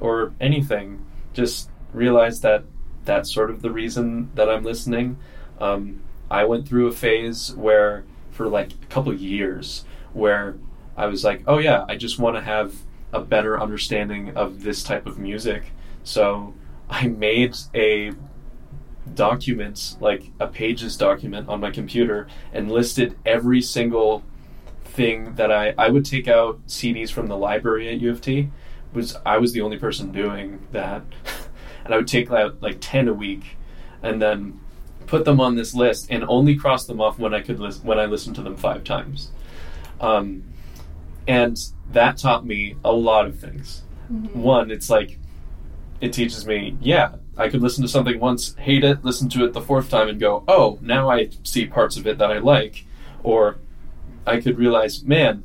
or 0.00 0.34
anything 0.40 1.02
just 1.32 1.70
realize 1.92 2.40
that 2.40 2.64
that's 3.04 3.32
sort 3.32 3.50
of 3.50 3.62
the 3.62 3.70
reason 3.70 4.30
that 4.34 4.48
I'm 4.48 4.64
listening. 4.64 5.18
Um, 5.60 6.02
I 6.30 6.44
went 6.44 6.68
through 6.68 6.86
a 6.86 6.92
phase 6.92 7.54
where, 7.54 8.04
for 8.30 8.48
like 8.48 8.72
a 8.72 8.86
couple 8.86 9.14
years, 9.14 9.84
where 10.12 10.56
I 10.96 11.06
was 11.06 11.24
like, 11.24 11.42
oh 11.46 11.58
yeah, 11.58 11.84
I 11.88 11.96
just 11.96 12.18
want 12.18 12.36
to 12.36 12.42
have 12.42 12.74
a 13.12 13.20
better 13.20 13.60
understanding 13.60 14.36
of 14.36 14.62
this 14.62 14.82
type 14.82 15.06
of 15.06 15.18
music. 15.18 15.72
So 16.02 16.54
I 16.90 17.08
made 17.08 17.56
a 17.74 18.12
document, 19.14 19.96
like 20.00 20.30
a 20.40 20.46
pages 20.46 20.96
document 20.96 21.48
on 21.48 21.60
my 21.60 21.70
computer, 21.70 22.26
and 22.52 22.70
listed 22.70 23.16
every 23.24 23.60
single 23.60 24.22
thing 24.84 25.34
that 25.34 25.50
I 25.50 25.74
I 25.76 25.88
would 25.88 26.04
take 26.04 26.28
out 26.28 26.64
CDs 26.66 27.10
from 27.10 27.26
the 27.26 27.36
library 27.36 27.88
at 27.88 28.00
U 28.00 28.10
of 28.10 28.20
T 28.20 28.50
was 28.92 29.16
I 29.26 29.38
was 29.38 29.52
the 29.52 29.60
only 29.60 29.76
person 29.76 30.12
doing 30.12 30.66
that, 30.72 31.02
and 31.84 31.92
I 31.92 31.96
would 31.96 32.08
take 32.08 32.30
out 32.30 32.62
like 32.62 32.78
ten 32.80 33.08
a 33.08 33.14
week, 33.14 33.56
and 34.02 34.22
then 34.22 34.60
put 35.06 35.24
them 35.24 35.40
on 35.40 35.54
this 35.54 35.74
list 35.74 36.06
and 36.10 36.24
only 36.28 36.56
cross 36.56 36.86
them 36.86 37.00
off 37.00 37.18
when 37.18 37.34
I 37.34 37.40
could 37.40 37.60
lis- 37.60 37.82
when 37.82 37.98
I 37.98 38.06
listened 38.06 38.36
to 38.36 38.42
them 38.42 38.56
five 38.56 38.84
times, 38.84 39.30
um, 40.00 40.44
and 41.26 41.58
that 41.92 42.16
taught 42.16 42.46
me 42.46 42.76
a 42.84 42.92
lot 42.92 43.26
of 43.26 43.38
things. 43.38 43.82
Mm-hmm. 44.12 44.40
One, 44.40 44.70
it's 44.70 44.90
like 44.90 45.18
it 46.00 46.12
teaches 46.12 46.46
me, 46.46 46.76
yeah, 46.80 47.16
I 47.36 47.48
could 47.48 47.62
listen 47.62 47.82
to 47.82 47.88
something 47.88 48.20
once, 48.20 48.54
hate 48.56 48.84
it, 48.84 49.04
listen 49.04 49.28
to 49.30 49.44
it 49.44 49.52
the 49.52 49.60
fourth 49.60 49.88
time, 49.88 50.08
and 50.08 50.20
go, 50.20 50.44
oh, 50.48 50.78
now 50.82 51.10
I 51.10 51.30
see 51.42 51.66
parts 51.66 51.96
of 51.96 52.06
it 52.06 52.18
that 52.18 52.30
I 52.30 52.38
like, 52.38 52.84
or 53.22 53.58
I 54.26 54.40
could 54.40 54.58
realize, 54.58 55.02
man, 55.02 55.44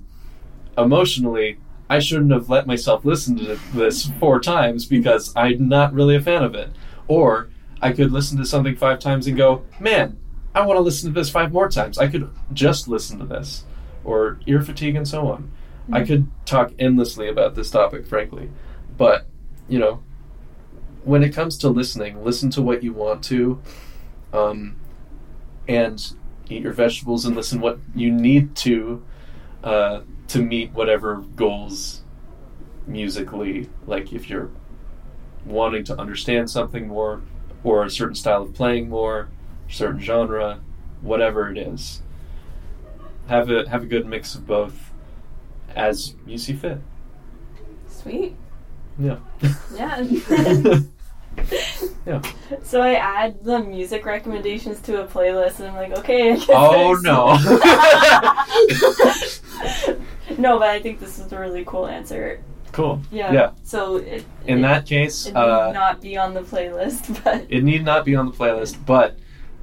emotionally 0.77 1.59
I 1.89 1.99
shouldn't 1.99 2.31
have 2.31 2.49
let 2.49 2.67
myself 2.67 3.03
listen 3.03 3.35
to 3.37 3.59
this 3.73 4.07
four 4.19 4.39
times 4.39 4.85
because 4.85 5.33
I'm 5.35 5.67
not 5.67 5.93
really 5.93 6.15
a 6.15 6.21
fan 6.21 6.43
of 6.43 6.53
it. 6.53 6.69
Or 7.07 7.48
I 7.81 7.91
could 7.91 8.11
listen 8.11 8.37
to 8.37 8.45
something 8.45 8.75
five 8.75 8.99
times 8.99 9.27
and 9.27 9.37
go, 9.37 9.63
man, 9.79 10.17
I 10.53 10.65
want 10.65 10.77
to 10.77 10.81
listen 10.81 11.13
to 11.13 11.19
this 11.19 11.29
five 11.29 11.51
more 11.51 11.69
times. 11.69 11.97
I 11.97 12.07
could 12.07 12.29
just 12.53 12.87
listen 12.87 13.19
to 13.19 13.25
this. 13.25 13.63
Or 14.03 14.39
ear 14.47 14.61
fatigue 14.61 14.95
and 14.95 15.07
so 15.07 15.27
on. 15.27 15.43
Mm-hmm. 15.83 15.93
I 15.93 16.05
could 16.05 16.31
talk 16.45 16.71
endlessly 16.79 17.29
about 17.29 17.55
this 17.55 17.69
topic, 17.69 18.05
frankly. 18.05 18.49
But, 18.97 19.27
you 19.67 19.79
know, 19.79 20.03
when 21.03 21.23
it 21.23 21.33
comes 21.33 21.57
to 21.59 21.69
listening, 21.69 22.23
listen 22.23 22.49
to 22.51 22.61
what 22.61 22.83
you 22.83 22.93
want 22.93 23.23
to. 23.25 23.61
Um, 24.33 24.79
and 25.69 26.13
eat 26.49 26.63
your 26.63 26.73
vegetables 26.73 27.25
and 27.25 27.35
listen 27.35 27.61
what 27.61 27.79
you 27.95 28.11
need 28.11 28.55
to 28.55 29.03
uh, 29.63 30.01
to 30.27 30.41
meet 30.41 30.71
whatever 30.71 31.17
goals 31.35 32.01
musically 32.87 33.69
like 33.85 34.11
if 34.11 34.29
you're 34.29 34.49
wanting 35.45 35.83
to 35.83 35.97
understand 35.99 36.49
something 36.49 36.87
more 36.87 37.21
or 37.63 37.83
a 37.83 37.89
certain 37.89 38.15
style 38.15 38.43
of 38.43 38.53
playing 38.53 38.89
more 38.89 39.29
certain 39.69 39.99
genre 39.99 40.59
whatever 41.01 41.51
it 41.51 41.57
is 41.57 42.01
have 43.27 43.49
a 43.49 43.69
have 43.69 43.83
a 43.83 43.85
good 43.85 44.05
mix 44.05 44.35
of 44.35 44.45
both 44.47 44.91
as 45.75 46.15
you 46.25 46.37
see 46.37 46.53
fit 46.53 46.79
sweet 47.87 48.35
yeah 48.97 49.17
yeah 49.75 50.03
yeah. 52.05 52.21
So 52.63 52.81
I 52.81 52.93
add 52.95 53.43
the 53.43 53.59
music 53.59 54.05
recommendations 54.05 54.79
to 54.81 55.03
a 55.03 55.07
playlist, 55.07 55.59
and 55.59 55.69
I'm 55.69 55.75
like, 55.75 55.91
okay. 55.99 56.37
oh 56.49 56.97
no. 57.01 57.37
no, 60.37 60.59
but 60.59 60.69
I 60.69 60.79
think 60.81 60.99
this 60.99 61.19
is 61.19 61.31
a 61.31 61.39
really 61.39 61.63
cool 61.65 61.87
answer. 61.87 62.41
Cool. 62.71 63.01
Yeah. 63.11 63.31
Yeah. 63.31 63.51
So 63.63 63.97
it, 63.97 64.25
in 64.45 64.59
it, 64.59 64.61
that 64.61 64.85
case, 64.85 65.25
it 65.27 65.35
uh, 65.35 65.67
need 65.67 65.73
not 65.73 66.01
be 66.01 66.17
on 66.17 66.33
the 66.33 66.41
playlist, 66.41 67.23
but 67.23 67.45
it 67.49 67.63
need 67.63 67.83
not 67.83 68.05
be 68.05 68.15
on 68.15 68.27
the 68.27 68.31
playlist. 68.31 68.85
But 68.85 69.17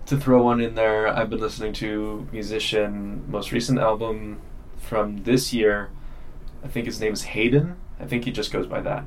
to 0.07 0.17
throw 0.17 0.43
one 0.43 0.61
in 0.61 0.75
there, 0.75 1.09
I've 1.09 1.31
been 1.31 1.41
listening 1.41 1.73
to 1.75 2.29
musician 2.33 3.25
most 3.29 3.53
recent 3.53 3.79
album 3.79 4.41
from 4.79 5.23
this 5.25 5.53
year. 5.53 5.91
I 6.65 6.69
think 6.69 6.87
his 6.87 7.01
name 7.01 7.13
is 7.13 7.23
Hayden. 7.23 7.77
I 8.01 8.07
think 8.07 8.25
he 8.25 8.33
just 8.33 8.53
goes 8.53 8.67
by 8.67 8.81
that. 8.83 9.05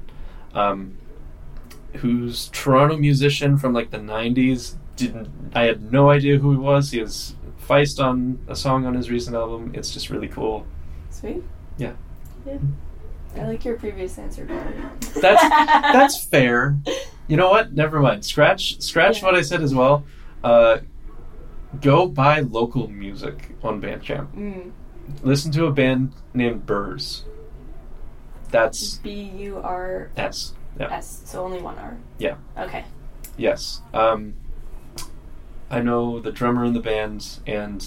Um, 0.54 0.98
who's 1.98 2.50
Toronto 2.50 2.98
musician 2.98 3.58
from 3.58 3.74
like 3.74 3.92
the 3.92 3.98
'90s. 3.98 4.76
Didn't 4.96 5.30
I 5.56 5.64
had 5.64 5.92
no 5.92 6.10
idea 6.10 6.38
who 6.38 6.52
he 6.52 6.58
was. 6.58 6.92
He 6.92 7.00
has 7.00 7.36
Feist 7.68 8.04
on 8.04 8.40
a 8.48 8.56
song 8.56 8.86
on 8.86 8.94
his 8.94 9.10
recent 9.10 9.36
album. 9.36 9.72
It's 9.74 9.94
just 9.94 10.10
really 10.10 10.28
cool. 10.28 10.66
Sweet. 11.10 11.44
Yeah. 11.78 11.94
Yeah. 12.46 12.58
I 13.38 13.48
like 13.48 13.64
your 13.64 13.78
previous 13.78 14.18
answer 14.18 14.46
better. 14.46 14.90
That's 15.22 15.42
that's 15.50 16.24
fair. 16.24 16.78
You 17.28 17.38
know 17.38 17.50
what? 17.50 17.74
Never 17.74 18.00
mind. 18.00 18.26
Scratch 18.26 18.82
scratch 18.82 19.20
yeah. 19.20 19.26
what 19.26 19.36
I 19.36 19.42
said 19.42 19.62
as 19.62 19.74
well. 19.74 20.04
Uh, 20.44 20.80
go 21.82 22.08
buy 22.08 22.40
local 22.40 22.88
music 22.88 23.52
on 23.64 23.82
Bandcamp. 23.82 24.34
Mm. 24.36 24.72
Listen 25.24 25.52
to 25.54 25.66
a 25.66 25.72
band 25.72 26.14
named 26.34 26.66
Burs. 26.66 27.24
That's 28.52 28.96
B 28.96 29.32
U 29.38 29.58
R 29.58 30.10
S. 30.18 30.54
Yeah. 30.80 30.94
S. 30.94 31.22
So 31.26 31.44
only 31.44 31.62
one 31.62 31.78
R. 31.78 31.98
Yeah. 32.18 32.36
Okay. 32.58 32.86
Yes. 33.38 33.82
Um, 33.94 34.36
I 35.70 35.82
know 35.82 36.20
the 36.20 36.32
drummer 36.32 36.66
in 36.66 36.74
the 36.74 36.80
band, 36.80 37.40
and 37.46 37.86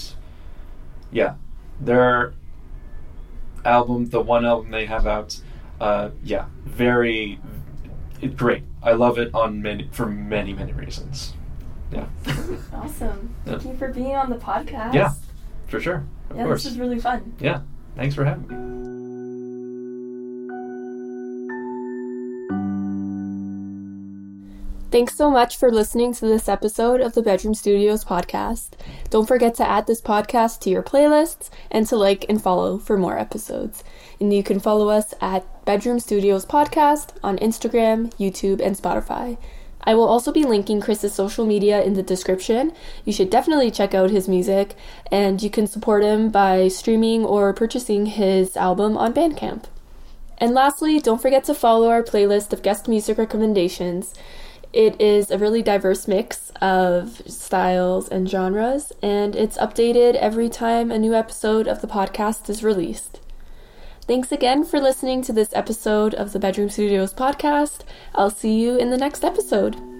yeah, 1.11 1.35
their 1.81 2.35
album, 3.65 4.07
the 4.07 4.21
one 4.21 4.45
album 4.45 4.71
they 4.71 4.87
have 4.87 5.07
out, 5.07 5.41
uh, 5.81 6.11
yeah, 6.23 6.47
very 6.65 7.41
it, 8.21 8.37
great. 8.37 8.65
I 8.83 8.93
love 8.93 9.19
it 9.19 9.31
on 9.35 9.63
many 9.63 9.89
for 9.93 10.07
many 10.07 10.53
many 10.53 10.73
reasons. 10.73 11.35
Yeah. 11.93 12.07
Awesome. 12.73 13.35
Thank 13.45 13.65
Yeah. 13.65 13.71
you 13.73 13.77
for 13.77 13.89
being 13.93 14.15
on 14.17 14.31
the 14.31 14.37
podcast. 14.37 14.95
Yeah, 14.95 15.13
for 15.67 15.81
sure. 15.81 16.05
Of 16.31 16.37
Yeah, 16.37 16.45
course. 16.45 16.65
this 16.65 16.73
is 16.73 16.79
really 16.79 16.99
fun. 16.99 17.35
yeah. 17.39 17.61
Thanks 17.97 18.15
for 18.15 18.25
having 18.25 18.49
me. 18.49 18.92
Thanks 24.93 25.17
so 25.17 25.31
much 25.31 25.57
for 25.57 25.73
listening 25.73 26.13
to 26.13 26.27
this 26.27 26.51
episode 26.51 27.01
of 27.01 27.15
the 27.15 27.23
Bedroom 27.23 27.55
Studios 27.55 28.05
podcast. 28.05 28.73
Don't 29.09 29.27
forget 29.27 29.55
to 29.55 29.67
add 29.67 29.87
this 29.87 30.03
podcast 30.03 30.61
to 30.61 30.69
your 30.69 30.83
playlists 30.83 31.49
and 31.71 31.87
to 31.87 31.97
like 31.97 32.27
and 32.29 32.43
follow 32.43 32.77
for 32.77 32.99
more 32.99 33.19
episodes. 33.19 33.83
And 34.21 34.35
you 34.35 34.43
can 34.43 34.61
follow 34.61 34.91
us 34.91 35.15
at 35.23 35.65
Bedroom 35.65 35.99
Studios 35.99 36.45
Podcast 36.45 37.17
on 37.25 37.39
Instagram, 37.39 38.13
YouTube, 38.17 38.61
and 38.61 38.77
Spotify. 38.77 39.39
I 39.83 39.95
will 39.95 40.07
also 40.07 40.31
be 40.31 40.45
linking 40.45 40.83
Chris's 40.83 41.15
social 41.15 41.47
media 41.47 41.83
in 41.83 41.95
the 41.95 42.03
description. 42.03 42.75
You 43.07 43.15
should 43.15 43.31
definitely 43.31 43.71
check 43.71 43.95
out 43.95 44.11
his 44.11 44.29
music, 44.29 44.75
and 45.11 45.43
you 45.43 45.49
can 45.49 45.67
support 45.67 46.05
him 46.05 46.29
by 46.29 46.69
streaming 46.69 47.25
or 47.25 47.55
purchasing 47.55 48.05
his 48.05 48.59
album 48.59 48.99
on 48.99 49.15
Bandcamp. 49.15 49.65
And 50.37 50.53
lastly, 50.53 51.01
don't 51.01 51.23
forget 51.23 51.45
to 51.45 51.55
follow 51.55 51.89
our 51.89 52.03
playlist 52.03 52.53
of 52.53 52.63
guest 52.63 52.89
music 52.89 53.17
recommendations. 53.17 54.13
It 54.73 54.99
is 54.99 55.31
a 55.31 55.37
really 55.37 55.61
diverse 55.63 56.09
mix 56.09 56.51
of 56.63 57.21
styles 57.27 58.09
and 58.09 58.29
genres, 58.29 58.91
and 59.03 59.37
it's 59.37 59.59
updated 59.59 60.15
every 60.15 60.49
time 60.49 60.91
a 60.91 60.99
new 60.99 61.15
episode 61.15 61.69
of 61.69 61.83
the 61.83 61.87
podcast 61.87 62.49
is 62.49 62.65
released. 62.65 63.21
Thanks 64.07 64.33
again 64.33 64.65
for 64.65 64.81
listening 64.81 65.21
to 65.23 65.33
this 65.33 65.53
episode 65.53 66.15
of 66.15 66.33
the 66.33 66.39
Bedroom 66.39 66.71
Studios 66.71 67.13
podcast. 67.13 67.81
I'll 68.15 68.31
see 68.31 68.59
you 68.61 68.77
in 68.77 68.89
the 68.89 68.97
next 68.97 69.25
episode. 69.25 69.92